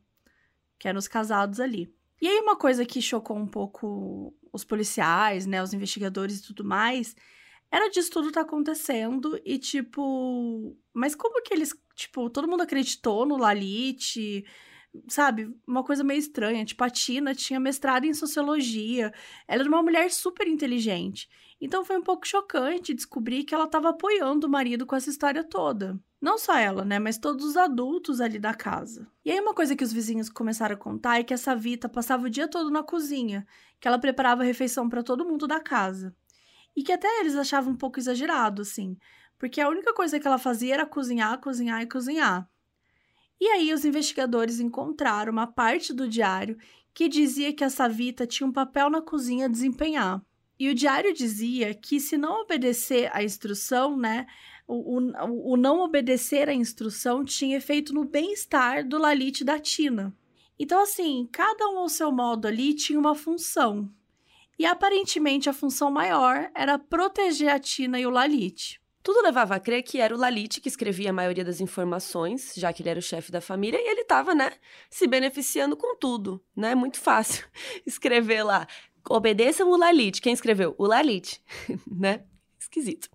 que 0.78 0.88
eram 0.88 0.98
os 0.98 1.08
casados 1.08 1.60
ali. 1.60 1.94
E 2.22 2.28
aí 2.28 2.40
uma 2.40 2.56
coisa 2.56 2.86
que 2.86 3.02
chocou 3.02 3.38
um 3.38 3.48
pouco 3.48 4.34
os 4.52 4.64
policiais, 4.64 5.46
né, 5.46 5.62
os 5.62 5.74
investigadores 5.74 6.40
e 6.40 6.44
tudo 6.44 6.64
mais, 6.64 7.16
era 7.72 7.90
disso 7.90 8.10
tudo 8.10 8.32
tá 8.32 8.42
acontecendo 8.42 9.40
e 9.46 9.58
tipo, 9.60 10.76
mas 10.94 11.16
como 11.16 11.42
que 11.44 11.54
eles, 11.54 11.74
tipo, 11.96 12.30
todo 12.30 12.48
mundo 12.48 12.64
acreditou 12.64 13.26
no 13.26 13.38
Lalit? 13.38 14.44
Sabe, 15.08 15.54
uma 15.68 15.84
coisa 15.84 16.04
meio 16.04 16.20
estranha. 16.20 16.66
Tipo, 16.66 16.84
a 16.84 16.90
Tina 16.90 17.36
tinha 17.36 17.60
mestrado 17.60 18.06
em 18.06 18.14
sociologia, 18.14 19.14
ela 19.48 19.62
era 19.62 19.70
uma 19.70 19.84
mulher 19.84 20.12
super 20.12 20.48
inteligente. 20.48 21.30
Então 21.62 21.84
foi 21.84 21.98
um 21.98 22.04
pouco 22.04 22.26
chocante 22.26 22.94
descobrir 22.94 23.44
que 23.44 23.54
ela 23.54 23.66
estava 23.66 23.90
apoiando 23.90 24.48
o 24.48 24.50
marido 24.50 24.86
com 24.86 24.96
essa 24.96 25.10
história 25.10 25.44
toda. 25.44 26.00
Não 26.22 26.38
só 26.38 26.58
ela, 26.58 26.84
né, 26.84 27.00
mas 27.00 27.18
todos 27.18 27.46
os 27.46 27.58
adultos 27.58 28.20
ali 28.20 28.40
da 28.40 28.54
casa. 28.54 29.08
E 29.24 29.32
aí 29.32 29.40
uma 29.40 29.54
coisa 29.54 29.76
que 29.76 29.84
os 29.84 29.92
vizinhos 29.92 30.30
começaram 30.30 30.76
a 30.76 30.78
contar 30.78 31.20
é 31.20 31.24
que 31.24 31.34
essa 31.34 31.56
Vita 31.56 31.88
passava 31.88 32.26
o 32.26 32.30
dia 32.30 32.48
todo 32.48 32.70
na 32.70 32.84
cozinha, 32.84 33.46
que 33.80 33.88
ela 33.88 34.00
preparava 34.00 34.44
refeição 34.44 34.90
para 34.90 35.04
todo 35.04 35.26
mundo 35.26 35.48
da 35.48 35.60
casa. 35.60 36.16
E 36.76 36.84
que 36.84 36.92
até 36.92 37.08
eles 37.20 37.36
achavam 37.36 37.74
um 37.74 37.78
pouco 37.78 38.00
exagerado, 38.00 38.62
assim, 38.62 38.98
porque 39.38 39.60
a 39.60 39.70
única 39.70 39.94
coisa 39.94 40.20
que 40.20 40.28
ela 40.28 40.38
fazia 40.38 40.74
era 40.76 40.86
cozinhar, 40.86 41.40
cozinhar 41.40 41.82
e 41.82 41.88
cozinhar. 41.88 42.50
E 43.40 43.48
aí 43.48 43.74
os 43.74 43.86
investigadores 43.86 44.60
encontraram 44.60 45.32
uma 45.32 45.48
parte 45.48 45.94
do 45.94 46.10
diário 46.10 46.58
que 46.94 47.08
dizia 47.08 47.54
que 47.54 47.64
a 47.64 47.70
Savita 47.70 48.28
tinha 48.28 48.48
um 48.48 48.52
papel 48.52 48.90
na 48.90 49.02
cozinha 49.02 49.46
a 49.46 49.50
desempenhar. 49.50 50.22
E 50.60 50.70
o 50.70 50.76
diário 50.76 51.14
dizia 51.14 51.74
que 51.74 52.00
se 52.02 52.18
não 52.18 52.42
obedecer 52.42 53.10
à 53.14 53.24
instrução, 53.24 53.96
né, 53.96 54.28
o, 54.68 54.98
o, 54.98 55.54
o 55.54 55.58
não 55.58 55.80
obedecer 55.80 56.50
à 56.50 56.54
instrução 56.54 57.24
tinha 57.24 57.56
efeito 57.56 57.94
no 57.94 58.04
bem-estar 58.04 58.86
do 58.86 58.98
Lalit 58.98 59.42
e 59.42 59.46
da 59.46 59.58
Tina. 59.58 60.14
Então, 60.60 60.82
assim, 60.82 61.30
cada 61.32 61.70
um 61.70 61.78
ao 61.78 61.88
seu 61.88 62.12
modo 62.12 62.46
ali 62.46 62.74
tinha 62.74 63.00
uma 63.00 63.16
função. 63.16 63.90
E 64.60 64.66
aparentemente 64.66 65.50
a 65.50 65.54
função 65.54 65.90
maior 65.90 66.52
era 66.54 66.78
proteger 66.78 67.50
a 67.50 67.58
Tina 67.58 67.98
e 67.98 68.06
o 68.06 68.10
Lalit. 68.10 68.82
Tudo 69.10 69.24
levava 69.24 69.56
a 69.56 69.60
crer 69.60 69.82
que 69.82 70.00
era 70.00 70.14
o 70.14 70.18
Lalit 70.20 70.62
que 70.62 70.70
escrevia 70.70 71.10
a 71.10 71.14
maioria 71.14 71.44
das 71.44 71.60
informações, 71.60 72.54
já 72.56 72.72
que 72.72 72.84
ele 72.84 72.90
era 72.90 73.00
o 73.00 73.02
chefe 73.02 73.32
da 73.32 73.42
família, 73.42 73.80
e 73.82 73.90
ele 73.90 74.02
estava, 74.02 74.36
né, 74.36 74.52
se 74.88 75.08
beneficiando 75.08 75.76
com 75.76 75.96
tudo, 75.96 76.40
né? 76.56 76.76
Muito 76.76 77.00
fácil 77.00 77.44
escrever 77.88 78.44
lá. 78.44 78.68
Obedeçam 79.10 79.68
o 79.72 79.76
Lalit. 79.76 80.22
Quem 80.22 80.32
escreveu? 80.32 80.76
O 80.78 80.86
Lalit, 80.86 81.42
né? 81.92 82.24
Esquisito. 82.60 83.10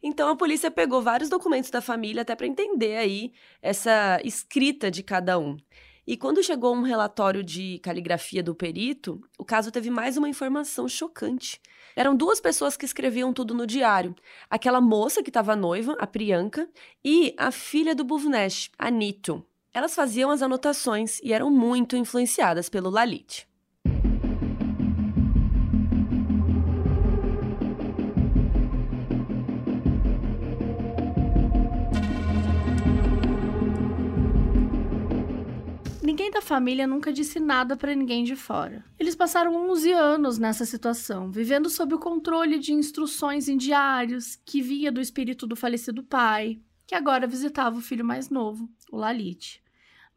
Então 0.00 0.28
a 0.28 0.36
polícia 0.36 0.70
pegou 0.70 1.02
vários 1.02 1.28
documentos 1.28 1.68
da 1.68 1.80
família 1.80 2.22
até 2.22 2.36
para 2.36 2.46
entender 2.46 2.94
aí 2.94 3.32
essa 3.60 4.20
escrita 4.22 4.88
de 4.88 5.02
cada 5.02 5.36
um. 5.36 5.56
E 6.06 6.16
quando 6.16 6.44
chegou 6.44 6.76
um 6.76 6.82
relatório 6.82 7.42
de 7.42 7.80
caligrafia 7.80 8.40
do 8.40 8.54
perito, 8.54 9.20
o 9.36 9.44
caso 9.44 9.72
teve 9.72 9.90
mais 9.90 10.16
uma 10.16 10.28
informação 10.28 10.88
chocante. 10.88 11.60
Eram 11.96 12.16
duas 12.16 12.40
pessoas 12.40 12.76
que 12.76 12.84
escreviam 12.84 13.32
tudo 13.32 13.54
no 13.54 13.66
diário. 13.66 14.14
Aquela 14.50 14.80
moça 14.80 15.22
que 15.22 15.30
estava 15.30 15.54
noiva, 15.54 15.96
a 15.98 16.06
Priyanka, 16.06 16.68
e 17.04 17.34
a 17.38 17.50
filha 17.50 17.94
do 17.94 18.04
Buvnesh, 18.04 18.70
a 18.78 18.90
Nito. 18.90 19.44
Elas 19.72 19.94
faziam 19.94 20.30
as 20.30 20.42
anotações 20.42 21.20
e 21.22 21.32
eram 21.32 21.50
muito 21.50 21.96
influenciadas 21.96 22.68
pelo 22.68 22.90
Lalit. 22.90 23.46
Da 36.34 36.42
família 36.42 36.84
nunca 36.84 37.12
disse 37.12 37.38
nada 37.38 37.76
para 37.76 37.94
ninguém 37.94 38.24
de 38.24 38.34
fora. 38.34 38.84
Eles 38.98 39.14
passaram 39.14 39.54
11 39.70 39.92
anos 39.92 40.36
nessa 40.36 40.64
situação, 40.64 41.30
vivendo 41.30 41.70
sob 41.70 41.94
o 41.94 41.98
controle 41.98 42.58
de 42.58 42.72
instruções 42.72 43.48
em 43.48 43.56
diários 43.56 44.34
que 44.44 44.60
vinha 44.60 44.90
do 44.90 45.00
espírito 45.00 45.46
do 45.46 45.54
falecido 45.54 46.02
pai, 46.02 46.60
que 46.88 46.94
agora 46.94 47.28
visitava 47.28 47.78
o 47.78 47.80
filho 47.80 48.04
mais 48.04 48.30
novo, 48.30 48.68
o 48.90 48.96
Lalit. 48.96 49.62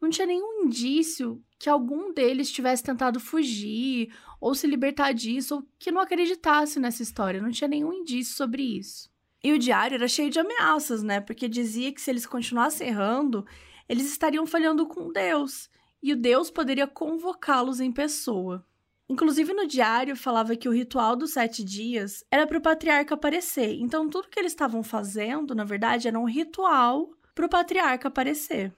Não 0.00 0.10
tinha 0.10 0.26
nenhum 0.26 0.64
indício 0.64 1.40
que 1.56 1.70
algum 1.70 2.12
deles 2.12 2.50
tivesse 2.50 2.82
tentado 2.82 3.20
fugir 3.20 4.12
ou 4.40 4.56
se 4.56 4.66
libertar 4.66 5.12
disso, 5.12 5.54
ou 5.56 5.64
que 5.78 5.92
não 5.92 6.00
acreditasse 6.00 6.80
nessa 6.80 7.02
história. 7.02 7.40
Não 7.40 7.50
tinha 7.50 7.68
nenhum 7.68 7.92
indício 7.92 8.36
sobre 8.36 8.62
isso. 8.62 9.08
E 9.42 9.52
o 9.52 9.58
diário 9.58 9.94
era 9.94 10.08
cheio 10.08 10.30
de 10.30 10.40
ameaças, 10.40 11.02
né? 11.02 11.20
Porque 11.20 11.48
dizia 11.48 11.92
que 11.92 12.00
se 12.00 12.10
eles 12.10 12.26
continuassem 12.26 12.88
errando, 12.88 13.46
eles 13.88 14.10
estariam 14.10 14.46
falhando 14.46 14.84
com 14.86 15.12
Deus 15.12 15.68
e 16.02 16.12
o 16.12 16.16
deus 16.16 16.50
poderia 16.50 16.86
convocá-los 16.86 17.80
em 17.80 17.92
pessoa. 17.92 18.64
Inclusive 19.08 19.54
no 19.54 19.66
diário 19.66 20.14
falava 20.14 20.54
que 20.54 20.68
o 20.68 20.72
ritual 20.72 21.16
dos 21.16 21.32
sete 21.32 21.64
dias 21.64 22.24
era 22.30 22.46
para 22.46 22.58
o 22.58 22.62
patriarca 22.62 23.14
aparecer. 23.14 23.74
Então 23.80 24.08
tudo 24.08 24.28
que 24.28 24.38
eles 24.38 24.52
estavam 24.52 24.82
fazendo, 24.82 25.54
na 25.54 25.64
verdade, 25.64 26.08
era 26.08 26.18
um 26.18 26.26
ritual 26.26 27.10
para 27.34 27.46
o 27.46 27.48
patriarca 27.48 28.08
aparecer. 28.08 28.74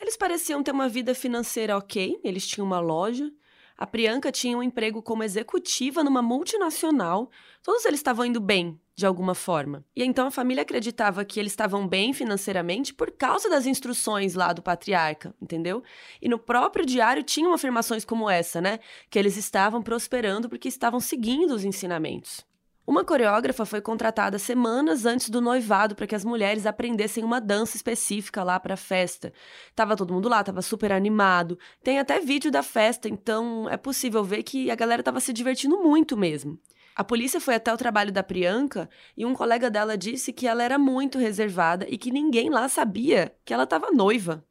Eles 0.00 0.16
pareciam 0.16 0.62
ter 0.62 0.72
uma 0.72 0.88
vida 0.88 1.14
financeira 1.14 1.76
ok, 1.76 2.20
eles 2.22 2.46
tinham 2.46 2.66
uma 2.66 2.80
loja, 2.80 3.32
a 3.76 3.86
Priyanka 3.86 4.30
tinha 4.30 4.56
um 4.56 4.62
emprego 4.62 5.02
como 5.02 5.22
executiva 5.22 6.04
numa 6.04 6.22
multinacional. 6.22 7.30
Todos 7.62 7.84
eles 7.84 8.00
estavam 8.00 8.24
indo 8.24 8.40
bem, 8.40 8.80
de 8.94 9.06
alguma 9.06 9.34
forma. 9.34 9.84
E 9.96 10.04
então 10.04 10.26
a 10.26 10.30
família 10.30 10.62
acreditava 10.62 11.24
que 11.24 11.40
eles 11.40 11.52
estavam 11.52 11.86
bem 11.86 12.12
financeiramente 12.12 12.92
por 12.92 13.10
causa 13.10 13.48
das 13.48 13.66
instruções 13.66 14.34
lá 14.34 14.52
do 14.52 14.62
patriarca, 14.62 15.34
entendeu? 15.40 15.82
E 16.20 16.28
no 16.28 16.38
próprio 16.38 16.84
diário 16.86 17.22
tinham 17.22 17.52
afirmações 17.52 18.04
como 18.04 18.28
essa, 18.28 18.60
né? 18.60 18.78
Que 19.10 19.18
eles 19.18 19.36
estavam 19.36 19.82
prosperando 19.82 20.48
porque 20.48 20.68
estavam 20.68 21.00
seguindo 21.00 21.52
os 21.52 21.64
ensinamentos. 21.64 22.44
Uma 22.84 23.04
coreógrafa 23.04 23.64
foi 23.64 23.80
contratada 23.80 24.40
semanas 24.40 25.06
antes 25.06 25.30
do 25.30 25.40
noivado 25.40 25.94
para 25.94 26.06
que 26.06 26.16
as 26.16 26.24
mulheres 26.24 26.66
aprendessem 26.66 27.22
uma 27.22 27.40
dança 27.40 27.76
específica 27.76 28.42
lá 28.42 28.58
para 28.58 28.74
a 28.74 28.76
festa. 28.76 29.32
Tava 29.74 29.96
todo 29.96 30.12
mundo 30.12 30.28
lá, 30.28 30.42
tava 30.42 30.60
super 30.62 30.90
animado. 30.90 31.56
Tem 31.82 32.00
até 32.00 32.18
vídeo 32.18 32.50
da 32.50 32.62
festa, 32.62 33.08
então 33.08 33.68
é 33.68 33.76
possível 33.76 34.24
ver 34.24 34.42
que 34.42 34.68
a 34.68 34.74
galera 34.74 35.02
tava 35.02 35.20
se 35.20 35.32
divertindo 35.32 35.78
muito 35.78 36.16
mesmo. 36.16 36.58
A 36.96 37.04
polícia 37.04 37.40
foi 37.40 37.54
até 37.54 37.72
o 37.72 37.76
trabalho 37.76 38.10
da 38.10 38.22
Priyanka 38.22 38.90
e 39.16 39.24
um 39.24 39.32
colega 39.32 39.70
dela 39.70 39.96
disse 39.96 40.32
que 40.32 40.46
ela 40.48 40.62
era 40.62 40.76
muito 40.76 41.18
reservada 41.18 41.86
e 41.88 41.96
que 41.96 42.10
ninguém 42.10 42.50
lá 42.50 42.68
sabia 42.68 43.32
que 43.44 43.54
ela 43.54 43.64
estava 43.64 43.92
noiva. 43.92 44.44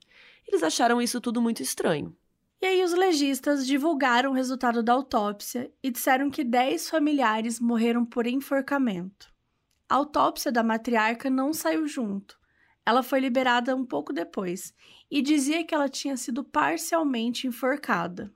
Eles 0.48 0.64
acharam 0.64 1.02
isso 1.02 1.20
tudo 1.20 1.42
muito 1.42 1.62
estranho. 1.62 2.16
E 2.62 2.66
aí 2.68 2.84
os 2.84 2.94
legistas 2.94 3.66
divulgaram 3.66 4.30
o 4.30 4.36
resultado 4.36 4.84
da 4.84 4.94
autópsia 4.94 5.74
e 5.82 5.90
disseram 5.90 6.30
que 6.30 6.44
10 6.44 6.90
familiares 6.90 7.60
morreram 7.60 8.06
por 8.06 8.28
enforcamento. 8.28 9.34
A 9.90 9.96
autópsia 9.96 10.52
da 10.52 10.62
matriarca 10.62 11.28
não 11.28 11.54
saiu 11.54 11.88
junto. 11.88 12.40
Ela 12.86 13.02
foi 13.02 13.20
liberada 13.20 13.76
um 13.76 13.84
pouco 13.84 14.14
depois 14.14 14.76
e 15.10 15.24
dizia 15.24 15.66
que 15.66 15.74
ela 15.74 15.90
tinha 15.90 16.16
sido 16.16 16.44
parcialmente 16.44 17.48
enforcada. 17.48 18.32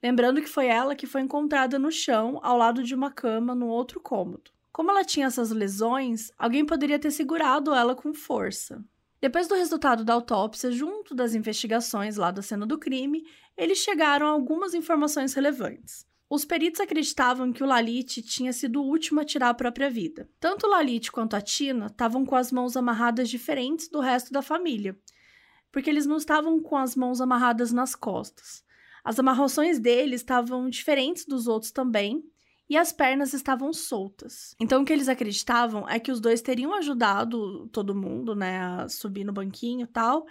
Lembrando 0.00 0.40
que 0.40 0.48
foi 0.48 0.68
ela 0.68 0.94
que 0.94 1.06
foi 1.06 1.22
encontrada 1.22 1.76
no 1.76 1.90
chão, 1.90 2.38
ao 2.44 2.56
lado 2.56 2.84
de 2.84 2.94
uma 2.94 3.10
cama, 3.10 3.52
no 3.52 3.66
outro 3.66 4.00
cômodo. 4.00 4.52
Como 4.72 4.90
ela 4.92 5.04
tinha 5.04 5.26
essas 5.26 5.50
lesões, 5.50 6.30
alguém 6.38 6.64
poderia 6.64 7.00
ter 7.00 7.10
segurado 7.10 7.74
ela 7.74 7.96
com 7.96 8.14
força. 8.14 8.84
Depois 9.20 9.48
do 9.48 9.54
resultado 9.54 10.04
da 10.04 10.12
autópsia, 10.12 10.70
junto 10.70 11.14
das 11.14 11.34
investigações 11.34 12.16
lá 12.16 12.30
da 12.30 12.42
cena 12.42 12.66
do 12.66 12.78
crime, 12.78 13.24
eles 13.56 13.78
chegaram 13.78 14.26
a 14.26 14.30
algumas 14.30 14.74
informações 14.74 15.32
relevantes. 15.32 16.06
Os 16.28 16.44
peritos 16.44 16.80
acreditavam 16.80 17.52
que 17.52 17.62
o 17.62 17.66
Lalit 17.66 18.20
tinha 18.22 18.52
sido 18.52 18.82
o 18.82 18.86
último 18.86 19.20
a 19.20 19.24
tirar 19.24 19.50
a 19.50 19.54
própria 19.54 19.88
vida. 19.88 20.28
Tanto 20.40 20.66
o 20.66 20.70
Lalit 20.70 21.10
quanto 21.10 21.36
a 21.36 21.40
Tina 21.40 21.86
estavam 21.86 22.26
com 22.26 22.34
as 22.34 22.50
mãos 22.50 22.76
amarradas 22.76 23.30
diferentes 23.30 23.88
do 23.88 24.00
resto 24.00 24.32
da 24.32 24.42
família, 24.42 24.98
porque 25.70 25.88
eles 25.88 26.04
não 26.04 26.16
estavam 26.16 26.60
com 26.60 26.76
as 26.76 26.96
mãos 26.96 27.20
amarradas 27.20 27.72
nas 27.72 27.94
costas. 27.94 28.64
As 29.04 29.20
amarrações 29.20 29.78
deles 29.78 30.20
estavam 30.20 30.68
diferentes 30.68 31.24
dos 31.24 31.46
outros 31.46 31.70
também, 31.70 32.24
e 32.68 32.76
as 32.76 32.92
pernas 32.92 33.32
estavam 33.32 33.72
soltas. 33.72 34.54
Então 34.58 34.82
o 34.82 34.84
que 34.84 34.92
eles 34.92 35.08
acreditavam 35.08 35.88
é 35.88 36.00
que 36.00 36.10
os 36.10 36.20
dois 36.20 36.42
teriam 36.42 36.74
ajudado 36.74 37.68
todo 37.68 37.94
mundo, 37.94 38.34
né, 38.34 38.58
a 38.58 38.88
subir 38.88 39.24
no 39.24 39.32
banquinho 39.32 39.84
e 39.84 39.86
tal, 39.86 40.26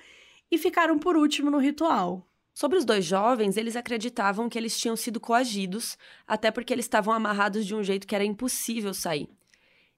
e 0.51 0.57
ficaram 0.57 0.99
por 0.99 1.15
último 1.15 1.49
no 1.49 1.57
ritual. 1.57 2.27
Sobre 2.53 2.77
os 2.77 2.85
dois 2.85 3.03
jovens, 3.03 3.57
eles 3.57 3.75
acreditavam 3.75 4.47
que 4.47 4.57
eles 4.57 4.79
tinham 4.79 4.95
sido 4.95 5.19
coagidos, 5.19 5.97
até 6.25 6.51
porque 6.51 6.71
eles 6.71 6.85
estavam 6.85 7.13
amarrados 7.13 7.65
de 7.65 7.75
um 7.75 7.83
jeito 7.83 8.07
que 8.07 8.15
era 8.15 8.23
impossível 8.23 8.93
sair. 8.93 9.29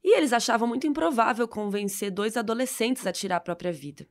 E 0.03 0.17
eles 0.17 0.33
achavam 0.33 0.67
muito 0.67 0.87
improvável 0.87 1.47
convencer 1.47 2.09
dois 2.09 2.35
adolescentes 2.35 3.05
a 3.05 3.11
tirar 3.11 3.37
a 3.37 3.41
própria 3.41 3.71
vida. 3.71 4.07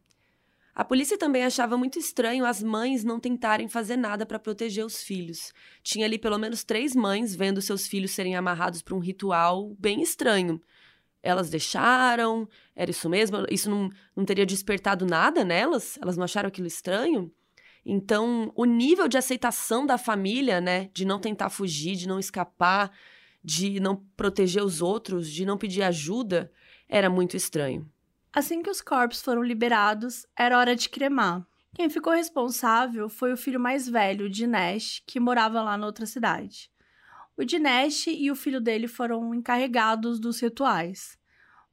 A 0.76 0.84
polícia 0.84 1.16
também 1.16 1.42
achava 1.42 1.74
muito 1.78 1.98
estranho 1.98 2.44
as 2.44 2.62
mães 2.62 3.02
não 3.02 3.18
tentarem 3.18 3.66
fazer 3.66 3.96
nada 3.96 4.26
para 4.26 4.38
proteger 4.38 4.84
os 4.84 5.02
filhos. 5.02 5.54
Tinha 5.82 6.04
ali 6.04 6.18
pelo 6.18 6.36
menos 6.36 6.64
três 6.64 6.94
mães 6.94 7.34
vendo 7.34 7.62
seus 7.62 7.86
filhos 7.86 8.10
serem 8.10 8.36
amarrados 8.36 8.82
para 8.82 8.94
um 8.94 8.98
ritual 8.98 9.74
bem 9.78 10.02
estranho. 10.02 10.60
Elas 11.22 11.48
deixaram? 11.48 12.46
Era 12.74 12.90
isso 12.90 13.08
mesmo? 13.08 13.38
Isso 13.50 13.70
não, 13.70 13.88
não 14.14 14.26
teria 14.26 14.44
despertado 14.44 15.06
nada 15.06 15.42
nelas? 15.46 15.98
Elas 16.02 16.18
não 16.18 16.24
acharam 16.24 16.48
aquilo 16.48 16.66
estranho? 16.66 17.32
Então, 17.82 18.52
o 18.54 18.66
nível 18.66 19.08
de 19.08 19.16
aceitação 19.16 19.86
da 19.86 19.96
família, 19.96 20.60
né, 20.60 20.90
de 20.92 21.06
não 21.06 21.18
tentar 21.18 21.48
fugir, 21.48 21.96
de 21.96 22.06
não 22.06 22.18
escapar, 22.18 22.92
de 23.42 23.80
não 23.80 23.96
proteger 24.14 24.62
os 24.62 24.82
outros, 24.82 25.32
de 25.32 25.46
não 25.46 25.56
pedir 25.56 25.84
ajuda, 25.84 26.52
era 26.86 27.08
muito 27.08 27.34
estranho. 27.34 27.90
Assim 28.36 28.60
que 28.60 28.68
os 28.68 28.82
corpos 28.82 29.22
foram 29.22 29.42
liberados, 29.42 30.26
era 30.36 30.58
hora 30.58 30.76
de 30.76 30.90
cremar. 30.90 31.48
Quem 31.74 31.88
ficou 31.88 32.12
responsável 32.12 33.08
foi 33.08 33.32
o 33.32 33.36
filho 33.36 33.58
mais 33.58 33.88
velho, 33.88 34.28
Dinesh, 34.28 35.02
que 35.06 35.18
morava 35.18 35.62
lá 35.62 35.78
na 35.78 35.86
outra 35.86 36.04
cidade. 36.04 36.70
O 37.34 37.46
Dinesh 37.46 38.08
e 38.08 38.30
o 38.30 38.36
filho 38.36 38.60
dele 38.60 38.88
foram 38.88 39.34
encarregados 39.34 40.20
dos 40.20 40.38
rituais. 40.38 41.18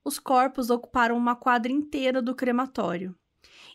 Os 0.06 0.18
corpos 0.18 0.70
ocuparam 0.70 1.18
uma 1.18 1.36
quadra 1.36 1.70
inteira 1.70 2.22
do 2.22 2.34
crematório. 2.34 3.14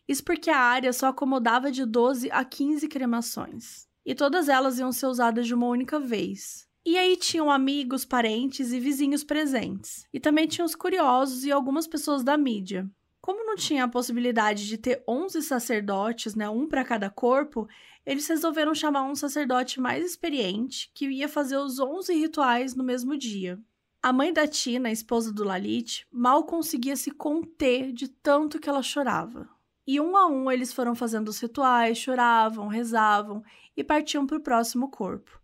Isso 0.08 0.24
porque 0.24 0.48
a 0.48 0.58
área 0.58 0.90
só 0.94 1.08
acomodava 1.08 1.70
de 1.70 1.84
12 1.84 2.30
a 2.30 2.42
15 2.42 2.88
cremações. 2.88 3.86
E 4.02 4.14
todas 4.14 4.48
elas 4.48 4.78
iam 4.78 4.92
ser 4.92 5.08
usadas 5.08 5.46
de 5.46 5.52
uma 5.52 5.66
única 5.66 6.00
vez. 6.00 6.66
E 6.84 6.96
aí 6.96 7.16
tinham 7.16 7.50
amigos, 7.50 8.04
parentes 8.04 8.72
e 8.72 8.80
vizinhos 8.80 9.22
presentes. 9.22 10.06
E 10.12 10.18
também 10.18 10.46
tinham 10.46 10.64
os 10.66 10.74
curiosos 10.74 11.44
e 11.44 11.52
algumas 11.52 11.86
pessoas 11.86 12.22
da 12.22 12.36
mídia. 12.36 12.88
Como 13.20 13.44
não 13.44 13.56
tinha 13.56 13.84
a 13.84 13.88
possibilidade 13.88 14.66
de 14.66 14.78
ter 14.78 15.02
11 15.06 15.42
sacerdotes, 15.42 16.34
né, 16.34 16.48
um 16.48 16.66
para 16.66 16.84
cada 16.84 17.10
corpo, 17.10 17.68
eles 18.06 18.26
resolveram 18.26 18.74
chamar 18.74 19.02
um 19.02 19.14
sacerdote 19.14 19.80
mais 19.80 20.04
experiente 20.04 20.90
que 20.94 21.06
ia 21.06 21.28
fazer 21.28 21.58
os 21.58 21.78
11 21.78 22.14
rituais 22.14 22.74
no 22.74 22.82
mesmo 22.82 23.18
dia. 23.18 23.60
A 24.00 24.12
mãe 24.12 24.32
da 24.32 24.46
Tina, 24.46 24.90
esposa 24.90 25.32
do 25.32 25.44
Lalit, 25.44 26.06
mal 26.10 26.44
conseguia 26.44 26.96
se 26.96 27.10
conter 27.10 27.92
de 27.92 28.08
tanto 28.08 28.58
que 28.58 28.68
ela 28.68 28.82
chorava. 28.82 29.48
E 29.86 30.00
um 30.00 30.16
a 30.16 30.26
um 30.26 30.50
eles 30.50 30.72
foram 30.72 30.94
fazendo 30.94 31.28
os 31.28 31.40
rituais, 31.40 31.98
choravam, 31.98 32.68
rezavam 32.68 33.42
e 33.76 33.82
partiam 33.82 34.26
para 34.26 34.38
o 34.38 34.42
próximo 34.42 34.88
corpo. 34.88 35.37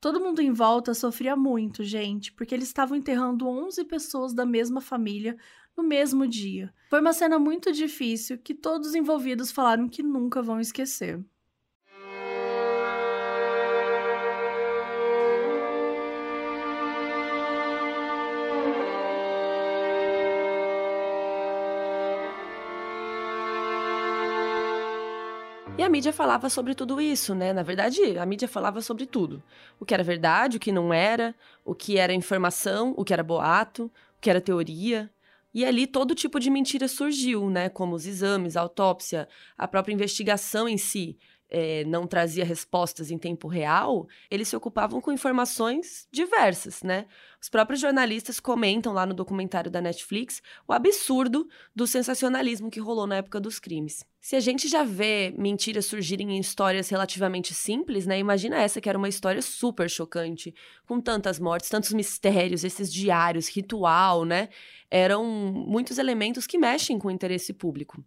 Todo 0.00 0.20
mundo 0.20 0.40
em 0.40 0.50
volta 0.50 0.94
sofria 0.94 1.36
muito, 1.36 1.84
gente, 1.84 2.32
porque 2.32 2.54
eles 2.54 2.68
estavam 2.68 2.96
enterrando 2.96 3.46
11 3.46 3.84
pessoas 3.84 4.32
da 4.32 4.46
mesma 4.46 4.80
família 4.80 5.36
no 5.76 5.84
mesmo 5.84 6.26
dia. 6.26 6.72
Foi 6.88 7.00
uma 7.00 7.12
cena 7.12 7.38
muito 7.38 7.70
difícil 7.70 8.38
que 8.38 8.54
todos 8.54 8.88
os 8.88 8.94
envolvidos 8.94 9.52
falaram 9.52 9.88
que 9.88 10.02
nunca 10.02 10.40
vão 10.40 10.58
esquecer. 10.58 11.22
Mídia 25.90 26.12
falava 26.12 26.48
sobre 26.48 26.74
tudo 26.74 27.00
isso, 27.00 27.34
né? 27.34 27.52
Na 27.52 27.62
verdade, 27.62 28.18
a 28.18 28.24
mídia 28.24 28.48
falava 28.48 28.80
sobre 28.80 29.04
tudo. 29.06 29.42
O 29.78 29.84
que 29.84 29.92
era 29.92 30.02
verdade, 30.02 30.56
o 30.56 30.60
que 30.60 30.72
não 30.72 30.92
era, 30.92 31.34
o 31.64 31.74
que 31.74 31.98
era 31.98 32.14
informação, 32.14 32.94
o 32.96 33.04
que 33.04 33.12
era 33.12 33.22
boato, 33.22 33.84
o 33.84 34.20
que 34.20 34.30
era 34.30 34.40
teoria. 34.40 35.10
E 35.52 35.64
ali 35.64 35.86
todo 35.86 36.14
tipo 36.14 36.38
de 36.38 36.48
mentira 36.48 36.86
surgiu, 36.86 37.50
né? 37.50 37.68
Como 37.68 37.94
os 37.94 38.06
exames, 38.06 38.56
a 38.56 38.60
autópsia, 38.60 39.28
a 39.58 39.66
própria 39.66 39.92
investigação 39.92 40.68
em 40.68 40.78
si 40.78 41.18
é, 41.50 41.84
não 41.84 42.06
trazia 42.06 42.44
respostas 42.44 43.10
em 43.10 43.18
tempo 43.18 43.48
real, 43.48 44.06
eles 44.30 44.48
se 44.48 44.56
ocupavam 44.56 45.00
com 45.00 45.12
informações 45.12 46.06
diversas, 46.12 46.82
né? 46.82 47.06
Os 47.42 47.48
próprios 47.48 47.80
jornalistas 47.80 48.38
comentam 48.38 48.92
lá 48.92 49.04
no 49.04 49.14
documentário 49.14 49.70
da 49.70 49.80
Netflix 49.80 50.42
o 50.68 50.72
absurdo 50.72 51.48
do 51.74 51.86
sensacionalismo 51.86 52.70
que 52.70 52.78
rolou 52.78 53.06
na 53.06 53.16
época 53.16 53.40
dos 53.40 53.58
crimes. 53.58 54.04
Se 54.20 54.36
a 54.36 54.40
gente 54.40 54.68
já 54.68 54.84
vê 54.84 55.34
mentiras 55.36 55.86
surgirem 55.86 56.36
em 56.36 56.38
histórias 56.38 56.90
relativamente 56.90 57.54
simples, 57.54 58.06
né? 58.06 58.18
Imagina 58.18 58.60
essa 58.60 58.80
que 58.80 58.88
era 58.88 58.98
uma 58.98 59.08
história 59.08 59.40
super 59.40 59.88
chocante, 59.88 60.54
com 60.86 61.00
tantas 61.00 61.38
mortes, 61.38 61.70
tantos 61.70 61.92
mistérios, 61.92 62.62
esses 62.62 62.92
diários, 62.92 63.48
ritual, 63.48 64.26
né? 64.26 64.50
Eram 64.90 65.24
muitos 65.24 65.96
elementos 65.98 66.46
que 66.46 66.58
mexem 66.58 66.98
com 66.98 67.08
o 67.08 67.10
interesse 67.10 67.54
público. 67.54 68.04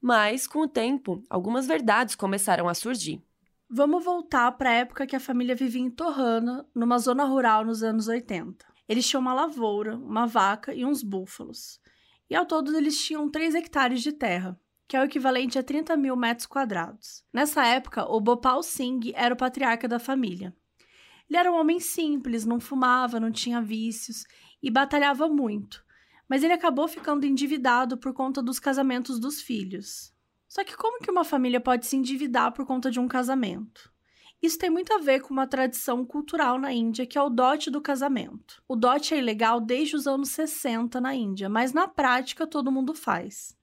Mas, 0.00 0.46
com 0.46 0.60
o 0.60 0.68
tempo, 0.68 1.22
algumas 1.28 1.66
verdades 1.66 2.14
começaram 2.14 2.68
a 2.68 2.74
surgir. 2.74 3.22
Vamos 3.68 4.04
voltar 4.04 4.52
para 4.52 4.70
a 4.70 4.74
época 4.74 5.06
que 5.06 5.16
a 5.16 5.20
família 5.20 5.54
vivia 5.54 5.82
em 5.82 5.90
Torrana, 5.90 6.64
numa 6.74 6.98
zona 6.98 7.24
rural 7.24 7.64
nos 7.64 7.82
anos 7.82 8.06
80. 8.06 8.64
Eles 8.88 9.08
tinham 9.08 9.20
uma 9.20 9.34
lavoura, 9.34 9.96
uma 9.96 10.26
vaca 10.26 10.72
e 10.72 10.84
uns 10.84 11.02
búfalos. 11.02 11.80
E 12.30 12.36
ao 12.36 12.46
todo 12.46 12.76
eles 12.76 13.02
tinham 13.04 13.28
3 13.28 13.54
hectares 13.56 14.02
de 14.02 14.12
terra, 14.12 14.58
que 14.86 14.96
é 14.96 15.00
o 15.00 15.04
equivalente 15.04 15.58
a 15.58 15.62
30 15.62 15.96
mil 15.96 16.14
metros 16.14 16.46
quadrados. 16.46 17.24
Nessa 17.32 17.66
época, 17.66 18.04
o 18.04 18.20
Bopal 18.20 18.62
Singh 18.62 19.12
era 19.14 19.34
o 19.34 19.38
patriarca 19.38 19.88
da 19.88 19.98
família. 19.98 20.54
Ele 21.28 21.38
era 21.38 21.50
um 21.50 21.58
homem 21.58 21.80
simples, 21.80 22.44
não 22.44 22.60
fumava, 22.60 23.18
não 23.18 23.32
tinha 23.32 23.60
vícios 23.60 24.24
e 24.62 24.70
batalhava 24.70 25.28
muito 25.28 25.85
mas 26.28 26.42
ele 26.42 26.52
acabou 26.52 26.88
ficando 26.88 27.24
endividado 27.24 27.96
por 27.96 28.12
conta 28.12 28.42
dos 28.42 28.58
casamentos 28.58 29.18
dos 29.18 29.40
filhos. 29.40 30.12
Só 30.48 30.64
que 30.64 30.76
como 30.76 31.00
que 31.00 31.10
uma 31.10 31.24
família 31.24 31.60
pode 31.60 31.86
se 31.86 31.96
endividar 31.96 32.52
por 32.52 32.64
conta 32.64 32.90
de 32.90 33.00
um 33.00 33.08
casamento? 33.08 33.92
Isso 34.40 34.58
tem 34.58 34.70
muito 34.70 34.92
a 34.92 34.98
ver 34.98 35.20
com 35.20 35.32
uma 35.32 35.46
tradição 35.46 36.04
cultural 36.04 36.58
na 36.58 36.72
Índia, 36.72 37.06
que 37.06 37.16
é 37.16 37.22
o 37.22 37.30
dote 37.30 37.70
do 37.70 37.80
casamento. 37.80 38.62
O 38.68 38.76
dote 38.76 39.14
é 39.14 39.18
ilegal 39.18 39.60
desde 39.60 39.96
os 39.96 40.06
anos 40.06 40.30
60 40.30 41.00
na 41.00 41.14
Índia, 41.14 41.48
mas 41.48 41.72
na 41.72 41.88
prática 41.88 42.46
todo 42.46 42.70
mundo 42.70 42.94
faz. 42.94 43.56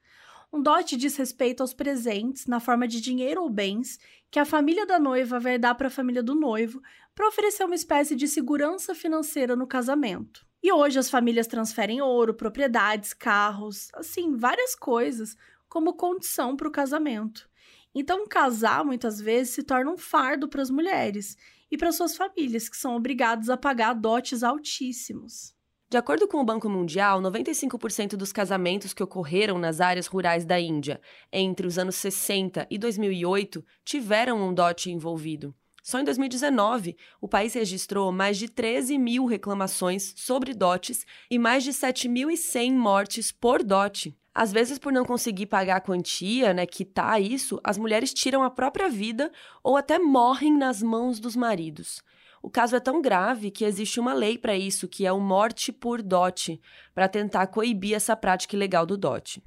Um 0.51 0.61
dote 0.61 0.97
diz 0.97 1.15
respeito 1.15 1.61
aos 1.61 1.73
presentes, 1.73 2.45
na 2.45 2.59
forma 2.59 2.87
de 2.87 3.01
dinheiro 3.01 3.41
ou 3.41 3.49
bens, 3.49 3.99
que 4.29 4.39
a 4.39 4.45
família 4.45 4.85
da 4.85 4.99
noiva 4.99 5.39
vai 5.39 5.57
dar 5.57 5.75
para 5.75 5.87
a 5.87 5.91
família 5.91 6.21
do 6.21 6.35
noivo 6.35 6.81
para 7.15 7.27
oferecer 7.27 7.63
uma 7.63 7.75
espécie 7.75 8.15
de 8.15 8.27
segurança 8.27 8.93
financeira 8.93 9.55
no 9.55 9.67
casamento. 9.67 10.45
E 10.63 10.71
hoje 10.71 10.97
as 10.97 11.09
famílias 11.09 11.45
transferem 11.45 12.01
ouro, 12.01 12.33
propriedades, 12.33 13.13
carros, 13.13 13.89
assim, 13.93 14.37
várias 14.37 14.73
coisas 14.73 15.35
como 15.67 15.93
condição 15.93 16.55
para 16.55 16.69
o 16.69 16.71
casamento. 16.71 17.49
Então, 17.93 18.25
casar 18.25 18.85
muitas 18.85 19.19
vezes 19.19 19.53
se 19.53 19.63
torna 19.63 19.91
um 19.91 19.97
fardo 19.97 20.47
para 20.47 20.61
as 20.61 20.69
mulheres 20.69 21.35
e 21.69 21.77
para 21.77 21.91
suas 21.91 22.15
famílias, 22.15 22.69
que 22.69 22.77
são 22.77 22.95
obrigadas 22.95 23.49
a 23.49 23.57
pagar 23.57 23.93
dotes 23.93 24.41
altíssimos. 24.41 25.53
De 25.89 25.97
acordo 25.97 26.27
com 26.27 26.37
o 26.37 26.45
Banco 26.45 26.69
Mundial, 26.69 27.21
95% 27.21 28.15
dos 28.15 28.31
casamentos 28.31 28.93
que 28.93 29.03
ocorreram 29.03 29.59
nas 29.59 29.81
áreas 29.81 30.07
rurais 30.07 30.45
da 30.45 30.59
Índia 30.59 30.99
entre 31.31 31.67
os 31.67 31.77
anos 31.77 31.95
60 31.97 32.65
e 32.71 32.77
2008 32.79 33.63
tiveram 33.83 34.41
um 34.41 34.53
dote 34.53 34.89
envolvido. 34.89 35.53
Só 35.83 35.99
em 35.99 36.05
2019, 36.05 36.95
o 37.19 37.27
país 37.27 37.53
registrou 37.53 38.09
mais 38.09 38.37
de 38.37 38.47
13 38.47 38.97
mil 38.97 39.25
reclamações 39.25 40.13
sobre 40.15 40.53
dotes 40.53 41.05
e 41.29 41.37
mais 41.37 41.61
de 41.61 41.71
7.100 41.71 42.71
mortes 42.71 43.33
por 43.33 43.61
dote. 43.61 44.17
Às 44.33 44.53
vezes, 44.53 44.79
por 44.79 44.93
não 44.93 45.03
conseguir 45.03 45.45
pagar 45.45 45.75
a 45.75 45.81
quantia, 45.81 46.53
né, 46.53 46.65
quitar 46.65 47.21
isso, 47.21 47.59
as 47.61 47.77
mulheres 47.77 48.13
tiram 48.13 48.43
a 48.43 48.49
própria 48.49 48.89
vida 48.89 49.29
ou 49.61 49.75
até 49.75 49.99
morrem 49.99 50.57
nas 50.57 50.81
mãos 50.81 51.19
dos 51.19 51.35
maridos. 51.35 52.01
O 52.41 52.49
caso 52.49 52.77
é 52.77 52.79
tão 52.79 53.01
grave 53.01 53.51
que 53.51 53.65
existe 53.65 53.99
uma 53.99 54.13
lei 54.13 54.37
para 54.37 54.55
isso, 54.55 54.87
que 54.87 55.05
é 55.05 55.11
o 55.11 55.19
morte 55.19 55.71
por 55.73 56.01
dote, 56.01 56.61
para 56.95 57.09
tentar 57.09 57.47
coibir 57.47 57.93
essa 57.93 58.15
prática 58.15 58.55
ilegal 58.55 58.85
do 58.85 58.97
dote. 58.97 59.43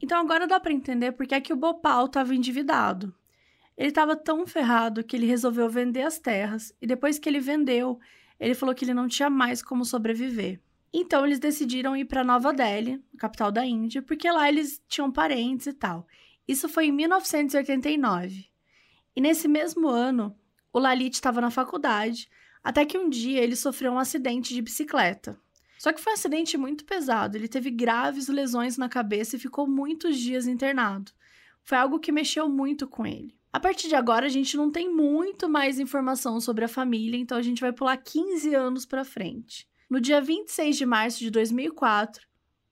Então 0.00 0.20
agora 0.20 0.46
dá 0.46 0.60
para 0.60 0.72
entender 0.72 1.12
por 1.12 1.26
que 1.26 1.34
é 1.34 1.40
que 1.40 1.52
o 1.52 1.56
Bopal 1.56 2.06
estava 2.06 2.34
endividado. 2.34 3.12
Ele 3.80 3.88
estava 3.88 4.14
tão 4.14 4.46
ferrado 4.46 5.02
que 5.02 5.16
ele 5.16 5.24
resolveu 5.24 5.66
vender 5.66 6.02
as 6.02 6.18
terras 6.18 6.70
e 6.82 6.86
depois 6.86 7.18
que 7.18 7.26
ele 7.26 7.40
vendeu, 7.40 7.98
ele 8.38 8.54
falou 8.54 8.74
que 8.74 8.84
ele 8.84 8.92
não 8.92 9.08
tinha 9.08 9.30
mais 9.30 9.62
como 9.62 9.86
sobreviver. 9.86 10.60
Então 10.92 11.24
eles 11.24 11.38
decidiram 11.38 11.96
ir 11.96 12.04
para 12.04 12.22
Nova 12.22 12.52
Delhi, 12.52 13.02
capital 13.16 13.50
da 13.50 13.64
Índia, 13.64 14.02
porque 14.02 14.30
lá 14.30 14.46
eles 14.50 14.84
tinham 14.86 15.10
parentes 15.10 15.66
e 15.66 15.72
tal. 15.72 16.06
Isso 16.46 16.68
foi 16.68 16.88
em 16.88 16.92
1989. 16.92 18.50
E 19.16 19.20
nesse 19.22 19.48
mesmo 19.48 19.88
ano, 19.88 20.36
o 20.74 20.78
Lalit 20.78 21.14
estava 21.14 21.40
na 21.40 21.50
faculdade, 21.50 22.28
até 22.62 22.84
que 22.84 22.98
um 22.98 23.08
dia 23.08 23.40
ele 23.40 23.56
sofreu 23.56 23.92
um 23.92 23.98
acidente 23.98 24.52
de 24.52 24.60
bicicleta. 24.60 25.40
Só 25.78 25.90
que 25.90 26.02
foi 26.02 26.12
um 26.12 26.16
acidente 26.16 26.58
muito 26.58 26.84
pesado, 26.84 27.34
ele 27.34 27.48
teve 27.48 27.70
graves 27.70 28.28
lesões 28.28 28.76
na 28.76 28.90
cabeça 28.90 29.36
e 29.36 29.40
ficou 29.40 29.66
muitos 29.66 30.18
dias 30.18 30.46
internado. 30.46 31.12
Foi 31.62 31.78
algo 31.78 31.98
que 31.98 32.12
mexeu 32.12 32.46
muito 32.46 32.86
com 32.86 33.06
ele. 33.06 33.39
A 33.52 33.58
partir 33.58 33.88
de 33.88 33.96
agora, 33.96 34.26
a 34.26 34.28
gente 34.28 34.56
não 34.56 34.70
tem 34.70 34.88
muito 34.88 35.48
mais 35.48 35.80
informação 35.80 36.40
sobre 36.40 36.64
a 36.64 36.68
família, 36.68 37.18
então 37.18 37.36
a 37.36 37.42
gente 37.42 37.60
vai 37.60 37.72
pular 37.72 37.96
15 37.96 38.54
anos 38.54 38.86
para 38.86 39.04
frente. 39.04 39.66
No 39.88 40.00
dia 40.00 40.20
26 40.20 40.76
de 40.76 40.86
março 40.86 41.18
de 41.18 41.30
2004, 41.32 42.24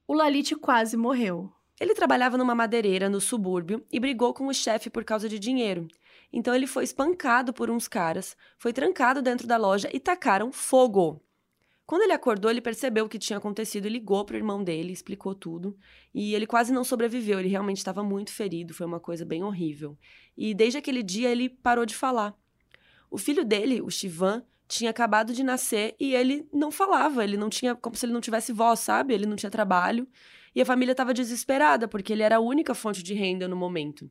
o 0.07 0.15
Lalit 0.15 0.55
quase 0.55 0.97
morreu. 0.97 1.53
Ele 1.81 1.95
trabalhava 1.95 2.39
numa 2.39 2.55
madeireira 2.55 3.11
no 3.11 3.21
subúrbio 3.21 3.85
e 3.91 3.99
brigou 3.99 4.33
com 4.33 4.47
o 4.47 4.55
chefe 4.55 4.89
por 4.89 5.05
causa 5.05 5.29
de 5.29 5.39
dinheiro. 5.39 5.89
Então 6.33 6.55
ele 6.55 6.67
foi 6.67 6.85
espancado 6.85 7.53
por 7.53 7.71
uns 7.71 7.89
caras, 7.89 8.37
foi 8.57 8.73
trancado 8.73 9.21
dentro 9.21 9.49
da 9.49 9.57
loja 9.57 9.89
e 9.93 9.99
tacaram 9.99 10.53
fogo. 10.53 11.21
Quando 11.89 12.03
ele 12.03 12.13
acordou, 12.13 12.51
ele 12.51 12.61
percebeu 12.61 13.07
o 13.07 13.09
que 13.09 13.19
tinha 13.19 13.39
acontecido 13.39 13.87
e 13.87 13.89
ligou 13.89 14.23
para 14.23 14.35
o 14.35 14.37
irmão 14.37 14.63
dele, 14.63 14.93
explicou 14.93 15.35
tudo. 15.35 15.75
E 16.15 16.35
ele 16.35 16.47
quase 16.47 16.71
não 16.71 16.85
sobreviveu, 16.85 17.41
ele 17.41 17.49
realmente 17.49 17.79
estava 17.79 18.03
muito 18.03 18.31
ferido, 18.31 18.75
foi 18.75 18.85
uma 18.85 19.01
coisa 19.01 19.25
bem 19.25 19.43
horrível. 19.43 19.97
E 20.37 20.53
desde 20.53 20.77
aquele 20.77 21.03
dia 21.03 21.31
ele 21.31 21.49
parou 21.49 21.87
de 21.87 21.95
falar. 21.97 22.37
O 23.11 23.17
filho 23.17 23.43
dele, 23.43 23.81
o 23.81 23.89
Shivan, 23.89 24.45
tinha 24.69 24.91
acabado 24.91 25.33
de 25.33 25.43
nascer 25.43 25.97
e 25.99 26.15
ele 26.15 26.47
não 26.53 26.71
falava, 26.71 27.25
ele 27.25 27.39
não 27.39 27.49
tinha, 27.49 27.75
como 27.75 27.97
se 27.97 28.05
ele 28.05 28.13
não 28.13 28.21
tivesse 28.21 28.53
voz, 28.53 28.81
sabe? 28.81 29.15
Ele 29.15 29.25
não 29.25 29.35
tinha 29.35 29.49
trabalho. 29.49 30.07
E 30.55 30.61
a 30.61 30.67
família 30.67 30.93
estava 30.93 31.15
desesperada, 31.15 31.89
porque 31.89 32.13
ele 32.13 32.23
era 32.23 32.37
a 32.37 32.41
única 32.41 32.75
fonte 32.75 33.03
de 33.03 33.15
renda 33.15 33.49
no 33.49 33.57
momento. 33.57 34.11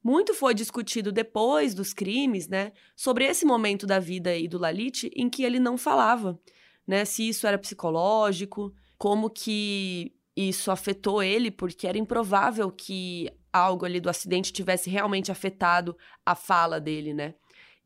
Muito 0.00 0.32
foi 0.32 0.54
discutido 0.54 1.10
depois 1.10 1.74
dos 1.74 1.92
crimes, 1.92 2.46
né, 2.46 2.70
sobre 2.94 3.24
esse 3.24 3.44
momento 3.44 3.84
da 3.84 3.98
vida 3.98 4.30
do 4.48 4.58
Lalit 4.58 5.10
em 5.12 5.28
que 5.28 5.42
ele 5.42 5.58
não 5.58 5.76
falava 5.76 6.38
né? 6.86 7.04
Se 7.04 7.28
isso 7.28 7.46
era 7.46 7.58
psicológico, 7.58 8.72
como 8.98 9.30
que 9.30 10.12
isso 10.36 10.70
afetou 10.70 11.22
ele, 11.22 11.50
porque 11.50 11.86
era 11.86 11.98
improvável 11.98 12.70
que 12.70 13.30
algo 13.52 13.84
ali 13.84 14.00
do 14.00 14.08
acidente 14.08 14.52
tivesse 14.52 14.88
realmente 14.88 15.32
afetado 15.32 15.96
a 16.24 16.34
fala 16.34 16.80
dele, 16.80 17.12
né? 17.12 17.34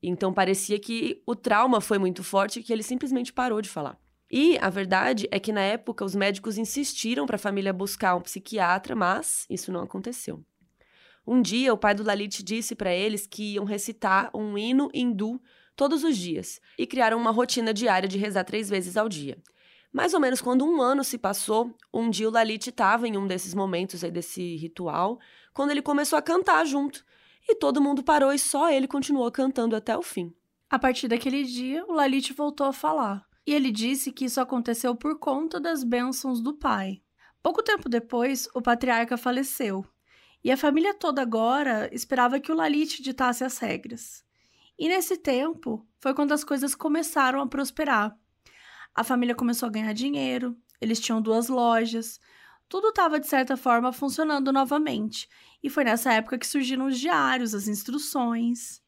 Então 0.03 0.32
parecia 0.32 0.78
que 0.78 1.22
o 1.26 1.34
trauma 1.34 1.80
foi 1.80 1.99
muito 1.99 2.22
forte 2.22 2.61
e 2.61 2.62
que 2.62 2.72
ele 2.72 2.82
simplesmente 2.82 3.32
parou 3.32 3.62
de 3.62 3.68
falar. 3.68 3.99
E 4.30 4.59
a 4.59 4.68
verdade 4.68 5.26
é 5.30 5.38
que 5.38 5.53
na 5.53 5.61
época 5.61 6.05
os 6.05 6.14
médicos 6.14 6.59
insistiram 6.59 7.26
para 7.26 7.36
a 7.36 7.38
família 7.38 7.72
buscar 7.72 8.14
um 8.14 8.20
psiquiatra, 8.20 8.95
mas 8.95 9.47
isso 9.49 9.72
não 9.72 9.80
aconteceu. 9.80 10.45
Um 11.26 11.40
dia 11.40 11.72
o 11.72 11.78
pai 11.78 11.95
do 11.95 12.03
Lalit 12.03 12.42
disse 12.42 12.74
para 12.74 12.92
eles 12.92 13.26
que 13.26 13.55
iam 13.55 13.64
recitar 13.64 14.30
um 14.34 14.59
hino 14.59 14.90
hindu 14.92 15.40
todos 15.77 16.05
os 16.05 16.16
dias 16.16 16.61
e 16.79 16.87
criaram 16.87 17.18
uma 17.18 17.31
rotina 17.31 17.72
diária 17.72 18.09
de 18.09 18.18
rezar 18.18 18.45
três 18.45 18.68
vezes 18.68 18.97
ao 18.97 19.09
dia. 19.09 19.39
Mais 19.93 20.12
ou 20.12 20.18
menos 20.18 20.41
quando 20.41 20.64
um 20.64 20.83
ano 20.83 21.05
se 21.05 21.16
passou, 21.16 21.72
um 21.93 22.11
dia 22.11 22.29
o 22.29 22.33
Lalit 22.33 22.68
estava 22.68 23.07
em 23.07 23.16
um 23.16 23.29
desses 23.29 23.55
momentos 23.55 24.03
aí 24.03 24.11
desse 24.11 24.57
ritual, 24.57 25.20
quando 25.53 25.70
ele 25.70 25.81
começou 25.83 26.18
a 26.18 26.22
cantar 26.22 26.66
junto. 26.66 27.05
E 27.49 27.55
todo 27.55 27.81
mundo 27.81 28.03
parou 28.03 28.33
e 28.33 28.39
só 28.39 28.70
ele 28.70 28.89
continuou 28.89 29.31
cantando 29.31 29.77
até 29.77 29.97
o 29.97 30.03
fim. 30.03 30.35
A 30.68 30.79
partir 30.81 31.07
daquele 31.07 31.45
dia, 31.45 31.85
o 31.87 31.93
Lalit 31.93 32.33
voltou 32.33 32.66
a 32.66 32.72
falar. 32.72 33.25
E 33.47 33.55
ele 33.55 33.70
disse 33.70 34.11
que 34.11 34.25
isso 34.25 34.41
aconteceu 34.41 34.97
por 34.97 35.18
conta 35.18 35.61
das 35.61 35.85
bênçãos 35.85 36.41
do 36.41 36.55
pai. 36.55 37.01
Pouco 37.41 37.62
tempo 37.62 37.89
depois, 37.89 38.49
o 38.55 38.62
patriarca 38.62 39.16
faleceu. 39.16 39.85
E 40.43 40.51
a 40.51 40.57
família 40.57 40.93
toda 40.93 41.22
agora 41.22 41.89
esperava 41.93 42.41
que 42.41 42.51
o 42.51 42.55
Lalit 42.57 43.01
ditasse 43.01 43.45
as 43.45 43.59
regras. 43.59 44.24
E 44.79 44.89
nesse 44.89 45.16
tempo 45.16 45.87
foi 46.01 46.14
quando 46.14 46.33
as 46.33 46.43
coisas 46.45 46.75
começaram 46.75 47.41
a 47.41 47.47
prosperar. 47.47 48.16
A 48.95 49.05
família 49.05 49.35
começou 49.35 49.68
a 49.68 49.72
ganhar 49.72 49.93
dinheiro, 49.93 50.57
eles 50.81 51.01
tinham 51.01 51.20
duas 51.20 51.49
lojas, 51.49 52.20
tudo 52.68 52.89
estava 52.89 53.20
de 53.20 53.27
certa 53.27 53.57
forma 53.57 53.93
funcionando 53.93 54.53
novamente. 54.53 55.29
E 55.62 55.70
foi 55.70 55.85
nessa 55.85 56.12
época 56.12 56.39
que 56.39 56.47
surgiram 56.47 56.87
os 56.87 56.99
diários, 56.99 57.55
as 57.55 57.68
instruções, 57.68 58.83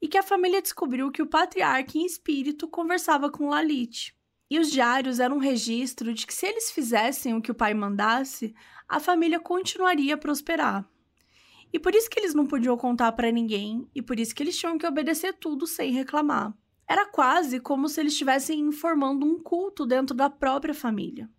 e 0.00 0.08
que 0.08 0.18
a 0.18 0.22
família 0.22 0.62
descobriu 0.62 1.10
que 1.10 1.22
o 1.22 1.26
patriarca 1.26 1.96
em 1.96 2.04
espírito 2.04 2.68
conversava 2.68 3.30
com 3.30 3.48
Lalit. 3.48 4.14
E 4.50 4.58
os 4.58 4.70
diários 4.70 5.20
eram 5.20 5.36
um 5.36 5.40
registro 5.40 6.12
de 6.12 6.26
que 6.26 6.34
se 6.34 6.46
eles 6.46 6.70
fizessem 6.70 7.34
o 7.34 7.42
que 7.42 7.50
o 7.50 7.54
pai 7.54 7.72
mandasse, 7.72 8.54
a 8.88 8.98
família 8.98 9.38
continuaria 9.38 10.14
a 10.14 10.18
prosperar. 10.18 10.88
E 11.72 11.78
por 11.78 11.94
isso 11.94 12.10
que 12.10 12.18
eles 12.18 12.34
não 12.34 12.46
podiam 12.46 12.76
contar 12.76 13.12
para 13.12 13.30
ninguém, 13.30 13.88
e 13.94 14.02
por 14.02 14.18
isso 14.18 14.34
que 14.34 14.42
eles 14.42 14.58
tinham 14.58 14.76
que 14.76 14.86
obedecer 14.86 15.34
tudo 15.34 15.66
sem 15.66 15.92
reclamar. 15.92 16.52
Era 16.88 17.06
quase 17.06 17.60
como 17.60 17.88
se 17.88 18.00
eles 18.00 18.12
estivessem 18.12 18.58
informando 18.58 19.24
um 19.24 19.38
culto 19.38 19.86
dentro 19.86 20.14
da 20.14 20.28
própria 20.28 20.74
família. 20.74 21.30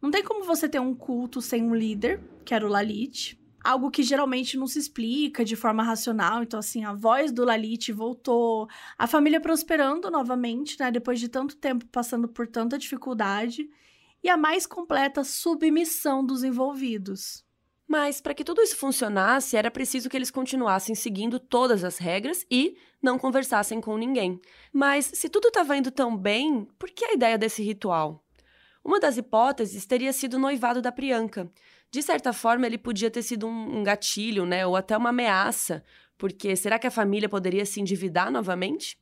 Não 0.00 0.10
tem 0.10 0.22
como 0.22 0.44
você 0.44 0.68
ter 0.68 0.78
um 0.78 0.94
culto 0.94 1.40
sem 1.40 1.62
um 1.64 1.74
líder, 1.74 2.20
que 2.44 2.54
era 2.54 2.64
o 2.64 2.68
Lalit, 2.68 3.36
algo 3.64 3.90
que 3.90 4.02
geralmente 4.02 4.56
não 4.56 4.66
se 4.66 4.78
explica 4.78 5.44
de 5.44 5.56
forma 5.56 5.82
racional. 5.82 6.42
Então, 6.42 6.60
assim, 6.60 6.84
a 6.84 6.92
voz 6.92 7.32
do 7.32 7.44
Lalit 7.44 7.90
voltou, 7.92 8.68
a 8.96 9.06
família 9.06 9.40
prosperando 9.40 10.10
novamente, 10.10 10.78
né? 10.78 10.90
Depois 10.90 11.18
de 11.18 11.28
tanto 11.28 11.56
tempo 11.56 11.84
passando 11.86 12.28
por 12.28 12.46
tanta 12.46 12.78
dificuldade, 12.78 13.68
e 14.22 14.28
a 14.28 14.36
mais 14.36 14.66
completa 14.66 15.24
submissão 15.24 16.24
dos 16.24 16.44
envolvidos. 16.44 17.45
Mas 17.88 18.20
para 18.20 18.34
que 18.34 18.42
tudo 18.42 18.60
isso 18.60 18.76
funcionasse, 18.76 19.56
era 19.56 19.70
preciso 19.70 20.08
que 20.08 20.16
eles 20.16 20.30
continuassem 20.30 20.94
seguindo 20.94 21.38
todas 21.38 21.84
as 21.84 21.98
regras 21.98 22.44
e 22.50 22.76
não 23.00 23.18
conversassem 23.18 23.80
com 23.80 23.96
ninguém. 23.96 24.40
Mas 24.72 25.06
se 25.14 25.28
tudo 25.28 25.48
estava 25.48 25.76
indo 25.76 25.90
tão 25.90 26.16
bem, 26.16 26.66
por 26.78 26.90
que 26.90 27.04
a 27.04 27.12
ideia 27.12 27.38
desse 27.38 27.62
ritual? 27.62 28.24
Uma 28.84 28.98
das 28.98 29.16
hipóteses 29.16 29.86
teria 29.86 30.12
sido 30.12 30.34
o 30.34 30.38
noivado 30.38 30.82
da 30.82 30.90
Priyanka. 30.90 31.50
De 31.90 32.02
certa 32.02 32.32
forma, 32.32 32.66
ele 32.66 32.78
podia 32.78 33.10
ter 33.10 33.22
sido 33.22 33.46
um, 33.46 33.78
um 33.78 33.84
gatilho, 33.84 34.44
né, 34.44 34.66
ou 34.66 34.74
até 34.74 34.96
uma 34.96 35.10
ameaça, 35.10 35.82
porque 36.18 36.56
será 36.56 36.78
que 36.78 36.86
a 36.86 36.90
família 36.90 37.28
poderia 37.28 37.64
se 37.64 37.80
endividar 37.80 38.30
novamente? 38.30 38.98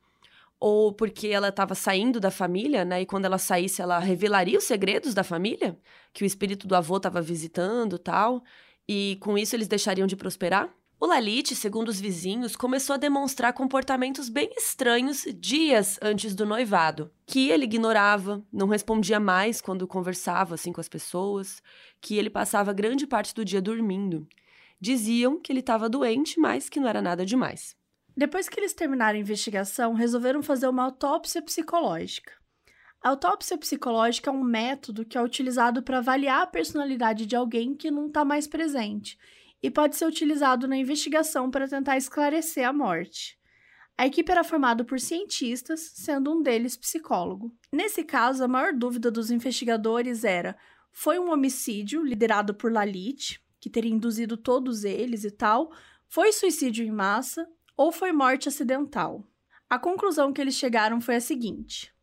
Ou 0.61 0.93
porque 0.93 1.29
ela 1.29 1.49
estava 1.49 1.75
saindo 1.75 2.21
da 2.21 2.31
família, 2.31 2.85
né? 2.85 3.03
E 3.03 3.07
quando 3.07 3.25
ela 3.25 3.39
saísse, 3.39 3.83
ela 3.83 3.99
revelaria 3.99 4.57
os 4.57 4.65
segredos 4.65 5.13
da 5.13 5.23
família, 5.25 5.77
que 6.13 6.25
o 6.25 6.27
espírito 6.27 6.67
do 6.67 6.75
avô 6.75 6.97
estava 6.97 7.21
visitando, 7.21 7.99
tal 7.99 8.43
e 8.89 9.17
com 9.21 9.37
isso 9.37 9.57
eles 9.57 9.69
deixariam 9.69 10.07
de 10.07 10.17
prosperar? 10.17 10.75
O 11.01 11.07
Lalit, 11.07 11.55
segundo 11.55 11.89
os 11.89 12.01
vizinhos, 12.01 12.57
começou 12.57 12.95
a 12.95 12.97
demonstrar 12.97 13.53
comportamentos 13.53 14.29
bem 14.29 14.51
estranhos 14.57 15.27
dias 15.37 15.99
antes 16.01 16.35
do 16.35 16.47
noivado, 16.47 17.11
que 17.27 17.51
ele 17.51 17.65
ignorava, 17.65 18.43
não 18.53 18.69
respondia 18.69 19.21
mais 19.21 19.61
quando 19.61 19.87
conversava 19.87 20.55
assim 20.55 20.73
com 20.73 20.81
as 20.81 20.89
pessoas, 20.89 21.61
que 22.01 22.17
ele 22.17 22.31
passava 22.31 22.73
grande 22.73 23.07
parte 23.07 23.35
do 23.35 23.45
dia 23.45 23.61
dormindo. 23.61 24.27
Diziam 24.81 25.41
que 25.41 25.53
ele 25.53 25.61
estava 25.61 25.89
doente, 25.89 26.39
mas 26.39 26.69
que 26.69 26.81
não 26.81 26.89
era 26.89 27.03
nada 27.03 27.27
demais. 27.27 27.77
Depois 28.17 28.49
que 28.49 28.59
eles 28.59 28.73
terminaram 28.73 29.19
a 29.19 29.21
investigação, 29.21 29.93
resolveram 29.93 30.43
fazer 30.43 30.69
uma 30.69 30.85
autópsia 30.85 31.43
psicológica. 31.43 32.33
A 33.05 33.11
autópsia 33.11 33.59
psicológica 33.59 34.31
é 34.31 34.33
um 34.33 34.43
método 34.43 35.05
que 35.05 35.19
é 35.19 35.23
utilizado 35.23 35.83
para 35.83 35.99
avaliar 35.99 36.41
a 36.41 36.47
personalidade 36.47 37.27
de 37.27 37.37
alguém 37.37 37.75
que 37.75 37.91
não 37.91 38.07
está 38.07 38.25
mais 38.25 38.47
presente 38.47 39.19
e 39.63 39.71
pode 39.71 39.95
ser 39.95 40.07
utilizado 40.07 40.67
na 40.67 40.75
investigação 40.75 41.51
para 41.51 41.69
tentar 41.69 41.99
esclarecer 41.99 42.67
a 42.67 42.73
morte. 42.73 43.39
A 43.99 44.07
equipe 44.07 44.33
era 44.33 44.43
formada 44.43 44.87
por 44.87 44.99
cientistas, 44.99 45.81
sendo 45.97 46.33
um 46.33 46.43
deles 46.43 46.79
psicólogo. 46.79 47.55
Nesse 47.71 48.05
caso, 48.05 48.43
a 48.43 48.49
maior 48.49 48.73
dúvida 48.73 49.11
dos 49.11 49.31
investigadores 49.31 50.25
era: 50.25 50.57
foi 50.91 51.19
um 51.19 51.31
homicídio 51.31 52.03
liderado 52.03 52.55
por 52.55 52.73
Lalit, 52.73 53.39
que 53.61 53.69
teria 53.69 53.93
induzido 53.93 54.35
todos 54.35 54.83
eles 54.83 55.25
e 55.25 55.31
tal? 55.31 55.71
Foi 56.09 56.33
suicídio 56.33 56.83
em 56.83 56.91
massa 56.91 57.47
ou 57.77 57.93
foi 57.93 58.13
morte 58.13 58.49
acidental? 58.49 59.29
A 59.69 59.79
conclusão 59.79 60.33
que 60.33 60.41
eles 60.41 60.55
chegaram 60.55 61.03
foi 61.03 61.17
a 61.17 61.21
seguinte: 61.21 61.94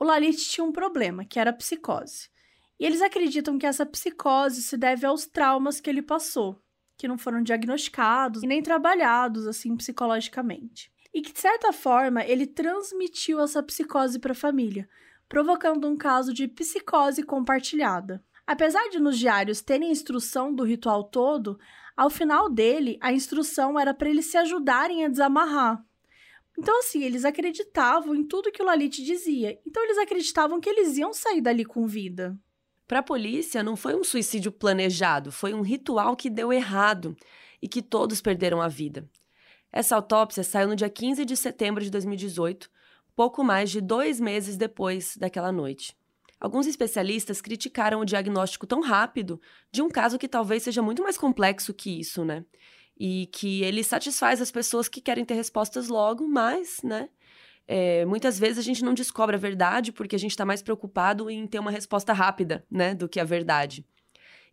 o 0.00 0.04
Lalit 0.04 0.48
tinha 0.48 0.64
um 0.64 0.72
problema, 0.72 1.26
que 1.26 1.38
era 1.38 1.50
a 1.50 1.52
psicose. 1.52 2.30
E 2.78 2.86
eles 2.86 3.02
acreditam 3.02 3.58
que 3.58 3.66
essa 3.66 3.84
psicose 3.84 4.62
se 4.62 4.78
deve 4.78 5.04
aos 5.04 5.26
traumas 5.26 5.78
que 5.78 5.90
ele 5.90 6.00
passou, 6.00 6.58
que 6.96 7.06
não 7.06 7.18
foram 7.18 7.42
diagnosticados 7.42 8.42
e 8.42 8.46
nem 8.46 8.62
trabalhados 8.62 9.46
assim 9.46 9.76
psicologicamente. 9.76 10.90
E 11.12 11.20
que 11.20 11.34
de 11.34 11.38
certa 11.38 11.70
forma 11.70 12.24
ele 12.24 12.46
transmitiu 12.46 13.40
essa 13.40 13.62
psicose 13.62 14.18
para 14.18 14.32
a 14.32 14.34
família, 14.34 14.88
provocando 15.28 15.86
um 15.86 15.96
caso 15.98 16.32
de 16.32 16.48
psicose 16.48 17.22
compartilhada. 17.22 18.24
Apesar 18.46 18.88
de 18.88 18.98
nos 18.98 19.18
diários 19.18 19.60
terem 19.60 19.90
instrução 19.90 20.54
do 20.54 20.64
ritual 20.64 21.04
todo, 21.04 21.60
ao 21.94 22.08
final 22.08 22.48
dele 22.48 22.96
a 23.02 23.12
instrução 23.12 23.78
era 23.78 23.92
para 23.92 24.08
eles 24.08 24.30
se 24.30 24.38
ajudarem 24.38 25.04
a 25.04 25.08
desamarrar, 25.08 25.84
então, 26.60 26.78
assim, 26.80 27.02
eles 27.02 27.24
acreditavam 27.24 28.14
em 28.14 28.22
tudo 28.22 28.52
que 28.52 28.62
o 28.62 28.66
Lalit 28.66 29.02
dizia. 29.02 29.58
Então, 29.66 29.82
eles 29.82 29.96
acreditavam 29.96 30.60
que 30.60 30.68
eles 30.68 30.98
iam 30.98 31.10
sair 31.10 31.40
dali 31.40 31.64
com 31.64 31.86
vida. 31.86 32.38
Para 32.86 32.98
a 32.98 33.02
polícia, 33.02 33.62
não 33.62 33.76
foi 33.76 33.94
um 33.94 34.04
suicídio 34.04 34.52
planejado, 34.52 35.32
foi 35.32 35.54
um 35.54 35.62
ritual 35.62 36.14
que 36.14 36.28
deu 36.28 36.52
errado 36.52 37.16
e 37.62 37.66
que 37.66 37.80
todos 37.80 38.20
perderam 38.20 38.60
a 38.60 38.68
vida. 38.68 39.08
Essa 39.72 39.96
autópsia 39.96 40.44
saiu 40.44 40.68
no 40.68 40.76
dia 40.76 40.90
15 40.90 41.24
de 41.24 41.34
setembro 41.34 41.82
de 41.82 41.90
2018, 41.90 42.70
pouco 43.16 43.42
mais 43.42 43.70
de 43.70 43.80
dois 43.80 44.20
meses 44.20 44.58
depois 44.58 45.16
daquela 45.16 45.50
noite. 45.50 45.96
Alguns 46.38 46.66
especialistas 46.66 47.40
criticaram 47.40 48.00
o 48.00 48.04
diagnóstico 48.04 48.66
tão 48.66 48.82
rápido 48.82 49.40
de 49.72 49.80
um 49.80 49.88
caso 49.88 50.18
que 50.18 50.28
talvez 50.28 50.62
seja 50.62 50.82
muito 50.82 51.02
mais 51.02 51.16
complexo 51.16 51.72
que 51.72 51.98
isso, 51.98 52.22
né? 52.22 52.44
E 53.02 53.30
que 53.32 53.62
ele 53.62 53.82
satisfaz 53.82 54.42
as 54.42 54.50
pessoas 54.50 54.86
que 54.86 55.00
querem 55.00 55.24
ter 55.24 55.32
respostas 55.32 55.88
logo, 55.88 56.28
mas, 56.28 56.82
né? 56.84 57.08
É, 57.66 58.04
muitas 58.04 58.38
vezes 58.38 58.58
a 58.58 58.62
gente 58.62 58.84
não 58.84 58.92
descobre 58.92 59.34
a 59.34 59.38
verdade 59.38 59.90
porque 59.90 60.14
a 60.14 60.18
gente 60.18 60.32
está 60.32 60.44
mais 60.44 60.60
preocupado 60.60 61.30
em 61.30 61.46
ter 61.46 61.58
uma 61.58 61.70
resposta 61.70 62.12
rápida, 62.12 62.62
né, 62.70 62.94
do 62.94 63.08
que 63.08 63.18
a 63.18 63.24
verdade. 63.24 63.86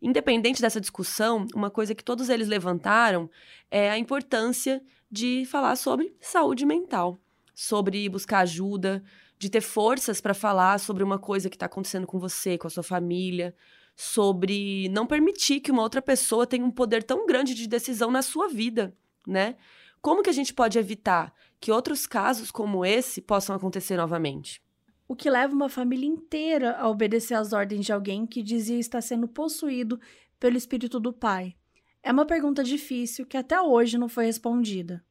Independente 0.02 0.62
dessa 0.62 0.80
discussão, 0.80 1.46
uma 1.54 1.70
coisa 1.70 1.94
que 1.94 2.04
todos 2.04 2.30
eles 2.30 2.48
levantaram 2.48 3.30
é 3.70 3.90
a 3.90 3.98
importância 3.98 4.82
de 5.12 5.44
falar 5.46 5.76
sobre 5.76 6.16
saúde 6.22 6.66
mental, 6.66 7.20
sobre 7.54 8.08
buscar 8.08 8.40
ajuda, 8.40 9.04
de 9.38 9.50
ter 9.50 9.62
forças 9.62 10.22
para 10.22 10.34
falar 10.34 10.80
sobre 10.80 11.04
uma 11.04 11.20
coisa 11.20 11.50
que 11.50 11.58
está 11.58 11.66
acontecendo 11.66 12.08
com 12.08 12.18
você, 12.18 12.58
com 12.58 12.68
a 12.68 12.70
sua 12.70 12.84
família, 12.84 13.54
sobre 14.00 14.88
não 14.90 15.08
permitir 15.08 15.60
que 15.60 15.72
uma 15.72 15.82
outra 15.82 16.04
pessoa 16.04 16.46
tenha 16.46 16.64
um 16.64 16.70
poder 16.70 17.02
tão 17.02 17.26
grande 17.26 17.56
de 17.56 17.68
decisão 17.68 18.12
na 18.12 18.22
sua 18.22 18.48
vida, 18.48 18.96
né? 19.26 19.56
Como 20.00 20.22
que 20.22 20.30
a 20.30 20.34
gente 20.34 20.54
pode 20.54 20.78
evitar 20.78 21.34
que 21.60 21.72
outros 21.72 22.06
casos 22.06 22.52
como 22.52 22.86
esse 22.86 23.20
possam 23.20 23.56
acontecer 23.56 23.98
novamente? 23.98 24.62
O 25.08 25.16
que 25.16 25.28
leva 25.32 25.56
uma 25.56 25.68
família 25.68 26.06
inteira 26.06 26.78
a 26.78 26.88
obedecer 26.88 27.34
às 27.34 27.54
ordens 27.54 27.88
de 27.88 27.92
alguém 27.92 28.28
que 28.28 28.44
dizia 28.44 28.78
estar 28.78 29.02
sendo 29.02 29.28
possuído 29.28 30.00
pelo 30.40 30.58
espírito 30.58 31.00
do 31.00 31.12
pai? 31.12 31.56
É 32.04 32.12
uma 32.12 32.26
pergunta 32.26 32.64
difícil 32.64 33.26
que 33.26 33.36
até 33.36 33.60
hoje 33.60 33.98
não 33.98 34.08
foi 34.08 34.26
respondida. 34.26 35.04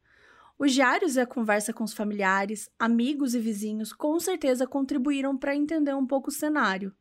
Os 0.57 0.73
diários 0.73 1.17
e 1.17 1.21
a 1.21 1.27
conversa 1.27 1.73
com 1.73 1.83
os 1.83 1.93
familiares, 1.93 2.71
amigos 2.79 3.35
e 3.35 3.41
vizinhos 3.41 3.93
com 3.93 4.19
certeza 4.21 4.65
contribuíram 4.65 5.37
para 5.37 5.57
entender 5.57 5.95
um 5.95 6.07
pouco 6.07 6.31
o 6.31 6.33
cenário. 6.33 6.95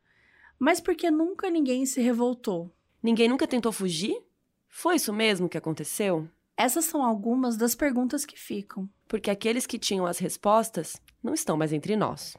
Mas 0.58 0.80
por 0.80 0.94
que 0.94 1.10
nunca 1.10 1.50
ninguém 1.50 1.84
se 1.84 2.00
revoltou? 2.00 2.72
Ninguém 3.02 3.28
nunca 3.28 3.46
tentou 3.46 3.72
fugir? 3.72 4.22
Foi 4.68 4.96
isso 4.96 5.12
mesmo 5.12 5.48
que 5.48 5.58
aconteceu? 5.58 6.28
Essas 6.56 6.86
são 6.86 7.04
algumas 7.04 7.56
das 7.56 7.74
perguntas 7.74 8.24
que 8.24 8.38
ficam. 8.38 8.88
Porque 9.06 9.30
aqueles 9.30 9.66
que 9.66 9.78
tinham 9.78 10.06
as 10.06 10.18
respostas 10.18 11.00
não 11.22 11.34
estão 11.34 11.56
mais 11.56 11.72
entre 11.72 11.94
nós. 11.96 12.36